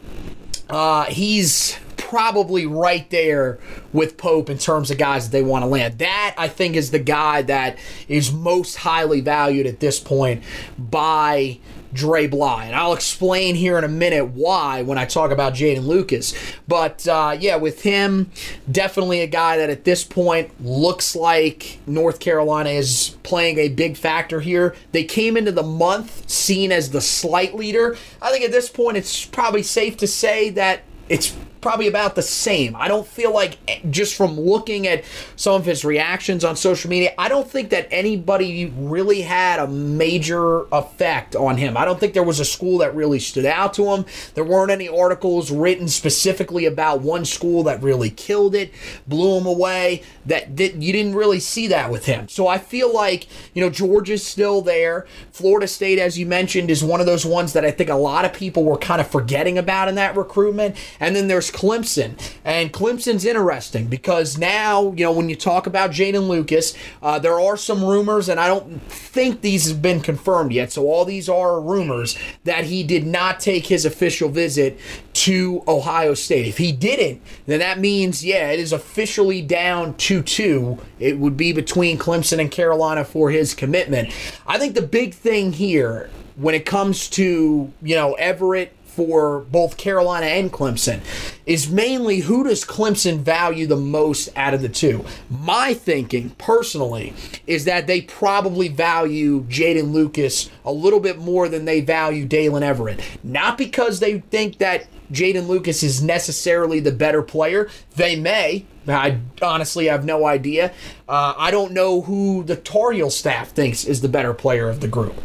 uh, 0.70 1.06
he's 1.06 1.78
probably 1.98 2.66
right 2.66 3.10
there 3.12 3.60
with 3.94 4.18
Pope 4.18 4.50
in 4.50 4.58
terms 4.58 4.90
of 4.90 4.98
guys 4.98 5.30
that 5.30 5.32
they 5.32 5.44
want 5.44 5.64
to 5.64 5.68
land. 5.68 6.00
That, 6.00 6.34
I 6.38 6.48
think, 6.48 6.76
is 6.76 6.92
the 6.92 7.00
guy 7.00 7.44
that 7.44 7.78
is 8.08 8.32
most 8.32 8.78
highly 8.78 9.22
valued 9.22 9.68
at 9.68 9.80
this 9.80 10.00
point 10.00 10.44
by 10.78 11.60
Dre 11.94 12.28
Bly. 12.28 12.66
And 12.66 12.76
I'll 12.76 12.94
explain 12.94 13.56
here 13.56 13.78
in 13.78 13.84
a 13.84 13.90
minute 13.90 14.26
why 14.26 14.82
when 14.82 14.98
I 14.98 15.06
talk 15.06 15.32
about 15.32 15.54
Jaden 15.54 15.86
Lucas. 15.86 16.34
But 16.68 17.08
uh, 17.08 17.38
yeah, 17.40 17.56
with 17.56 17.82
him, 17.84 18.32
definitely 18.72 19.22
a 19.22 19.28
guy 19.28 19.58
that 19.58 19.70
at 19.70 19.84
this 19.84 20.04
point 20.04 20.52
looks 20.64 21.16
like 21.16 21.80
North 21.86 22.20
Carolina 22.20 22.70
is 22.70 23.16
playing 23.24 23.58
a 23.58 23.70
big 23.70 23.98
factor 23.98 24.42
here. 24.42 24.76
They 24.92 25.04
came 25.04 25.38
into 25.38 25.52
the 25.52 25.64
month 25.64 26.30
seen 26.30 26.72
as 26.72 26.92
the 26.92 27.02
slight 27.02 27.56
leader. 27.56 27.98
I 28.22 28.32
think 28.32 28.44
at 28.46 28.52
this 28.52 28.70
point 28.70 28.98
it's 28.98 29.26
probably 29.26 29.64
safe 29.64 29.98
to 29.98 30.08
say 30.08 30.50
that 30.52 30.84
it's 31.08 31.36
probably 31.62 31.88
about 31.88 32.16
the 32.16 32.22
same. 32.22 32.76
I 32.76 32.88
don't 32.88 33.08
feel 33.08 33.34
like 33.34 33.58
eh, 33.68 33.80
just 33.90 34.16
from 34.16 34.40
looking 34.40 34.88
at 34.88 35.04
some 35.36 35.56
of 35.56 35.66
his 35.66 35.84
reactions 35.84 36.44
on 36.44 36.56
social 36.56 36.90
media, 36.90 37.14
I 37.18 37.30
don't 37.30 37.50
think 37.50 37.70
that 37.72 37.88
anybody 37.92 38.68
really 38.78 39.22
had 39.22 39.60
a 39.60 39.68
major 39.68 40.66
effect 40.72 41.36
on 41.36 41.58
him. 41.58 41.76
I 41.76 41.86
don't 41.86 42.00
think 42.00 42.14
there 42.14 42.24
was 42.24 42.40
a 42.40 42.46
school 42.46 42.80
that 42.80 42.96
really 42.96 43.20
stood 43.20 43.46
out 43.46 43.74
to 43.76 43.86
him. 43.94 44.06
There 44.36 44.44
weren't 44.44 44.72
any 44.72 44.88
articles 44.88 45.52
written 45.52 45.88
specifically 45.88 46.66
about 46.66 47.02
one 47.02 47.26
school 47.26 47.64
that 47.64 47.82
really 47.82 48.10
killed 48.10 48.56
it, 48.56 48.72
blew 49.08 49.38
him 49.38 49.46
away. 49.46 50.04
That, 50.26 50.56
that 50.58 50.76
you 50.76 50.94
didn't 50.94 51.16
really 51.16 51.40
see 51.40 51.68
that 51.68 51.92
with 51.92 52.06
him. 52.06 52.30
So 52.30 52.48
I 52.48 52.58
feel 52.58 52.94
like, 52.94 53.28
you 53.54 53.62
know, 53.62 53.70
Georgia's 53.70 54.26
still 54.26 54.62
there. 54.62 55.08
Florida 55.32 55.68
State 55.68 56.00
as 56.00 56.18
you 56.18 56.26
mentioned 56.26 56.70
is 56.70 56.84
one 56.84 57.00
of 57.00 57.06
those 57.06 57.26
ones 57.26 57.54
that 57.54 57.66
I 57.66 57.72
think 57.72 57.90
a 57.90 57.96
lot 57.96 58.26
of 58.26 58.34
people 58.34 58.64
were 58.64 58.78
kind 58.78 59.02
of 59.02 59.08
forgetting 59.08 59.58
about 59.58 59.88
in 59.88 59.96
that 59.96 60.16
recruitment. 60.16 60.76
And 61.00 61.16
then 61.16 61.28
there's 61.28 61.49
Clemson. 61.52 62.20
And 62.44 62.72
Clemson's 62.72 63.26
interesting 63.26 63.88
because 63.88 64.38
now, 64.38 64.94
you 64.96 65.04
know, 65.04 65.12
when 65.12 65.30
you 65.30 65.36
talk 65.36 65.68
about 65.68 65.92
Jaden 65.92 66.28
Lucas, 66.28 66.74
uh, 67.02 67.20
there 67.20 67.40
are 67.40 67.58
some 67.58 67.84
rumors, 67.84 68.30
and 68.30 68.40
I 68.40 68.48
don't 68.48 68.82
think 68.84 69.42
these 69.42 69.68
have 69.68 69.82
been 69.82 70.02
confirmed 70.02 70.52
yet. 70.52 70.72
So 70.72 70.86
all 70.88 71.06
these 71.06 71.30
are 71.30 71.60
rumors 71.60 72.18
that 72.44 72.66
he 72.66 72.84
did 72.84 73.06
not 73.06 73.40
take 73.40 73.68
his 73.68 73.86
official 73.86 74.30
visit 74.30 74.80
to 75.14 75.64
Ohio 75.68 76.14
State. 76.14 76.48
If 76.48 76.58
he 76.58 76.72
didn't, 76.72 77.22
then 77.46 77.60
that 77.60 77.80
means, 77.80 78.24
yeah, 78.24 78.52
it 78.52 78.60
is 78.60 78.72
officially 78.72 79.42
down 79.42 79.96
2 79.96 80.22
2. 80.22 80.78
It 81.00 81.20
would 81.20 81.36
be 81.36 81.52
between 81.52 81.98
Clemson 81.98 82.40
and 82.40 82.52
Carolina 82.52 83.04
for 83.04 83.30
his 83.30 83.54
commitment. 83.54 84.14
I 84.48 84.58
think 84.58 84.76
the 84.76 84.82
big 84.82 85.14
thing 85.14 85.54
here 85.54 86.10
when 86.40 86.56
it 86.56 86.66
comes 86.66 87.10
to, 87.10 87.72
you 87.82 87.96
know, 87.96 88.16
Everette 88.20 88.70
for 89.00 89.40
both 89.50 89.78
Carolina 89.78 90.26
and 90.26 90.52
Clemson 90.52 91.00
is 91.46 91.72
mainly 91.72 92.20
who 92.20 92.44
does 92.44 92.66
Clemson 92.66 93.20
value 93.20 93.66
the 93.66 93.78
most 93.78 94.28
out 94.36 94.54
of 94.54 94.62
the 94.62 94.68
two? 94.68 95.06
My 95.30 95.74
thinking, 95.74 96.32
personally, 96.32 97.14
is 97.48 97.64
that 97.64 97.88
they 97.88 98.02
probably 98.02 98.68
value 98.68 99.46
Jaden 99.46 99.94
Lucas 99.94 100.50
a 100.66 100.74
little 100.74 101.00
bit 101.00 101.18
more 101.18 101.48
than 101.48 101.64
they 101.64 101.80
value 101.80 102.28
Daylen 102.28 102.62
Everette. 102.62 103.02
Not 103.24 103.58
because 103.58 104.02
they 104.02 104.20
think 104.20 104.58
that 104.58 104.88
Jaden 105.14 105.48
Lucas 105.48 105.82
is 105.82 106.04
necessarily 106.04 106.82
the 106.82 106.92
better 106.92 107.22
player. 107.22 107.70
They 107.96 108.18
may. 108.18 108.66
I 108.86 109.20
honestly 109.42 109.86
have 109.86 110.04
no 110.04 110.26
idea. 110.26 110.74
Uh, 111.08 111.36
I 111.38 111.52
don't 111.52 111.72
know 111.72 112.02
who 112.02 112.44
the 112.44 112.58
Tar 112.58 113.10
staff 113.10 113.52
thinks 113.52 113.86
is 113.86 114.02
the 114.02 114.10
better 114.10 114.34
player 114.34 114.68
of 114.68 114.82
the 114.82 114.90
group. 114.90 115.16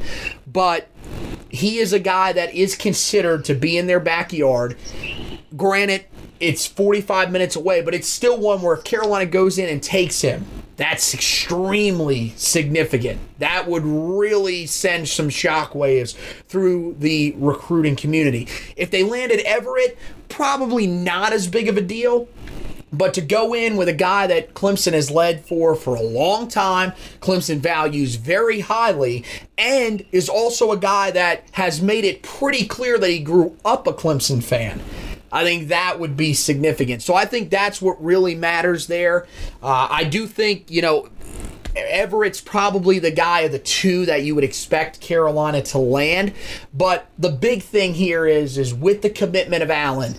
But 0.46 0.88
he 1.48 1.78
is 1.78 1.92
a 1.92 1.98
guy 1.98 2.32
that 2.32 2.54
is 2.54 2.76
considered 2.76 3.44
to 3.44 3.54
be 3.54 3.78
in 3.78 3.86
their 3.86 4.00
backyard. 4.00 4.76
Granted, 5.56 6.04
it's 6.40 6.66
45 6.66 7.30
minutes 7.30 7.56
away, 7.56 7.80
but 7.80 7.94
it's 7.94 8.08
still 8.08 8.38
one 8.38 8.60
where 8.60 8.74
if 8.74 8.84
Carolina 8.84 9.26
goes 9.26 9.56
in 9.56 9.68
and 9.68 9.82
takes 9.82 10.20
him, 10.20 10.44
that's 10.76 11.14
extremely 11.14 12.30
significant. 12.36 13.20
That 13.38 13.68
would 13.68 13.84
really 13.84 14.66
send 14.66 15.08
some 15.08 15.28
shockwaves 15.28 16.14
through 16.48 16.96
the 16.98 17.34
recruiting 17.38 17.94
community. 17.94 18.48
If 18.76 18.90
they 18.90 19.04
landed 19.04 19.44
Everette, 19.46 19.96
probably 20.28 20.86
not 20.88 21.32
as 21.32 21.46
big 21.46 21.68
of 21.68 21.76
a 21.76 21.80
deal, 21.80 22.28
but 22.96 23.14
to 23.14 23.20
go 23.20 23.54
in 23.54 23.76
with 23.76 23.88
a 23.88 23.94
guy 23.94 24.26
that 24.26 24.54
Clemson 24.54 24.92
has 24.92 25.10
led 25.10 25.44
for 25.44 25.74
for 25.74 25.94
a 25.94 26.02
long 26.02 26.48
time, 26.48 26.92
Clemson 27.20 27.58
values 27.58 28.16
very 28.16 28.60
highly, 28.60 29.24
and 29.58 30.04
is 30.12 30.28
also 30.28 30.72
a 30.72 30.76
guy 30.76 31.10
that 31.10 31.44
has 31.52 31.80
made 31.80 32.04
it 32.04 32.22
pretty 32.22 32.66
clear 32.66 32.98
that 32.98 33.10
he 33.10 33.20
grew 33.20 33.56
up 33.64 33.86
a 33.86 33.92
Clemson 33.92 34.42
fan. 34.42 34.80
I 35.32 35.42
think 35.42 35.68
that 35.68 35.98
would 35.98 36.16
be 36.16 36.32
significant. 36.32 37.02
So 37.02 37.14
I 37.14 37.24
think 37.24 37.50
that's 37.50 37.82
what 37.82 38.02
really 38.02 38.36
matters 38.36 38.86
there. 38.86 39.26
Uh, 39.60 39.88
I 39.90 40.04
do 40.04 40.28
think, 40.28 40.70
you 40.70 40.80
know, 40.80 41.08
Everette's 41.74 42.40
probably 42.40 43.00
the 43.00 43.10
guy 43.10 43.40
of 43.40 43.52
the 43.52 43.58
two 43.58 44.06
that 44.06 44.22
you 44.22 44.36
would 44.36 44.44
expect 44.44 45.00
Carolina 45.00 45.60
to 45.62 45.78
land. 45.78 46.32
But 46.72 47.08
the 47.18 47.30
big 47.30 47.62
thing 47.62 47.94
here 47.94 48.26
is 48.26 48.58
is 48.58 48.72
with 48.72 49.02
the 49.02 49.10
commitment 49.10 49.62
of 49.62 49.70
Allen, 49.72 50.14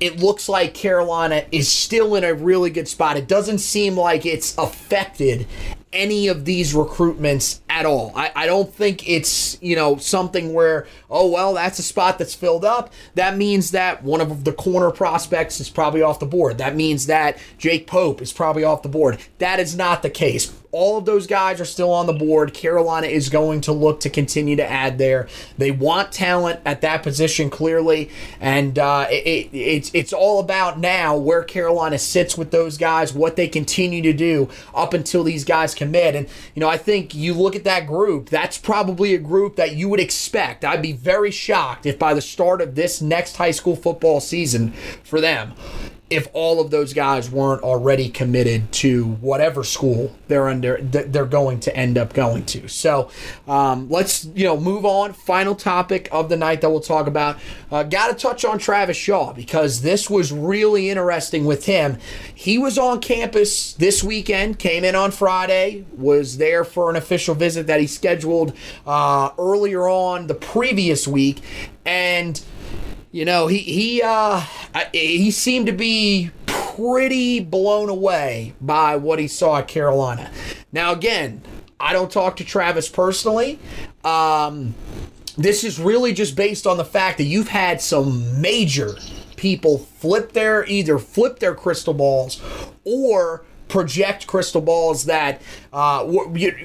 it 0.00 0.18
looks 0.18 0.48
like 0.48 0.74
Carolina 0.74 1.44
is 1.52 1.70
still 1.70 2.14
in 2.14 2.24
a 2.24 2.34
really 2.34 2.70
good 2.70 2.88
spot. 2.88 3.16
It 3.16 3.28
doesn't 3.28 3.58
seem 3.58 3.96
like 3.96 4.24
it's 4.24 4.56
affected 4.56 5.46
any 5.92 6.28
of 6.28 6.44
these 6.44 6.72
recruitments 6.72 7.60
at 7.68 7.84
all. 7.84 8.12
I, 8.14 8.30
I 8.34 8.46
don't 8.46 8.72
think 8.72 9.08
it's, 9.08 9.60
you 9.60 9.76
know, 9.76 9.96
something 9.96 10.54
where, 10.54 10.86
oh, 11.10 11.28
well, 11.30 11.54
that's 11.54 11.78
a 11.78 11.82
spot 11.82 12.18
that's 12.18 12.34
filled 12.34 12.64
up. 12.64 12.92
That 13.14 13.36
means 13.36 13.72
that 13.72 14.02
one 14.02 14.20
of 14.20 14.44
the 14.44 14.52
corner 14.52 14.90
prospects 14.90 15.60
is 15.60 15.68
probably 15.68 16.00
off 16.00 16.20
the 16.20 16.26
board. 16.26 16.58
That 16.58 16.76
means 16.76 17.06
that 17.06 17.38
Jake 17.58 17.86
Pope 17.86 18.22
is 18.22 18.32
probably 18.32 18.64
off 18.64 18.82
the 18.82 18.88
board. 18.88 19.18
That 19.38 19.60
is 19.60 19.76
not 19.76 20.02
the 20.02 20.10
case 20.10 20.59
all 20.72 20.96
of 20.96 21.04
those 21.04 21.26
guys 21.26 21.60
are 21.60 21.64
still 21.64 21.90
on 21.90 22.06
the 22.06 22.12
board. 22.12 22.54
Carolina 22.54 23.08
is 23.08 23.28
going 23.28 23.60
to 23.62 23.72
look 23.72 24.00
to 24.00 24.10
continue 24.10 24.56
to 24.56 24.64
add 24.64 24.98
there. 24.98 25.28
They 25.58 25.70
want 25.70 26.12
talent 26.12 26.60
at 26.64 26.80
that 26.82 27.02
position 27.02 27.50
clearly, 27.50 28.10
and 28.40 28.78
uh, 28.78 29.06
it, 29.10 29.26
it, 29.26 29.56
it's 29.56 29.90
it's 29.92 30.12
all 30.12 30.38
about 30.38 30.78
now 30.78 31.16
where 31.16 31.42
Carolina 31.42 31.98
sits 31.98 32.38
with 32.38 32.50
those 32.52 32.78
guys, 32.78 33.12
what 33.12 33.36
they 33.36 33.48
continue 33.48 34.02
to 34.02 34.12
do 34.12 34.48
up 34.74 34.94
until 34.94 35.24
these 35.24 35.44
guys 35.44 35.74
commit. 35.74 36.14
And 36.14 36.28
you 36.54 36.60
know, 36.60 36.68
I 36.68 36.76
think 36.76 37.14
you 37.14 37.34
look 37.34 37.56
at 37.56 37.64
that 37.64 37.86
group. 37.86 38.28
That's 38.28 38.58
probably 38.58 39.14
a 39.14 39.18
group 39.18 39.56
that 39.56 39.74
you 39.74 39.88
would 39.88 40.00
expect. 40.00 40.64
I'd 40.64 40.82
be 40.82 40.92
very 40.92 41.30
shocked 41.30 41.86
if 41.86 41.98
by 41.98 42.14
the 42.14 42.20
start 42.20 42.60
of 42.60 42.74
this 42.76 43.00
next 43.00 43.36
high 43.36 43.50
school 43.50 43.74
football 43.74 44.20
season 44.20 44.72
for 45.02 45.20
them, 45.20 45.54
if 46.10 46.28
all 46.32 46.60
of 46.60 46.70
those 46.70 46.92
guys 46.92 47.30
weren't 47.30 47.62
already 47.62 48.08
committed 48.08 48.70
to 48.72 49.04
whatever 49.04 49.64
school 49.64 50.14
they're 50.28 50.48
under 50.48 50.78
they're 50.82 51.24
going 51.24 51.60
to 51.60 51.74
end 51.76 51.96
up 51.96 52.12
going 52.12 52.44
to. 52.44 52.68
So 52.68 53.10
um, 53.48 53.88
let's 53.88 54.24
you 54.34 54.44
know 54.44 54.58
move 54.58 54.84
on. 54.84 55.12
Final 55.12 55.54
topic 55.54 56.08
of 56.12 56.28
the 56.28 56.36
night 56.36 56.60
that 56.60 56.70
we'll 56.70 56.80
talk 56.80 57.06
about. 57.06 57.38
Uh, 57.70 57.84
got 57.84 58.08
to 58.08 58.14
touch 58.14 58.44
on 58.44 58.58
travis 58.58 58.96
shaw 58.96 59.32
because 59.32 59.82
this 59.82 60.10
was 60.10 60.32
really 60.32 60.90
interesting 60.90 61.44
with 61.44 61.66
him. 61.66 61.98
He 62.34 62.58
was 62.58 62.76
on 62.76 63.00
campus 63.00 63.72
this 63.74 64.02
weekend 64.02 64.58
came 64.58 64.84
in 64.84 64.94
on 64.94 65.10
friday 65.10 65.84
was 65.96 66.38
there 66.38 66.64
for 66.64 66.90
an 66.90 66.96
official 66.96 67.34
visit 67.34 67.66
that 67.66 67.80
he 67.80 67.86
scheduled 67.86 68.54
uh, 68.86 69.30
earlier 69.38 69.88
on 69.88 70.26
the 70.26 70.34
previous 70.34 71.06
week 71.06 71.40
and 71.84 72.42
you 73.12 73.24
know, 73.24 73.46
he 73.46 73.58
he 73.58 74.02
uh 74.02 74.40
he 74.92 75.30
seemed 75.30 75.66
to 75.66 75.72
be 75.72 76.30
pretty 76.46 77.40
blown 77.40 77.88
away 77.88 78.54
by 78.60 78.96
what 78.96 79.18
he 79.18 79.28
saw 79.28 79.58
at 79.58 79.68
Carolina. 79.68 80.30
Now 80.72 80.92
again, 80.92 81.42
I 81.78 81.92
don't 81.92 82.10
talk 82.10 82.36
to 82.36 82.44
Travis 82.44 82.88
personally. 82.88 83.58
Um, 84.04 84.74
this 85.36 85.64
is 85.64 85.78
really 85.80 86.12
just 86.12 86.36
based 86.36 86.66
on 86.66 86.76
the 86.76 86.84
fact 86.84 87.18
that 87.18 87.24
you've 87.24 87.48
had 87.48 87.80
some 87.80 88.40
major 88.40 88.94
people 89.36 89.78
flip 89.78 90.32
their 90.32 90.66
either 90.66 90.98
flip 90.98 91.38
their 91.38 91.54
crystal 91.54 91.94
balls 91.94 92.42
or 92.84 93.44
project 93.70 94.26
crystal 94.26 94.60
balls 94.60 95.04
that 95.06 95.40
uh, 95.72 96.04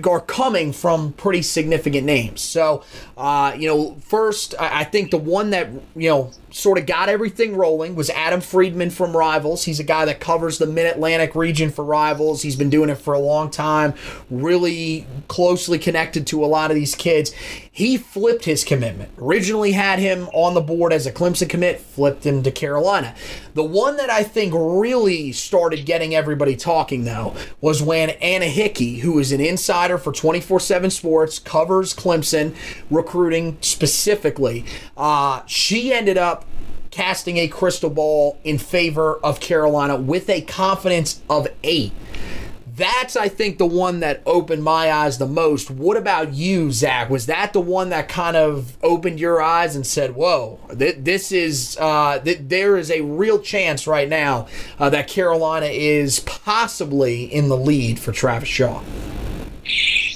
are 0.07 0.19
coming 0.21 0.73
from 0.73 1.13
pretty 1.13 1.41
significant 1.41 2.05
names. 2.05 2.41
So, 2.41 2.83
uh, 3.15 3.55
you 3.57 3.67
know, 3.67 3.95
first, 4.01 4.55
I 4.59 4.83
think 4.83 5.11
the 5.11 5.17
one 5.17 5.51
that, 5.51 5.69
you 5.95 6.09
know, 6.09 6.31
sort 6.51 6.77
of 6.77 6.85
got 6.85 7.09
everything 7.09 7.55
rolling 7.55 7.95
was 7.95 8.09
Adam 8.09 8.41
Friedman 8.41 8.89
from 8.89 9.15
Rivals. 9.15 9.65
He's 9.65 9.79
a 9.79 9.83
guy 9.83 10.05
that 10.05 10.19
covers 10.19 10.57
the 10.57 10.65
Mid 10.65 10.87
Atlantic 10.87 11.35
region 11.35 11.69
for 11.69 11.85
Rivals. 11.85 12.41
He's 12.41 12.55
been 12.55 12.69
doing 12.69 12.89
it 12.89 12.95
for 12.95 13.13
a 13.13 13.19
long 13.19 13.51
time, 13.51 13.93
really 14.29 15.05
closely 15.27 15.77
connected 15.77 16.25
to 16.27 16.43
a 16.43 16.47
lot 16.47 16.71
of 16.71 16.75
these 16.75 16.95
kids. 16.95 17.33
He 17.75 17.97
flipped 17.97 18.45
his 18.45 18.63
commitment. 18.63 19.11
Originally 19.19 19.73
had 19.73 19.99
him 19.99 20.29
on 20.31 20.53
the 20.53 20.61
board 20.61 20.93
as 20.93 21.05
a 21.05 21.11
Clemson 21.11 21.49
commit, 21.49 21.81
flipped 21.81 22.25
him 22.25 22.41
to 22.43 22.49
Carolina. 22.49 23.13
The 23.53 23.65
one 23.65 23.97
that 23.97 24.09
I 24.09 24.23
think 24.23 24.53
really 24.55 25.33
started 25.33 25.85
getting 25.85 26.15
everybody 26.15 26.55
talking, 26.55 27.03
though, 27.03 27.35
was 27.59 27.83
when 27.83 28.11
Anna 28.11 28.45
Hickey, 28.45 28.99
who 28.99 29.19
is 29.19 29.33
an 29.33 29.41
insider 29.41 29.97
for 29.97 30.13
24 30.13 30.61
7 30.61 30.89
Sports, 30.89 31.37
covers 31.37 31.93
Clemson 31.93 32.55
recruiting 32.89 33.57
specifically, 33.59 34.63
uh, 34.95 35.41
she 35.45 35.91
ended 35.91 36.17
up 36.17 36.45
casting 36.91 37.35
a 37.35 37.49
crystal 37.49 37.89
ball 37.89 38.39
in 38.45 38.57
favor 38.57 39.17
of 39.17 39.41
Carolina 39.41 39.97
with 39.97 40.29
a 40.29 40.39
confidence 40.43 41.21
of 41.29 41.49
eight. 41.61 41.91
That's, 42.75 43.15
I 43.15 43.29
think, 43.29 43.57
the 43.57 43.65
one 43.65 44.01
that 44.01 44.21
opened 44.25 44.63
my 44.63 44.91
eyes 44.91 45.17
the 45.17 45.27
most. 45.27 45.71
What 45.71 45.95
about 45.95 46.33
you, 46.33 46.71
Zack? 46.71 47.09
Was 47.09 47.25
that 47.27 47.53
the 47.53 47.61
one 47.61 47.89
that 47.89 48.09
kind 48.09 48.35
of 48.35 48.75
opened 48.83 49.19
your 49.19 49.41
eyes 49.41 49.75
and 49.77 49.87
said, 49.87 50.15
"Whoa, 50.15 50.59
th- 50.77 50.97
this 50.99 51.31
is 51.31 51.77
uh, 51.79 52.19
th- 52.19 52.39
there 52.41 52.75
is 52.75 52.91
a 52.91 53.01
real 53.01 53.39
chance 53.39 53.87
right 53.87 54.09
now 54.09 54.47
uh, 54.77 54.89
that 54.89 55.07
Carolina 55.07 55.67
is 55.67 56.19
possibly 56.19 57.23
in 57.23 57.47
the 57.47 57.57
lead 57.57 57.97
for 57.97 58.11
Travis 58.11 58.49
Shaw." 58.49 58.83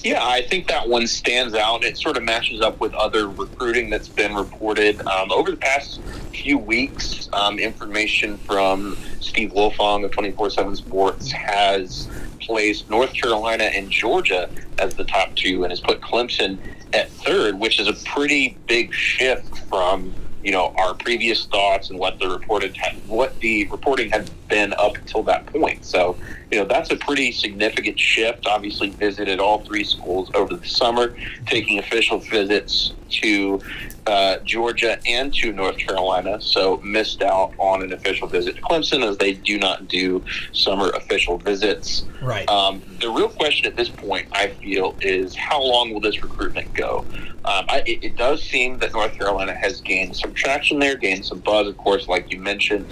Yeah, 0.01 0.25
I 0.25 0.41
think 0.41 0.67
that 0.67 0.87
one 0.87 1.07
stands 1.07 1.55
out. 1.55 1.83
It 1.83 1.97
sort 1.97 2.17
of 2.17 2.23
matches 2.23 2.61
up 2.61 2.79
with 2.79 2.93
other 2.93 3.27
recruiting 3.29 3.89
that's 3.89 4.07
been 4.07 4.35
reported 4.35 5.01
um, 5.07 5.31
over 5.31 5.51
the 5.51 5.57
past 5.57 6.01
few 6.31 6.57
weeks. 6.57 7.29
Um, 7.33 7.59
information 7.59 8.37
from 8.37 8.97
Steve 9.19 9.51
Wiltfong 9.51 10.05
of 10.05 10.11
24 10.11 10.49
7 10.49 10.75
Sports 10.75 11.31
has 11.31 12.09
placed 12.39 12.89
North 12.89 13.13
Carolina 13.13 13.65
and 13.65 13.89
Georgia 13.89 14.49
as 14.77 14.95
the 14.95 15.03
top 15.03 15.35
two 15.35 15.63
and 15.63 15.71
has 15.71 15.79
put 15.79 16.01
Clemson 16.01 16.57
at 16.93 17.09
third, 17.11 17.59
which 17.59 17.79
is 17.79 17.87
a 17.87 17.93
pretty 18.09 18.57
big 18.67 18.93
shift 18.93 19.57
from 19.69 20.13
you 20.43 20.51
know 20.51 20.73
our 20.77 20.93
previous 20.93 21.45
thoughts 21.45 21.89
and 21.89 21.99
what 21.99 22.17
the 22.19 22.29
reported 22.29 22.75
what 23.07 23.37
the 23.39 23.67
reporting 23.67 24.09
had 24.09 24.29
been 24.47 24.73
up 24.73 24.97
until 24.97 25.23
that 25.23 25.45
point. 25.47 25.83
So 25.85 26.17
you 26.51 26.59
know 26.59 26.65
that's 26.65 26.91
a 26.91 26.95
pretty 26.95 27.31
significant 27.31 27.99
shift. 27.99 28.47
Obviously, 28.47 28.89
visited 28.89 29.39
all 29.39 29.59
three 29.59 29.83
schools 29.83 30.31
over 30.33 30.55
the 30.55 30.67
summer, 30.67 31.15
taking 31.45 31.79
official 31.79 32.19
visits 32.19 32.93
to 33.09 33.61
uh, 34.07 34.37
Georgia 34.39 34.99
and 35.05 35.33
to 35.35 35.51
North 35.51 35.77
Carolina. 35.77 36.41
So 36.41 36.77
missed 36.77 37.21
out 37.21 37.53
on 37.59 37.83
an 37.83 37.93
official 37.93 38.27
visit 38.27 38.55
to 38.55 38.61
Clemson 38.61 39.07
as 39.07 39.17
they 39.17 39.33
do 39.33 39.59
not 39.59 39.87
do 39.87 40.23
summer 40.51 40.89
official 40.89 41.37
visits. 41.37 42.05
Right. 42.21 42.49
Um, 42.49 42.81
the 42.99 43.09
real 43.09 43.29
question 43.29 43.67
at 43.67 43.75
this 43.75 43.89
point, 43.89 44.27
I 44.31 44.47
feel, 44.47 44.95
is 45.01 45.35
how 45.35 45.61
long 45.61 45.93
will 45.93 46.01
this 46.01 46.21
recruitment 46.21 46.73
go? 46.73 47.05
Um, 47.45 47.65
I, 47.69 47.83
it, 47.85 48.03
it, 48.03 48.15
does 48.17 48.43
seem 48.43 48.79
that 48.79 48.91
North 48.91 49.13
Carolina 49.13 49.53
has 49.55 49.79
gained 49.79 50.15
some 50.15 50.33
traction 50.33 50.77
there, 50.77 50.95
gained 50.95 51.25
some 51.25 51.39
buzz, 51.39 51.67
of 51.67 51.77
course, 51.77 52.07
like 52.07 52.31
you 52.31 52.39
mentioned, 52.39 52.85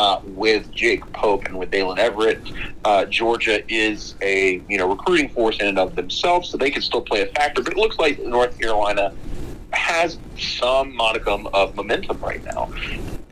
uh, 0.00 0.18
with 0.24 0.72
Jake 0.72 1.04
Pope 1.12 1.44
and 1.44 1.58
with 1.58 1.70
Daylen 1.70 1.98
Everette. 1.98 2.72
Uh, 2.86 3.04
Georgia 3.04 3.62
is 3.70 4.14
a 4.22 4.62
you 4.66 4.78
know 4.78 4.88
recruiting 4.88 5.28
force 5.28 5.60
in 5.60 5.66
and 5.66 5.78
of 5.78 5.94
themselves, 5.94 6.48
so 6.48 6.56
they 6.56 6.70
can 6.70 6.80
still 6.80 7.02
play 7.02 7.20
a 7.20 7.26
factor. 7.26 7.62
But 7.62 7.74
it 7.74 7.76
looks 7.76 7.98
like 7.98 8.18
North 8.18 8.58
Carolina 8.58 9.12
has 9.74 10.16
some 10.38 10.96
modicum 10.96 11.48
of 11.48 11.76
momentum 11.76 12.18
right 12.20 12.42
now. 12.42 12.72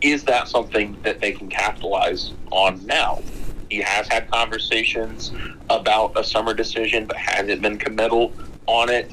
Is 0.02 0.24
that 0.24 0.46
something 0.46 0.94
that 1.04 1.20
they 1.20 1.32
can 1.32 1.48
capitalize 1.48 2.32
on 2.50 2.84
now? 2.84 3.22
He 3.70 3.78
has 3.78 4.06
had 4.06 4.30
conversations 4.30 5.32
about 5.70 6.18
a 6.18 6.22
summer 6.22 6.52
decision, 6.52 7.06
but 7.06 7.16
hasn't 7.16 7.62
been 7.62 7.78
committal 7.78 8.34
on 8.66 8.90
it. 8.90 9.10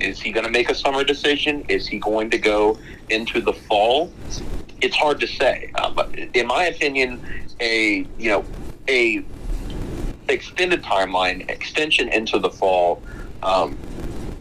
Is 0.00 0.20
he 0.20 0.32
going 0.32 0.44
to 0.44 0.50
make 0.50 0.70
a 0.70 0.74
summer 0.74 1.04
decision? 1.04 1.64
Is 1.68 1.86
he 1.86 2.00
going 2.00 2.30
to 2.30 2.38
go 2.38 2.78
into 3.10 3.40
the 3.40 3.52
fall? 3.52 4.10
It's 4.80 4.96
hard 4.96 5.20
to 5.20 5.26
say. 5.26 5.70
But 5.94 6.14
in 6.14 6.46
my 6.46 6.64
opinion, 6.64 7.20
a 7.60 8.06
you 8.18 8.30
know 8.30 8.44
a 8.88 9.24
extended 10.28 10.82
timeline, 10.82 11.48
extension 11.50 12.08
into 12.08 12.38
the 12.38 12.50
fall, 12.50 13.02
um, 13.42 13.76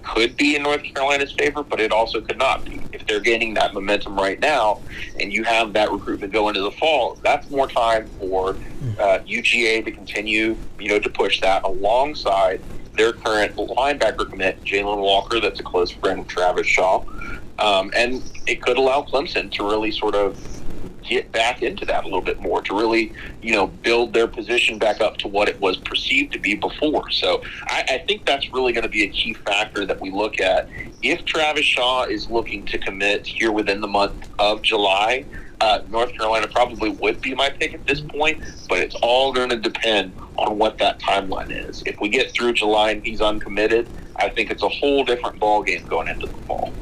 could 0.03 0.35
be 0.37 0.55
in 0.55 0.63
North 0.63 0.83
Carolina's 0.83 1.31
favor, 1.33 1.63
but 1.63 1.79
it 1.79 1.91
also 1.91 2.21
could 2.21 2.37
not 2.37 2.65
be. 2.65 2.81
If 2.93 3.05
they're 3.05 3.19
gaining 3.19 3.53
that 3.55 3.73
momentum 3.73 4.15
right 4.15 4.39
now, 4.39 4.81
and 5.19 5.31
you 5.31 5.43
have 5.43 5.73
that 5.73 5.91
recruitment 5.91 6.33
go 6.33 6.47
into 6.49 6.61
the 6.61 6.71
fall, 6.71 7.15
that's 7.23 7.49
more 7.49 7.67
time 7.67 8.07
for 8.19 8.51
uh, 8.99 9.19
UGA 9.27 9.85
to 9.85 9.91
continue, 9.91 10.55
you 10.79 10.89
know, 10.89 10.99
to 10.99 11.09
push 11.09 11.41
that 11.41 11.63
alongside 11.63 12.61
their 12.95 13.13
current 13.13 13.55
linebacker 13.55 14.29
commit, 14.29 14.61
Jalon 14.63 14.99
Walker, 14.99 15.39
that's 15.39 15.59
a 15.59 15.63
close 15.63 15.91
friend 15.91 16.19
of 16.19 16.27
Travis 16.27 16.67
Shaw. 16.67 17.03
Um, 17.59 17.91
and 17.95 18.23
it 18.47 18.61
could 18.61 18.77
allow 18.77 19.03
Clemson 19.03 19.51
to 19.53 19.63
really 19.63 19.91
sort 19.91 20.15
of 20.15 20.37
get 21.09 21.31
back 21.31 21.63
into 21.63 21.85
that 21.85 22.03
a 22.03 22.07
little 22.07 22.21
bit 22.21 22.39
more 22.39 22.61
to 22.61 22.77
really, 22.77 23.11
you 23.41 23.53
know, 23.53 23.67
build 23.67 24.13
their 24.13 24.27
position 24.27 24.77
back 24.77 25.01
up 25.01 25.17
to 25.17 25.27
what 25.27 25.49
it 25.49 25.59
was 25.59 25.75
perceived 25.77 26.31
to 26.33 26.39
be 26.39 26.53
before. 26.53 27.09
So 27.09 27.41
I, 27.63 27.83
I 27.89 27.97
think 28.07 28.25
that's 28.25 28.51
really 28.53 28.73
going 28.73 28.83
to 28.83 28.89
be 28.89 29.03
a 29.03 29.09
key 29.09 29.33
factor 29.33 29.85
that 29.85 29.99
we 29.99 30.11
look 30.11 30.39
at. 30.39 30.69
If 31.01 31.25
Travis 31.25 31.65
Shaw 31.65 32.03
is 32.03 32.29
looking 32.29 32.65
to 32.67 32.77
commit 32.77 33.25
here 33.25 33.51
within 33.51 33.81
the 33.81 33.87
month 33.87 34.29
of 34.37 34.61
July, 34.61 35.25
uh, 35.61 35.81
North 35.89 36.13
Carolina 36.13 36.47
probably 36.47 36.89
would 36.91 37.19
be 37.21 37.35
my 37.35 37.49
pick 37.49 37.73
at 37.73 37.85
this 37.85 37.99
point, 37.99 38.41
but 38.69 38.77
it's 38.77 38.95
all 39.01 39.33
going 39.33 39.49
to 39.49 39.57
depend 39.57 40.13
on 40.37 40.57
what 40.57 40.77
that 40.77 40.99
timeline 40.99 41.49
is. 41.51 41.83
If 41.85 41.99
we 41.99 42.07
get 42.07 42.31
through 42.31 42.53
July 42.53 42.91
and 42.91 43.03
he's 43.03 43.19
uncommitted, 43.19 43.89
I 44.15 44.29
think 44.29 44.51
it's 44.51 44.63
a 44.63 44.69
whole 44.69 45.03
different 45.03 45.39
ball 45.39 45.63
game 45.63 45.85
going 45.87 46.07
into 46.07 46.27
the 46.27 46.33
fall. 46.43 46.73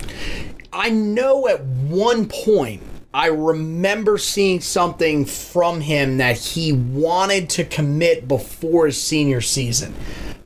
I 0.77 0.91
know 0.91 1.47
at 1.47 1.65
one 1.65 2.27
point 2.27 2.83
I 3.11 3.29
remember 3.29 4.19
seeing 4.19 4.61
something 4.61 5.25
from 5.25 5.81
him 5.81 6.17
that 6.17 6.37
he 6.37 6.71
wanted 6.71 7.49
to 7.51 7.63
commit 7.63 8.27
before 8.27 8.85
his 8.85 9.01
senior 9.01 9.41
season. 9.41 9.95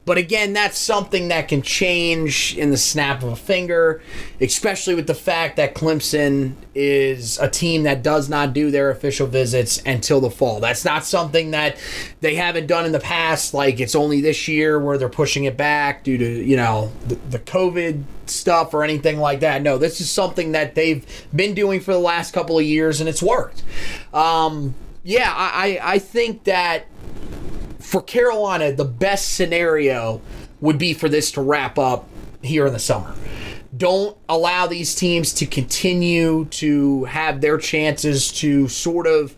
But 0.04 0.18
again, 0.18 0.54
that's 0.54 0.80
something 0.80 1.28
that 1.28 1.48
can 1.48 1.62
change 1.62 2.58
in 2.58 2.72
the 2.72 2.78
snap 2.78 3.22
of 3.22 3.30
a 3.30 3.36
finger, 3.36 4.02
especially 4.40 4.96
with 4.96 5.06
the 5.06 5.14
fact 5.14 5.58
that 5.58 5.76
Clemson 5.76 6.54
is 6.74 7.38
a 7.38 7.48
team 7.48 7.84
that 7.84 8.02
does 8.02 8.28
not 8.28 8.52
do 8.54 8.72
their 8.72 8.90
official 8.90 9.28
visits 9.28 9.80
until 9.86 10.20
the 10.20 10.32
fall. 10.32 10.60
That's 10.60 10.84
not 10.84 11.06
something 11.06 11.52
that 11.52 11.78
they 12.20 12.34
haven't 12.34 12.66
done 12.66 12.86
in 12.86 12.94
the 12.94 13.00
past. 13.00 13.54
Like 13.54 13.80
it's 13.80 13.94
only 13.94 14.22
this 14.22 14.48
year 14.48 14.80
where 14.80 14.98
they're 14.98 15.08
pushing 15.08 15.44
it 15.44 15.56
back 15.56 16.04
due 16.04 16.18
to, 16.18 16.44
you 16.44 16.56
know, 16.56 16.92
the, 17.08 17.16
the 17.30 17.40
COVID 17.40 18.04
stuff 18.26 18.74
or 18.74 18.84
anything 18.84 19.20
like 19.20 19.42
that. 19.42 19.62
No, 19.62 19.78
this 19.78 20.02
is 20.02 20.10
something 20.10 20.54
that 20.54 20.74
they've 20.74 21.06
been 21.36 21.54
doing 21.54 21.80
for 21.80 21.94
the 21.94 22.00
last 22.00 22.34
couple 22.34 22.58
of 22.58 22.66
years 22.66 23.02
and 23.02 23.08
it's 23.08 23.22
worked. 23.22 23.62
Um, 24.16 24.74
yeah, 25.04 25.32
I, 25.36 25.80
I 25.82 26.00
think 26.00 26.46
that 26.46 26.88
for 27.92 28.02
Carolina, 28.02 28.72
the 28.72 28.86
best 28.86 29.34
scenario 29.34 30.22
would 30.62 30.78
be 30.78 30.94
for 30.94 31.10
this 31.10 31.30
to 31.34 31.42
wrap 31.42 31.78
up 31.78 32.08
here 32.42 32.66
in 32.66 32.72
the 32.72 32.80
summer. 32.80 33.14
Don't 33.76 34.16
allow 34.30 34.66
these 34.66 34.96
teams 34.96 35.34
to 35.34 35.46
continue 35.46 36.46
to 36.46 37.04
have 37.06 37.42
their 37.42 37.58
chances 37.58 38.32
to 38.32 38.70
sort 38.70 39.08
of 39.08 39.36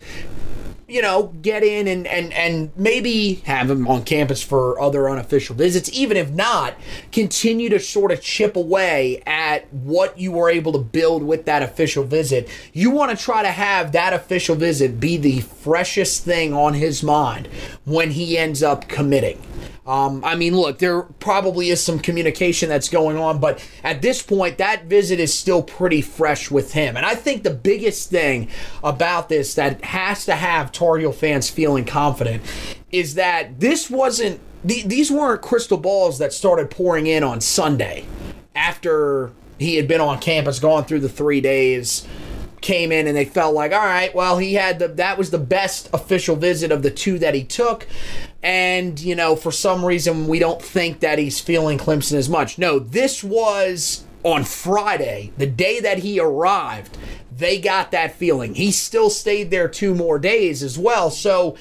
you 0.86 1.00
know, 1.00 1.34
get 1.42 1.62
in 1.62 1.88
and, 1.88 2.06
and, 2.06 2.32
and 2.32 2.70
maybe 2.76 3.34
have 3.46 3.70
him 3.70 3.88
on 3.88 4.04
campus 4.04 4.42
for 4.42 4.80
other 4.80 5.08
unofficial 5.08 5.56
visits. 5.56 5.90
Even 5.92 6.16
if 6.16 6.30
not, 6.30 6.74
continue 7.12 7.68
to 7.68 7.78
sort 7.78 8.12
of 8.12 8.20
chip 8.20 8.56
away 8.56 9.22
at 9.26 9.72
what 9.72 10.18
you 10.18 10.32
were 10.32 10.50
able 10.50 10.72
to 10.72 10.78
build 10.78 11.22
with 11.22 11.44
that 11.46 11.62
official 11.62 12.04
visit. 12.04 12.48
You 12.72 12.90
want 12.90 13.16
to 13.16 13.22
try 13.22 13.42
to 13.42 13.50
have 13.50 13.92
that 13.92 14.12
official 14.12 14.54
visit 14.56 15.00
be 15.00 15.16
the 15.16 15.40
freshest 15.40 16.24
thing 16.24 16.52
on 16.52 16.74
his 16.74 17.02
mind 17.02 17.48
when 17.84 18.10
he 18.10 18.36
ends 18.36 18.62
up 18.62 18.88
committing. 18.88 19.40
Um, 19.86 20.24
I 20.24 20.34
mean, 20.34 20.56
look, 20.56 20.78
there 20.78 21.02
probably 21.02 21.68
is 21.68 21.82
some 21.82 21.98
communication 21.98 22.70
that's 22.70 22.88
going 22.88 23.18
on, 23.18 23.38
but 23.38 23.62
at 23.82 24.00
this 24.00 24.22
point, 24.22 24.56
that 24.58 24.86
visit 24.86 25.20
is 25.20 25.34
still 25.34 25.62
pretty 25.62 26.00
fresh 26.00 26.50
with 26.50 26.72
him. 26.72 26.96
And 26.96 27.04
I 27.04 27.14
think 27.14 27.42
the 27.42 27.50
biggest 27.50 28.08
thing 28.08 28.48
about 28.82 29.28
this 29.28 29.54
that 29.54 29.84
has 29.84 30.24
to 30.24 30.34
have 30.34 30.72
Tar 30.72 30.96
Heel 30.96 31.12
fans 31.12 31.50
feeling 31.50 31.84
confident 31.84 32.42
is 32.92 33.14
that 33.14 33.60
this 33.60 33.90
wasn't, 33.90 34.40
these 34.64 35.10
weren't 35.10 35.42
crystal 35.42 35.76
balls 35.76 36.18
that 36.18 36.32
started 36.32 36.70
pouring 36.70 37.06
in 37.06 37.22
on 37.22 37.42
Sunday 37.42 38.06
after 38.54 39.32
he 39.58 39.76
had 39.76 39.86
been 39.86 40.00
on 40.00 40.18
campus, 40.18 40.58
gone 40.58 40.84
through 40.84 41.00
the 41.00 41.08
three 41.08 41.42
days 41.42 42.06
came 42.64 42.90
in 42.90 43.06
and 43.06 43.16
they 43.16 43.26
felt 43.26 43.54
like, 43.54 43.72
all 43.72 43.78
right, 43.78 44.12
well, 44.14 44.38
he 44.38 44.54
had 44.54 44.78
the 44.78 44.88
that 44.88 45.18
was 45.18 45.30
the 45.30 45.38
best 45.38 45.88
official 45.92 46.34
visit 46.34 46.72
of 46.72 46.82
the 46.82 46.90
two 46.90 47.18
that 47.18 47.34
he 47.34 47.44
took. 47.44 47.86
And, 48.42 48.98
you 48.98 49.14
know, 49.14 49.36
for 49.36 49.52
some 49.52 49.84
reason 49.84 50.26
we 50.26 50.38
don't 50.38 50.60
think 50.60 51.00
that 51.00 51.18
he's 51.18 51.38
feeling 51.38 51.78
Clemson 51.78 52.14
as 52.14 52.28
much. 52.28 52.58
No, 52.58 52.78
this 52.78 53.22
was 53.22 54.04
on 54.24 54.44
Friday, 54.44 55.30
the 55.36 55.46
day 55.46 55.78
that 55.80 55.98
he 55.98 56.18
arrived. 56.18 56.96
They 57.36 57.60
got 57.60 57.90
that 57.90 58.14
feeling. 58.14 58.54
He 58.54 58.72
still 58.72 59.10
stayed 59.10 59.50
there 59.50 59.68
two 59.68 59.94
more 59.94 60.18
days 60.18 60.62
as 60.62 60.78
well. 60.78 61.10
So 61.10 61.56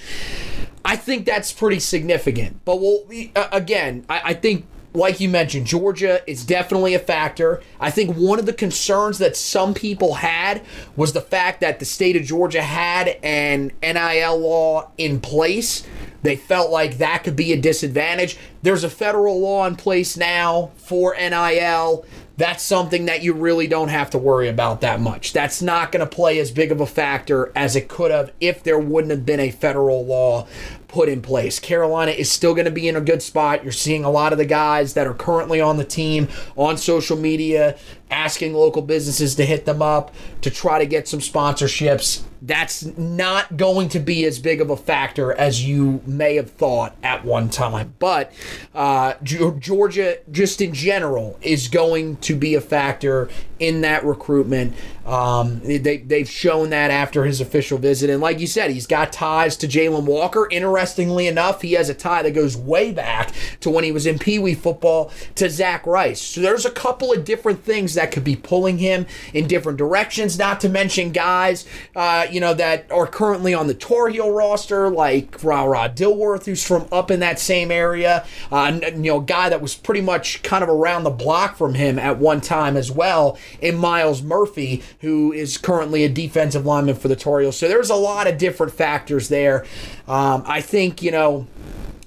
I 0.86 0.96
think 0.96 1.26
that's 1.26 1.52
pretty 1.52 1.80
significant. 1.80 2.64
But 2.64 2.80
we'll, 2.80 3.06
uh, 3.36 3.50
again, 3.52 4.06
I, 4.08 4.22
I 4.26 4.34
think 4.36 4.66
like 4.94 5.20
you 5.20 5.28
mentioned, 5.28 5.66
Georgia 5.66 6.22
is 6.30 6.46
definitely 6.46 6.94
a 6.94 7.00
factor. 7.00 7.62
I 7.80 7.90
think 7.90 8.16
one 8.16 8.40
of 8.40 8.46
the 8.46 8.54
concerns 8.54 9.18
that 9.18 9.36
some 9.36 9.74
people 9.74 10.16
had 10.16 10.62
was 10.96 11.14
the 11.14 11.22
fact 11.22 11.62
that 11.62 11.80
the 11.80 11.86
state 11.86 12.16
of 12.16 12.24
Georgia 12.24 12.62
had 12.62 13.18
an 13.24 13.72
NIL 13.82 14.38
law 14.38 14.92
in 14.98 15.20
place. 15.20 15.86
They 16.22 16.36
felt 16.36 16.72
like 16.72 17.00
that 17.00 17.24
could 17.24 17.36
be 17.36 17.52
a 17.54 17.60
disadvantage. 17.60 18.38
There's 18.62 18.84
a 18.84 18.90
federal 18.90 19.40
law 19.40 19.66
in 19.66 19.76
place 19.76 20.16
now 20.16 20.72
for 20.78 21.16
NIL. 21.16 22.06
That's 22.38 22.64
something 22.64 23.06
that 23.06 23.22
you 23.22 23.34
really 23.34 23.68
don't 23.68 23.90
have 23.90 24.10
to 24.12 24.18
worry 24.18 24.48
about 24.48 24.82
that 24.82 25.00
much. 25.00 25.34
That's 25.34 25.62
not 25.62 25.92
going 25.92 26.08
to 26.08 26.16
play 26.16 26.40
as 26.40 26.50
big 26.50 26.72
of 26.72 26.82
a 26.82 26.86
factor 26.86 27.52
as 27.56 27.76
it 27.76 27.88
could 27.88 28.10
have 28.10 28.32
if 28.40 28.64
there 28.64 28.80
wouldn't 28.80 29.12
have 29.12 29.26
been 29.26 29.40
a 29.40 29.52
federal 29.52 30.06
law 30.06 30.48
put 30.94 31.10
in 31.10 31.24
place. 31.24 31.60
Carolina 31.60 32.12
is 32.12 32.32
still 32.32 32.54
going 32.54 32.66
to 32.66 32.72
be 32.72 32.88
in 32.88 32.96
a 32.96 33.02
good 33.02 33.24
spot. 33.24 33.64
You're 33.64 33.72
seeing 33.72 34.04
a 34.04 34.12
lot 34.12 34.32
of 34.32 34.38
the 34.38 34.46
guys 34.46 34.94
that 34.94 35.08
are 35.08 35.16
currently 35.16 35.60
on 35.60 35.78
the 35.78 35.84
team 35.84 36.28
on 36.56 36.78
social 36.78 37.18
media 37.18 37.80
asking 38.14 38.54
local 38.54 38.84
businesses 38.84 39.34
to 39.36 39.46
hit 39.46 39.66
them 39.66 39.82
up 39.82 40.14
to 40.42 40.52
try 40.52 40.78
to 40.80 40.86
get 40.86 41.08
some 41.08 41.20
sponsorships. 41.20 42.22
That's 42.42 42.86
not 42.98 43.56
going 43.56 43.90
to 43.90 44.00
be 44.00 44.26
as 44.26 44.38
big 44.38 44.60
of 44.60 44.70
a 44.70 44.76
factor 44.76 45.34
as 45.34 45.66
you 45.66 46.02
may 46.06 46.36
have 46.36 46.52
thought 46.52 46.96
at 47.02 47.24
one 47.24 47.50
time. 47.50 47.96
But 48.00 48.34
uh, 48.76 49.14
Georgia, 49.24 50.18
just 50.30 50.62
in 50.62 50.74
general, 50.74 51.40
is 51.42 51.70
going 51.70 52.18
to 52.18 52.36
be 52.36 52.56
a 52.56 52.62
factor 52.62 53.30
in 53.60 53.82
that 53.82 54.04
recruitment. 54.04 54.76
Um, 55.06 55.62
they, 55.62 55.98
they've 55.98 56.30
shown 56.30 56.70
that 56.72 56.92
after 56.92 57.24
his 57.24 57.40
official 57.40 57.78
visit. 57.78 58.10
And 58.10 58.22
like 58.22 58.40
you 58.40 58.48
said, 58.48 58.72
he's 58.72 58.88
got 58.88 59.14
ties 59.14 59.56
to 59.58 59.68
Jalon 59.68 60.04
Walker. 60.04 60.48
Interestingly 60.52 61.28
enough, 61.28 61.62
he 61.62 61.74
has 61.74 61.88
a 61.88 61.94
tie 61.94 62.24
that 62.24 62.32
goes 62.32 62.58
way 62.58 62.92
back 62.92 63.32
to 63.62 63.70
when 63.70 63.86
he 63.86 63.92
was 63.94 64.06
in 64.06 64.20
Pee 64.20 64.40
Wee 64.40 64.54
football 64.54 65.12
to 65.36 65.50
Zach 65.50 65.86
Rice. 65.88 66.22
So 66.22 66.42
there's 66.42 66.66
a 66.66 66.72
couple 66.72 67.14
of 67.14 67.24
different 67.24 67.64
things 67.64 67.94
that 67.94 68.03
could 68.12 68.24
be 68.24 68.36
pulling 68.36 68.78
him 68.78 69.06
in 69.34 69.48
different 69.48 69.78
directions, 69.78 70.38
not 70.38 70.60
to 70.62 70.70
mention 70.70 71.12
guys, 71.12 71.66
uh, 71.96 72.26
you 72.30 72.40
know, 72.40 72.54
that 72.54 72.92
are 72.92 73.08
currently 73.08 73.54
on 73.54 73.68
the 73.68 73.74
Tar 73.74 74.10
Heel 74.10 74.32
roster, 74.32 74.90
like 74.90 75.44
Ra 75.44 75.64
Ra 75.64 75.88
Dilworth, 75.88 76.46
who's 76.46 76.66
from 76.66 76.88
up 76.92 77.12
in 77.12 77.20
that 77.20 77.40
same 77.40 77.72
area. 77.72 78.26
Uh, 78.52 78.80
you 78.82 78.98
know, 78.98 79.20
guy 79.20 79.50
that 79.50 79.62
was 79.62 79.76
pretty 79.76 80.02
much 80.02 80.44
kind 80.44 80.64
of 80.64 80.70
around 80.70 81.04
the 81.04 81.10
block 81.10 81.56
from 81.56 81.74
him 81.74 82.00
at 82.00 82.18
one 82.18 82.42
time 82.42 82.76
as 82.76 82.92
well 82.92 83.38
in 83.62 83.76
Myles 83.76 84.22
Murphy, 84.22 84.84
who 85.02 85.32
is 85.32 85.58
currently 85.58 86.04
a 86.04 86.10
defensive 86.10 86.66
lineman 86.66 86.96
for 86.96 87.08
the 87.08 87.16
Tar 87.16 87.40
Heels. 87.40 87.58
So 87.58 87.68
there's 87.68 87.90
a 87.90 87.96
lot 87.96 88.28
of 88.28 88.38
different 88.38 88.74
factors 88.74 89.30
there. 89.30 89.66
Um, 90.08 90.44
I 90.46 90.62
think, 90.62 91.02
you 91.02 91.12
know, 91.12 91.48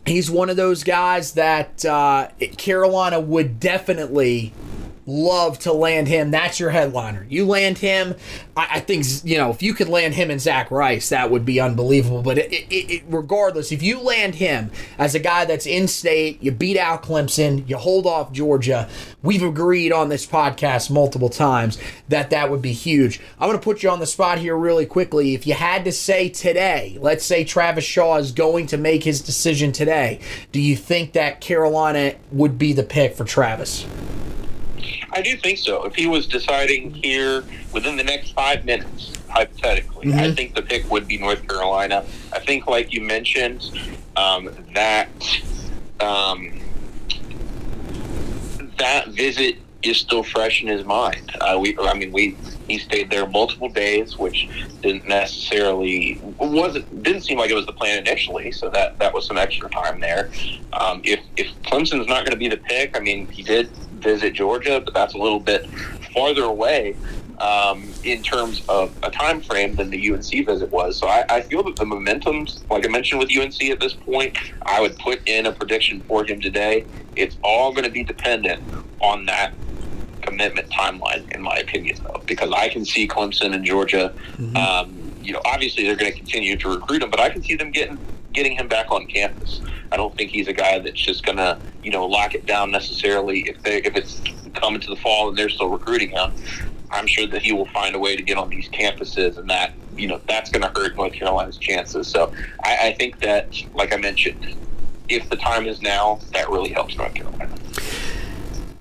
he's 0.05 0.31
one 0.31 0.51
of 0.51 0.57
those 0.57 0.85
guys 0.85 1.33
that 1.33 1.85
uh, 1.85 2.29
Carolina 2.57 3.21
would 3.21 3.59
definitely 3.59 4.53
love 5.07 5.59
to 5.61 5.73
land 5.73 6.09
him. 6.09 6.31
That's 6.31 6.59
your 6.59 6.71
headliner. 6.71 7.27
You 7.31 7.47
land 7.47 7.79
him. 7.79 8.15
I, 8.57 8.69
I, 8.73 8.81
think 8.81 9.05
you 9.25 9.39
know 9.39 9.51
if 9.51 9.63
you 9.63 9.73
could 9.73 9.89
land 9.89 10.15
him 10.15 10.31
and 10.31 10.41
Zach 10.41 10.71
Rice, 10.71 11.09
that 11.11 11.31
would 11.31 11.45
be 11.45 11.61
unbelievable. 11.61 12.23
But 12.23 12.39
it, 12.39 12.53
it, 12.53 12.91
it, 12.91 13.05
regardless, 13.09 13.71
if 13.71 13.83
you 13.83 14.01
land 14.01 14.37
him 14.37 14.71
as 14.99 15.15
a 15.15 15.21
guy 15.21 15.45
that's 15.45 15.67
in 15.67 15.87
state, 15.87 16.43
you 16.43 16.51
beat 16.51 16.77
out 16.77 17.03
Clemson, 17.03 17.69
you 17.69 17.77
hold 17.77 18.07
off 18.07 18.33
Georgia. 18.33 18.89
We've 19.23 19.43
agreed 19.43 19.93
on 19.93 20.09
this 20.09 20.27
podcast 20.27 20.91
multiple 20.91 21.29
times 21.29 21.79
that 22.09 22.31
that 22.31 22.51
would 22.51 22.63
be 22.63 22.73
huge. 22.73 23.21
I'm 23.39 23.49
going 23.49 23.59
to 23.59 23.65
put 23.65 23.83
you 23.83 23.91
on 23.91 24.01
the 24.01 24.07
spot 24.07 24.39
here 24.39 24.57
really 24.57 24.87
quickly. 24.87 25.35
If 25.35 25.47
you 25.47 25.55
had 25.55 25.85
to 25.85 25.93
say 25.93 26.29
today, 26.29 26.99
let's 27.01 27.25
say 27.25 27.45
Travis 27.45 27.85
Shaw 27.85 28.17
is 28.17 28.33
going 28.33 28.67
to 28.69 28.77
make 28.77 29.05
his 29.05 29.21
decision 29.21 29.73
today, 29.73 30.21
do 30.53 30.61
you 30.61 30.77
think 30.77 31.13
that 31.13 31.41
Carolina 31.41 32.15
would 32.33 32.59
be 32.59 32.73
the 32.73 32.83
pick 32.83 33.15
for 33.15 33.25
Travis? 33.25 33.87
I 35.13 35.23
do 35.23 35.37
think 35.37 35.59
so. 35.59 35.85
If 35.85 35.95
he 35.95 36.07
was 36.07 36.27
deciding 36.27 36.93
here 36.93 37.45
within 37.73 37.97
the 37.97 38.05
next 38.05 38.33
five 38.33 38.65
minutes, 38.65 39.13
hypothetically, 39.29 40.07
mm-hmm. 40.07 40.19
I 40.19 40.33
think 40.33 40.55
the 40.55 40.63
pick 40.63 40.91
would 40.91 41.07
be 41.07 41.19
North 41.19 41.47
Carolina. 41.47 42.05
I 42.33 42.41
think, 42.41 42.67
like 42.67 42.93
you 42.93 43.01
mentioned, 43.01 43.71
um, 44.17 44.51
that 44.75 45.09
um, 46.01 46.61
that 48.79 49.09
visit 49.09 49.57
is 49.83 49.99
still 49.99 50.23
fresh 50.23 50.63
in 50.63 50.69
his 50.69 50.85
mind. 50.85 51.31
Uh, 51.41 51.59
we, 51.61 51.77
I 51.79 51.95
mean, 51.95 52.13
we 52.13 52.37
he 52.67 52.79
stayed 52.79 53.11
there 53.11 53.27
multiple 53.27 53.69
days, 53.69 54.19
which 54.19 54.49
didn't 54.83 55.07
necessarily 55.07 56.21
wasn't 56.39 57.03
didn't 57.03 57.23
seem 57.23 57.39
like 57.39 57.51
it 57.51 57.55
was 57.55 57.67
the 57.67 57.73
plan 57.73 57.99
initially. 57.99 58.51
So 58.53 58.69
that 58.71 58.99
that 58.99 59.15
was 59.15 59.27
some 59.27 59.39
extra 59.39 59.71
time 59.71 60.01
there. 60.01 60.31
Um, 60.73 61.01
if 61.05 61.21
if 61.37 61.49
Clemson's 61.63 62.09
not 62.09 62.25
going 62.25 62.33
to 62.33 62.37
be 62.37 62.49
the 62.49 62.57
pick, 62.57 62.97
I 62.97 63.01
mean, 63.01 63.27
he 63.29 63.43
did 63.43 63.71
visit 63.97 64.35
Georgia, 64.35 64.81
but 64.85 64.95
that's 64.95 65.15
a 65.15 65.19
little 65.19 65.41
bit 65.41 65.69
farther 66.15 66.45
away 66.45 66.97
um, 67.39 67.93
in 68.05 68.23
terms 68.23 68.63
of 68.69 68.97
a 69.03 69.11
time 69.11 69.41
frame 69.41 69.75
than 69.75 69.91
the 69.91 70.11
UNC 70.11 70.47
visit 70.47 70.71
was. 70.71 70.97
So 70.97 71.07
I, 71.07 71.25
I 71.29 71.41
feel 71.43 71.63
that 71.65 71.77
the 71.77 71.85
momentum's, 71.85 72.65
like 72.71 72.87
I 72.87 72.89
mentioned 72.89 73.21
with 73.21 73.37
UNC 73.37 73.63
at 73.65 73.81
this 73.81 73.93
point, 73.93 74.37
I 74.63 74.81
would 74.81 74.99
put 74.99 75.27
in 75.29 75.47
a 75.47 75.53
prediction 75.53 76.01
for 76.03 76.25
him 76.25 76.41
today. 76.41 76.87
It's 77.15 77.37
all 77.43 77.73
going 77.73 77.85
to 77.85 77.91
be 77.91 78.05
dependent 78.05 78.63
on 79.01 79.27
that 79.27 79.53
commitment 80.23 80.69
timeline, 80.71 81.31
in 81.35 81.43
my 81.43 81.57
opinion, 81.57 81.99
though, 82.03 82.23
because 82.27 82.53
I 82.53 82.69
can 82.69 82.85
see 82.85 83.07
Clemson 83.07 83.55
and 83.55 83.65
Georgia. 83.65 84.13
Mm-hmm. 84.37 84.57
Um, 84.57 85.13
you 85.23 85.33
know, 85.33 85.43
obviously 85.45 85.85
they're 85.85 85.97
going 85.97 86.13
to 86.13 86.17
continue 86.17 86.57
to 86.57 86.69
recruit 86.69 87.03
him, 87.03 87.11
but 87.11 87.21
I 87.21 87.29
can 87.31 87.43
see 87.43 87.57
them 87.57 87.71
getting 87.71 87.99
getting 88.37 88.53
him 88.53 88.69
back 88.69 88.93
on 88.93 89.07
campus. 89.07 89.61
I 89.91 89.97
don't 89.97 90.17
think 90.17 90.31
he's 90.31 90.47
a 90.47 90.53
guy 90.53 90.79
that's 90.79 91.01
just 91.01 91.25
going 91.25 91.39
to, 91.39 91.59
you 91.83 91.91
know, 91.91 92.07
lock 92.07 92.35
it 92.35 92.47
down 92.47 92.71
necessarily 92.71 93.41
if 93.49 93.61
they 93.63 93.79
if 93.79 93.97
it's 93.97 94.21
coming 94.55 94.81
to 94.81 94.91
the 94.91 94.97
fall 94.97 95.29
and 95.29 95.37
they're 95.37 95.49
still 95.49 95.69
recruiting 95.69 96.11
him. 96.11 96.33
I'm 96.93 97.07
sure 97.07 97.27
that 97.27 97.43
he 97.43 97.53
will 97.53 97.67
find 97.67 97.97
a 97.97 97.99
way 97.99 98.15
to 98.15 98.23
get 98.23 98.39
on 98.39 98.49
these 98.49 98.69
campuses, 98.69 99.39
and 99.39 99.51
that 99.51 99.73
you 99.97 100.07
know 100.07 100.21
that's 100.29 100.51
going 100.51 100.63
to 100.63 100.81
hurt 100.81 100.95
North 100.97 101.15
Carolina's 101.15 101.57
chances. 101.57 102.07
So 102.07 102.33
I, 102.63 102.89
I 102.89 102.93
think 102.93 103.19
that, 103.21 103.61
like 103.75 103.93
I 103.93 103.97
mentioned, 103.97 104.55
if 105.09 105.29
the 105.29 105.37
time 105.37 105.67
is 105.67 105.83
now, 105.83 106.21
that 106.33 106.49
really 106.49 106.71
helps 106.71 106.97
North 106.97 107.15
Carolina. 107.15 107.53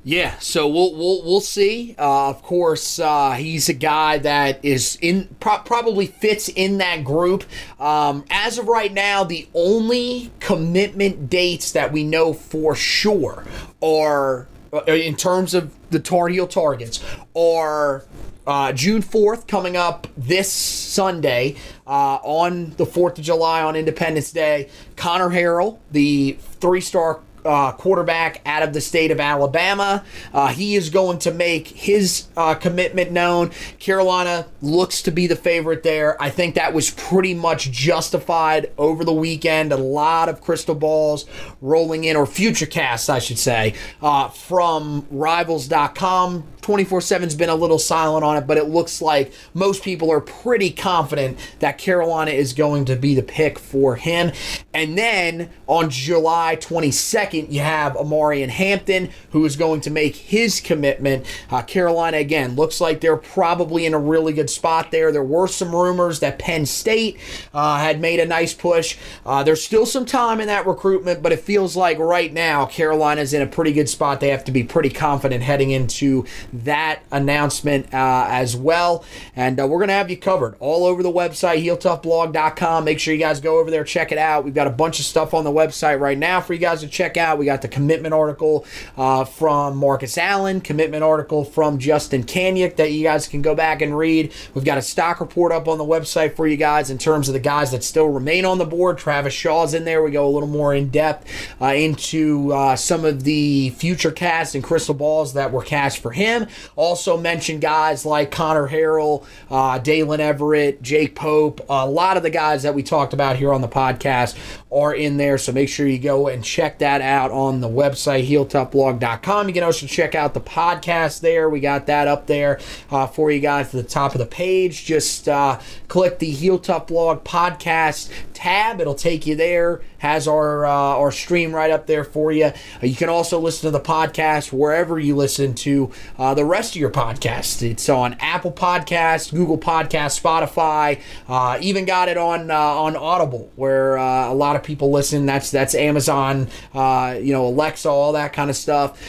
Yeah, 0.07 0.37
so 0.37 0.67
we'll 0.67 0.93
we'll 0.93 1.23
we'll 1.23 1.41
see. 1.41 1.95
Uh, 1.97 2.29
of 2.29 2.43
course, 2.43 2.99
uh, 2.99 3.31
he's 3.31 3.69
a 3.69 3.73
guy 3.73 4.19
that 4.19 4.63
is 4.63 4.99
in 5.01 5.35
pro- 5.39 5.57
probably 5.57 6.05
fits 6.05 6.47
in 6.47 6.77
that 6.77 7.03
group. 7.03 7.43
Um, 7.79 8.23
as 8.29 8.59
of 8.59 8.67
right 8.67 8.93
now, 8.93 9.23
the 9.23 9.47
only 9.55 10.31
commitment 10.39 11.27
dates 11.27 11.71
that 11.71 11.91
we 11.91 12.03
know 12.03 12.33
for 12.33 12.75
sure 12.75 13.45
are 13.81 14.47
uh, 14.71 14.83
in 14.83 15.15
terms 15.15 15.55
of 15.55 15.73
the 15.89 15.99
Tar 15.99 16.27
Heel 16.27 16.45
targets 16.45 17.03
are 17.35 18.05
uh, 18.45 18.73
June 18.73 19.01
4th 19.01 19.47
coming 19.47 19.75
up 19.75 20.05
this 20.15 20.51
Sunday 20.51 21.55
uh, 21.87 22.19
on 22.21 22.75
the 22.77 22.85
4th 22.85 23.17
of 23.17 23.23
July 23.23 23.63
on 23.63 23.75
Independence 23.75 24.31
Day. 24.31 24.69
Conner 24.95 25.29
Harrell, 25.29 25.79
the 25.91 26.37
three 26.59 26.81
star 26.81 27.21
uh, 27.45 27.71
quarterback 27.73 28.41
out 28.45 28.63
of 28.63 28.73
the 28.73 28.81
state 28.81 29.11
of 29.11 29.19
Alabama. 29.19 30.03
Uh, 30.33 30.47
he 30.47 30.75
is 30.75 30.89
going 30.89 31.19
to 31.19 31.31
make 31.31 31.67
his 31.67 32.27
uh, 32.35 32.55
commitment 32.55 33.11
known. 33.11 33.51
Carolina 33.79 34.47
looks 34.61 35.01
to 35.03 35.11
be 35.11 35.27
the 35.27 35.35
favorite 35.35 35.83
there. 35.83 36.21
I 36.21 36.29
think 36.29 36.55
that 36.55 36.73
was 36.73 36.91
pretty 36.91 37.33
much 37.33 37.71
justified 37.71 38.71
over 38.77 39.03
the 39.03 39.13
weekend. 39.13 39.71
A 39.71 39.77
lot 39.77 40.29
of 40.29 40.41
crystal 40.41 40.75
balls 40.75 41.25
rolling 41.61 42.03
in, 42.03 42.15
or 42.15 42.25
future 42.25 42.65
casts, 42.65 43.09
I 43.09 43.19
should 43.19 43.39
say, 43.39 43.75
uh, 44.01 44.29
from 44.29 45.05
rivals.com 45.11 46.43
24 46.65 46.99
7's 46.99 47.35
been 47.35 47.49
a 47.49 47.55
little 47.55 47.77
silent 47.77 48.25
on 48.25 48.37
it, 48.37 48.47
but 48.47 48.57
it 48.57 48.63
looks 48.63 48.99
like 48.99 49.31
most 49.53 49.83
people 49.83 50.11
are 50.11 50.19
pretty 50.19 50.71
confident 50.71 51.37
that 51.59 51.77
Carolina 51.77 52.31
is 52.31 52.53
going 52.53 52.85
to 52.85 52.95
be 52.95 53.13
the 53.13 53.21
pick 53.21 53.59
for 53.59 53.95
him. 53.97 54.31
And 54.73 54.97
then 54.97 55.51
on 55.67 55.91
July 55.91 56.57
22nd, 56.59 57.34
you 57.41 57.61
have 57.61 57.93
Omarion 57.93 58.49
Hampton, 58.49 59.09
who 59.31 59.45
is 59.45 59.55
going 59.55 59.81
to 59.81 59.89
make 59.89 60.15
his 60.15 60.59
commitment. 60.59 61.25
Uh, 61.49 61.61
Carolina, 61.61 62.17
again, 62.17 62.55
looks 62.55 62.81
like 62.81 63.01
they're 63.01 63.17
probably 63.17 63.85
in 63.85 63.93
a 63.93 63.99
really 63.99 64.33
good 64.33 64.49
spot 64.49 64.91
there. 64.91 65.11
There 65.11 65.23
were 65.23 65.47
some 65.47 65.73
rumors 65.75 66.19
that 66.19 66.39
Penn 66.39 66.65
State 66.65 67.19
uh, 67.53 67.77
had 67.77 67.99
made 67.99 68.19
a 68.19 68.25
nice 68.25 68.53
push. 68.53 68.97
Uh, 69.25 69.43
there's 69.43 69.63
still 69.63 69.85
some 69.85 70.05
time 70.05 70.39
in 70.39 70.47
that 70.47 70.65
recruitment, 70.65 71.21
but 71.21 71.31
it 71.31 71.39
feels 71.39 71.75
like 71.75 71.99
right 71.99 72.31
now 72.31 72.65
Carolina's 72.65 73.33
in 73.33 73.41
a 73.41 73.47
pretty 73.47 73.73
good 73.73 73.89
spot. 73.89 74.19
They 74.19 74.29
have 74.29 74.43
to 74.45 74.51
be 74.51 74.63
pretty 74.63 74.89
confident 74.89 75.43
heading 75.43 75.71
into 75.71 76.25
that 76.53 77.01
announcement 77.11 77.93
uh, 77.93 78.27
as 78.29 78.55
well. 78.55 79.03
And 79.35 79.59
uh, 79.59 79.67
we're 79.67 79.79
going 79.79 79.89
to 79.89 79.93
have 79.95 80.09
you 80.09 80.17
covered 80.17 80.55
all 80.59 80.85
over 80.85 81.03
the 81.03 81.11
website, 81.11 81.63
heeltoughblog.com. 81.63 82.83
Make 82.85 82.99
sure 82.99 83.13
you 83.13 83.19
guys 83.19 83.39
go 83.39 83.59
over 83.59 83.71
there, 83.71 83.83
check 83.83 84.11
it 84.11 84.17
out. 84.17 84.43
We've 84.43 84.53
got 84.53 84.67
a 84.67 84.71
bunch 84.71 84.99
of 84.99 85.05
stuff 85.05 85.33
on 85.33 85.43
the 85.43 85.51
website 85.51 85.99
right 85.99 86.17
now 86.17 86.41
for 86.41 86.53
you 86.53 86.59
guys 86.59 86.81
to 86.81 86.87
check 86.87 87.17
out. 87.17 87.24
We 87.33 87.45
got 87.45 87.61
the 87.61 87.67
commitment 87.67 88.13
article 88.13 88.65
uh, 88.97 89.25
from 89.25 89.77
Marcus 89.77 90.17
Allen, 90.17 90.61
commitment 90.61 91.03
article 91.03 91.43
from 91.43 91.79
Justin 91.79 92.23
Kanyuk 92.23 92.75
that 92.75 92.91
you 92.91 93.03
guys 93.03 93.27
can 93.27 93.41
go 93.41 93.55
back 93.55 93.81
and 93.81 93.97
read. 93.97 94.31
We've 94.53 94.65
got 94.65 94.77
a 94.77 94.81
stock 94.81 95.19
report 95.19 95.51
up 95.51 95.67
on 95.67 95.77
the 95.77 95.83
website 95.85 96.35
for 96.35 96.47
you 96.47 96.57
guys 96.57 96.89
in 96.89 96.97
terms 96.97 97.27
of 97.27 97.33
the 97.33 97.39
guys 97.39 97.71
that 97.71 97.83
still 97.83 98.07
remain 98.09 98.45
on 98.45 98.57
the 98.57 98.65
board. 98.65 98.97
Travis 98.97 99.33
Shaw's 99.33 99.73
in 99.73 99.85
there. 99.85 100.03
We 100.03 100.11
go 100.11 100.27
a 100.27 100.29
little 100.29 100.47
more 100.47 100.73
in 100.75 100.89
depth 100.89 101.27
uh, 101.61 101.67
into 101.67 102.51
uh, 102.53 102.75
some 102.75 103.05
of 103.05 103.23
the 103.23 103.71
future 103.71 104.11
casts 104.11 104.53
and 104.53 104.63
crystal 104.63 104.93
balls 104.93 105.33
that 105.33 105.51
were 105.51 105.63
cast 105.63 105.99
for 105.99 106.11
him. 106.11 106.47
Also 106.75 107.17
mentioned 107.17 107.61
guys 107.61 108.05
like 108.05 108.31
Conner 108.31 108.67
Harrell, 108.67 109.25
uh, 109.49 109.79
Daylen 109.79 110.19
Everette, 110.19 110.81
Jake 110.81 111.15
Pope. 111.15 111.65
A 111.69 111.89
lot 111.89 112.17
of 112.17 112.23
the 112.23 112.29
guys 112.29 112.63
that 112.63 112.75
we 112.75 112.83
talked 112.83 113.13
about 113.13 113.37
here 113.37 113.53
on 113.53 113.61
the 113.61 113.67
podcast 113.67 114.37
are 114.71 114.93
in 114.93 115.17
there. 115.17 115.37
So 115.37 115.51
make 115.51 115.69
sure 115.69 115.87
you 115.87 115.99
go 115.99 116.27
and 116.27 116.43
check 116.43 116.79
that 116.79 117.01
out 117.01 117.14
on 117.31 117.61
the 117.61 117.69
website, 117.69 118.27
heeltoughblog.com. 118.27 119.47
You 119.47 119.53
can 119.53 119.63
also 119.63 119.87
check 119.87 120.15
out 120.15 120.33
the 120.33 120.41
podcast 120.41 121.21
there. 121.21 121.49
We 121.49 121.59
got 121.59 121.87
that 121.87 122.07
up 122.07 122.27
there 122.27 122.59
uh, 122.91 123.07
for 123.07 123.31
you 123.31 123.39
guys 123.39 123.67
at 123.67 123.83
the 123.83 123.83
top 123.83 124.13
of 124.13 124.19
the 124.19 124.25
page. 124.25 124.85
Just 124.85 125.27
uh, 125.27 125.59
click 125.87 126.19
the 126.19 126.29
Heel 126.29 126.59
Tough 126.59 126.87
Blog 126.87 127.23
podcast 127.23 128.11
tab. 128.33 128.81
It'll 128.81 128.95
take 128.95 129.25
you 129.25 129.35
there. 129.35 129.81
Has 130.05 130.27
our 130.27 130.67
uh, 130.67 130.69
our 130.69 131.11
stream 131.11 131.51
right 131.51 131.71
up 131.71 131.87
there 131.87 132.03
for 132.03 132.31
you. 132.31 132.45
Uh, 132.45 132.53
you 132.83 132.93
can 132.93 133.09
also 133.09 133.39
listen 133.39 133.65
to 133.65 133.71
the 133.71 133.83
podcast 133.83 134.53
wherever 134.53 134.99
you 134.99 135.15
listen 135.15 135.55
to 135.55 135.91
uh, 136.19 136.35
the 136.35 136.45
rest 136.45 136.75
of 136.75 136.79
your 136.79 136.91
podcasts. 136.91 137.67
It's 137.67 137.89
on 137.89 138.15
Apple 138.19 138.51
Podcasts, 138.51 139.33
Google 139.33 139.57
Podcasts, 139.57 140.21
Spotify. 140.21 141.01
Uh, 141.27 141.57
even 141.59 141.85
got 141.85 142.07
it 142.07 142.17
on 142.17 142.51
uh, 142.51 142.55
on 142.55 142.95
Audible, 142.95 143.51
where 143.55 143.97
uh, 143.97 144.31
a 144.31 144.33
lot 144.35 144.55
of 144.55 144.61
people 144.61 144.91
listen. 144.91 145.25
That's 145.25 145.49
that's 145.49 145.73
Amazon, 145.73 146.49
you 146.75 147.33
know, 147.33 147.47
Alexa, 147.47 147.89
all 147.89 148.13
that 148.13 148.31
kind 148.31 148.51
of 148.51 148.55
stuff. 148.55 149.01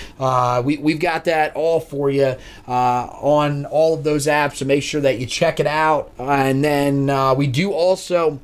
we 0.65 0.79
we've 0.79 0.99
got 0.99 1.27
that 1.27 1.55
all 1.55 1.79
for 1.79 2.09
you 2.09 2.37
on 2.67 3.67
all 3.67 3.93
of 3.93 4.03
those 4.03 4.27
apps. 4.27 4.57
So 4.57 4.65
make 4.65 4.83
sure 4.83 5.03
that 5.03 5.19
you 5.19 5.27
check 5.27 5.61
it 5.61 5.67
out. 5.67 6.11
and 6.19 6.65
then 6.65 7.37
we 7.37 7.49
do 7.49 7.73
also 7.73 8.41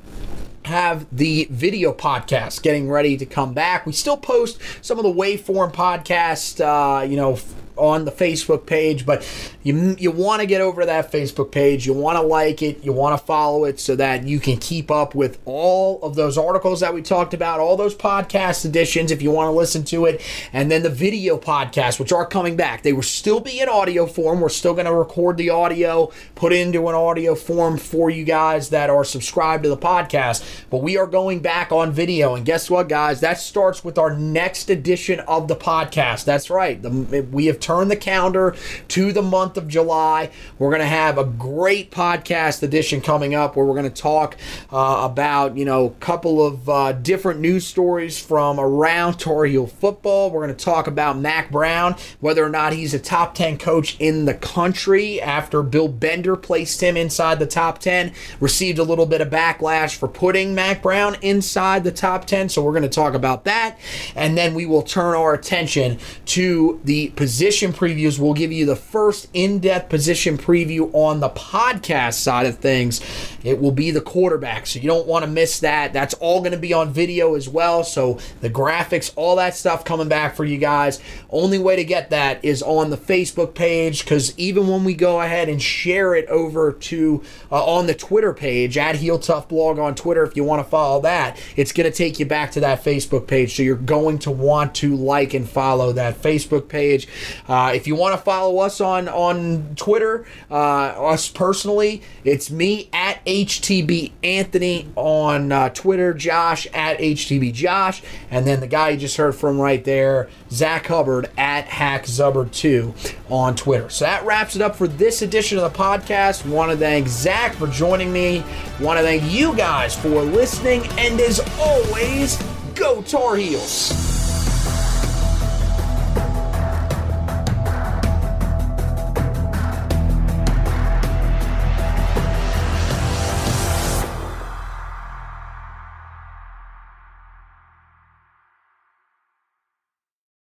have 0.65 1.05
the 1.11 1.47
video 1.49 1.93
podcast 1.93 2.61
getting 2.61 2.89
ready 2.89 3.17
to 3.17 3.25
come 3.25 3.53
back. 3.53 3.85
We 3.85 3.93
still 3.93 4.17
post 4.17 4.59
some 4.81 4.97
of 4.97 5.03
the 5.03 5.11
waveform 5.11 5.73
podcast, 5.73 6.59
uh, 6.63 7.03
you 7.03 7.15
know, 7.15 7.37
on 7.77 8.05
the 8.05 8.11
Facebook 8.11 8.65
page, 8.65 9.05
but 9.05 9.27
you 9.63 9.95
you 9.99 10.11
want 10.11 10.41
to 10.41 10.45
get 10.45 10.61
over 10.61 10.85
that 10.85 11.11
Facebook 11.11 11.51
page. 11.51 11.85
You 11.85 11.93
want 11.93 12.17
to 12.17 12.21
like 12.21 12.61
it. 12.61 12.83
You 12.83 12.93
want 12.93 13.19
to 13.19 13.25
follow 13.25 13.65
it 13.65 13.79
so 13.79 13.95
that 13.95 14.27
you 14.27 14.39
can 14.39 14.57
keep 14.57 14.91
up 14.91 15.15
with 15.15 15.39
all 15.45 16.01
of 16.01 16.15
those 16.15 16.37
articles 16.37 16.79
that 16.81 16.93
we 16.93 17.01
talked 17.01 17.33
about, 17.33 17.59
all 17.59 17.77
those 17.77 17.95
podcast 17.95 18.65
editions 18.65 19.11
if 19.11 19.21
you 19.21 19.31
want 19.31 19.47
to 19.47 19.51
listen 19.51 19.83
to 19.85 20.05
it, 20.05 20.21
and 20.51 20.69
then 20.69 20.83
the 20.83 20.89
video 20.89 21.37
podcasts, 21.37 21.99
which 21.99 22.11
are 22.11 22.25
coming 22.25 22.55
back. 22.55 22.83
They 22.83 22.93
will 22.93 23.01
still 23.01 23.39
be 23.39 23.59
in 23.59 23.69
audio 23.69 24.05
form. 24.05 24.41
We're 24.41 24.49
still 24.49 24.73
going 24.73 24.85
to 24.85 24.93
record 24.93 25.37
the 25.37 25.49
audio, 25.49 26.11
put 26.35 26.53
into 26.53 26.87
an 26.87 26.95
audio 26.95 27.35
form 27.35 27.77
for 27.77 28.09
you 28.09 28.23
guys 28.23 28.69
that 28.69 28.89
are 28.89 29.03
subscribed 29.03 29.63
to 29.63 29.69
the 29.69 29.77
podcast. 29.77 30.43
But 30.69 30.77
we 30.77 30.97
are 30.97 31.07
going 31.07 31.39
back 31.39 31.71
on 31.71 31.91
video, 31.91 32.35
and 32.35 32.45
guess 32.45 32.69
what, 32.69 32.89
guys? 32.89 33.19
That 33.21 33.39
starts 33.39 33.83
with 33.83 33.97
our 33.97 34.15
next 34.15 34.69
edition 34.69 35.19
of 35.21 35.47
the 35.47 35.55
podcast. 35.55 36.25
That's 36.25 36.49
right. 36.49 36.81
The, 36.81 37.27
we 37.31 37.45
have 37.45 37.59
turn 37.73 37.87
the 37.87 37.95
calendar 37.95 38.55
to 38.87 39.11
the 39.11 39.21
month 39.21 39.57
of 39.57 39.67
July. 39.67 40.29
We're 40.59 40.69
going 40.69 40.81
to 40.81 40.85
have 40.85 41.17
a 41.17 41.23
great 41.23 41.89
podcast 41.89 42.61
edition 42.61 43.01
coming 43.01 43.33
up 43.33 43.55
where 43.55 43.65
we're 43.65 43.73
going 43.73 43.91
to 43.91 44.01
talk 44.01 44.37
uh, 44.71 44.99
about, 45.09 45.57
you 45.57 45.65
know, 45.65 45.85
a 45.87 45.89
couple 45.91 46.45
of 46.45 46.69
uh, 46.69 46.91
different 46.93 47.39
news 47.39 47.65
stories 47.65 48.19
from 48.19 48.59
around 48.59 49.17
Tar 49.17 49.45
Heel 49.45 49.65
football. 49.65 50.29
We're 50.29 50.45
going 50.45 50.55
to 50.55 50.63
talk 50.65 50.85
about 50.85 51.17
Mack 51.17 51.51
Brown, 51.51 51.95
whether 52.19 52.45
or 52.45 52.49
not 52.49 52.73
he's 52.73 52.93
a 52.93 52.99
top 52.99 53.33
10 53.33 53.57
coach 53.57 53.97
in 53.99 54.25
the 54.25 54.35
country 54.35 55.19
after 55.19 55.63
Bill 55.63 55.87
Bender 55.87 56.35
placed 56.35 56.81
him 56.81 56.95
inside 56.95 57.39
the 57.39 57.47
top 57.47 57.79
10. 57.79 58.13
Received 58.39 58.77
a 58.77 58.83
little 58.83 59.07
bit 59.07 59.19
of 59.19 59.29
backlash 59.29 59.95
for 59.95 60.07
putting 60.07 60.53
Mack 60.53 60.83
Brown 60.83 61.15
inside 61.23 61.83
the 61.83 61.91
top 61.91 62.25
10. 62.25 62.49
So 62.49 62.61
we're 62.61 62.71
going 62.71 62.83
to 62.83 62.89
talk 62.89 63.15
about 63.15 63.45
that. 63.45 63.79
And 64.15 64.37
then 64.37 64.53
we 64.53 64.67
will 64.67 64.83
turn 64.83 65.15
our 65.15 65.33
attention 65.33 65.97
to 66.27 66.79
the 66.83 67.09
position 67.09 67.52
position 67.53 67.71
previews. 67.71 68.17
We'll 68.17 68.33
give 68.33 68.51
you 68.51 68.65
the 68.65 68.75
first 68.75 69.29
in 69.31 69.59
depth 69.59 69.89
position 69.89 70.39
preview 70.39 70.89
on 70.91 71.19
the 71.19 71.29
podcast 71.29 72.15
side 72.15 72.47
of 72.47 72.57
things. 72.57 72.99
It 73.43 73.61
will 73.61 73.71
be 73.71 73.91
the 73.91 74.01
quarterback. 74.01 74.65
So 74.65 74.79
you 74.79 74.87
don't 74.87 75.05
want 75.05 75.23
to 75.23 75.29
miss 75.29 75.59
that. 75.59 75.93
That's 75.93 76.15
all 76.15 76.39
going 76.39 76.53
to 76.53 76.57
be 76.57 76.73
on 76.73 76.91
video 76.91 77.35
as 77.35 77.47
well. 77.47 77.83
So 77.83 78.17
the 78.41 78.49
graphics, 78.49 79.11
all 79.15 79.35
that 79.35 79.55
stuff 79.55 79.85
coming 79.85 80.07
back 80.07 80.35
for 80.35 80.45
you 80.45 80.57
guys. 80.57 80.99
Only 81.29 81.59
way 81.59 81.75
to 81.75 81.83
get 81.83 82.09
that 82.09 82.43
is 82.43 82.63
on 82.63 82.89
the 82.89 82.97
Facebook 82.97 83.53
page 83.53 84.03
because 84.03 84.35
even 84.39 84.67
when 84.67 84.83
we 84.83 84.95
go 84.95 85.21
ahead 85.21 85.47
and 85.47 85.61
share 85.61 86.15
it 86.15 86.27
over 86.29 86.71
to 86.71 87.23
uh, 87.51 87.63
on 87.63 87.85
the 87.85 87.93
Twitter 87.93 88.33
page 88.33 88.79
at 88.79 88.95
Heel 88.95 89.19
Tough 89.19 89.47
Blog 89.47 89.77
on 89.77 89.93
Twitter, 89.93 90.23
if 90.23 90.35
you 90.35 90.43
want 90.43 90.63
to 90.63 90.69
follow 90.69 91.01
that, 91.01 91.39
it's 91.55 91.71
going 91.71 91.89
to 91.89 91.95
take 91.95 92.17
you 92.17 92.25
back 92.25 92.51
to 92.53 92.61
that 92.61 92.83
Facebook 92.83 93.27
page. 93.27 93.55
So 93.55 93.61
you're 93.61 93.75
going 93.75 94.17
to 94.19 94.31
want 94.31 94.73
to 94.75 94.95
like 94.95 95.35
and 95.35 95.47
follow 95.47 95.91
that 95.91 96.19
Facebook 96.19 96.67
page. 96.67 97.07
Uh, 97.47 97.71
if 97.75 97.87
you 97.87 97.95
want 97.95 98.15
to 98.15 98.21
follow 98.21 98.59
us 98.59 98.79
on 98.79 99.09
on 99.09 99.75
Twitter, 99.75 100.25
uh, 100.49 100.53
us 100.53 101.29
personally, 101.29 102.01
it's 102.23 102.49
me 102.49 102.89
at 102.93 103.23
HTB 103.25 104.11
Anthony 104.23 104.87
on 104.95 105.51
uh, 105.51 105.69
Twitter, 105.69 106.13
Josh 106.13 106.67
at 106.73 106.99
HTB 106.99 107.53
Josh, 107.53 108.01
and 108.31 108.47
then 108.47 108.59
the 108.59 108.67
guy 108.67 108.89
you 108.89 108.97
just 108.97 109.17
heard 109.17 109.35
from 109.35 109.59
right 109.59 109.83
there, 109.83 110.29
Zack 110.51 110.87
Hubbard 110.87 111.29
at 111.37 111.67
HackZubbard2 111.67 113.15
on 113.29 113.55
Twitter. 113.55 113.89
So 113.89 114.05
that 114.05 114.25
wraps 114.25 114.55
it 114.55 114.61
up 114.61 114.75
for 114.75 114.87
this 114.87 115.21
edition 115.21 115.57
of 115.57 115.71
the 115.71 115.77
podcast. 115.77 116.45
Want 116.45 116.71
to 116.71 116.77
thank 116.77 117.07
Zack 117.07 117.55
for 117.55 117.67
joining 117.67 118.13
me. 118.13 118.43
Want 118.79 118.97
to 118.97 119.03
thank 119.03 119.23
you 119.31 119.55
guys 119.55 119.95
for 119.95 120.21
listening, 120.21 120.85
and 120.97 121.19
as 121.19 121.39
always, 121.59 122.41
go 122.75 123.01
Tar 123.01 123.35
Heels. 123.35 124.12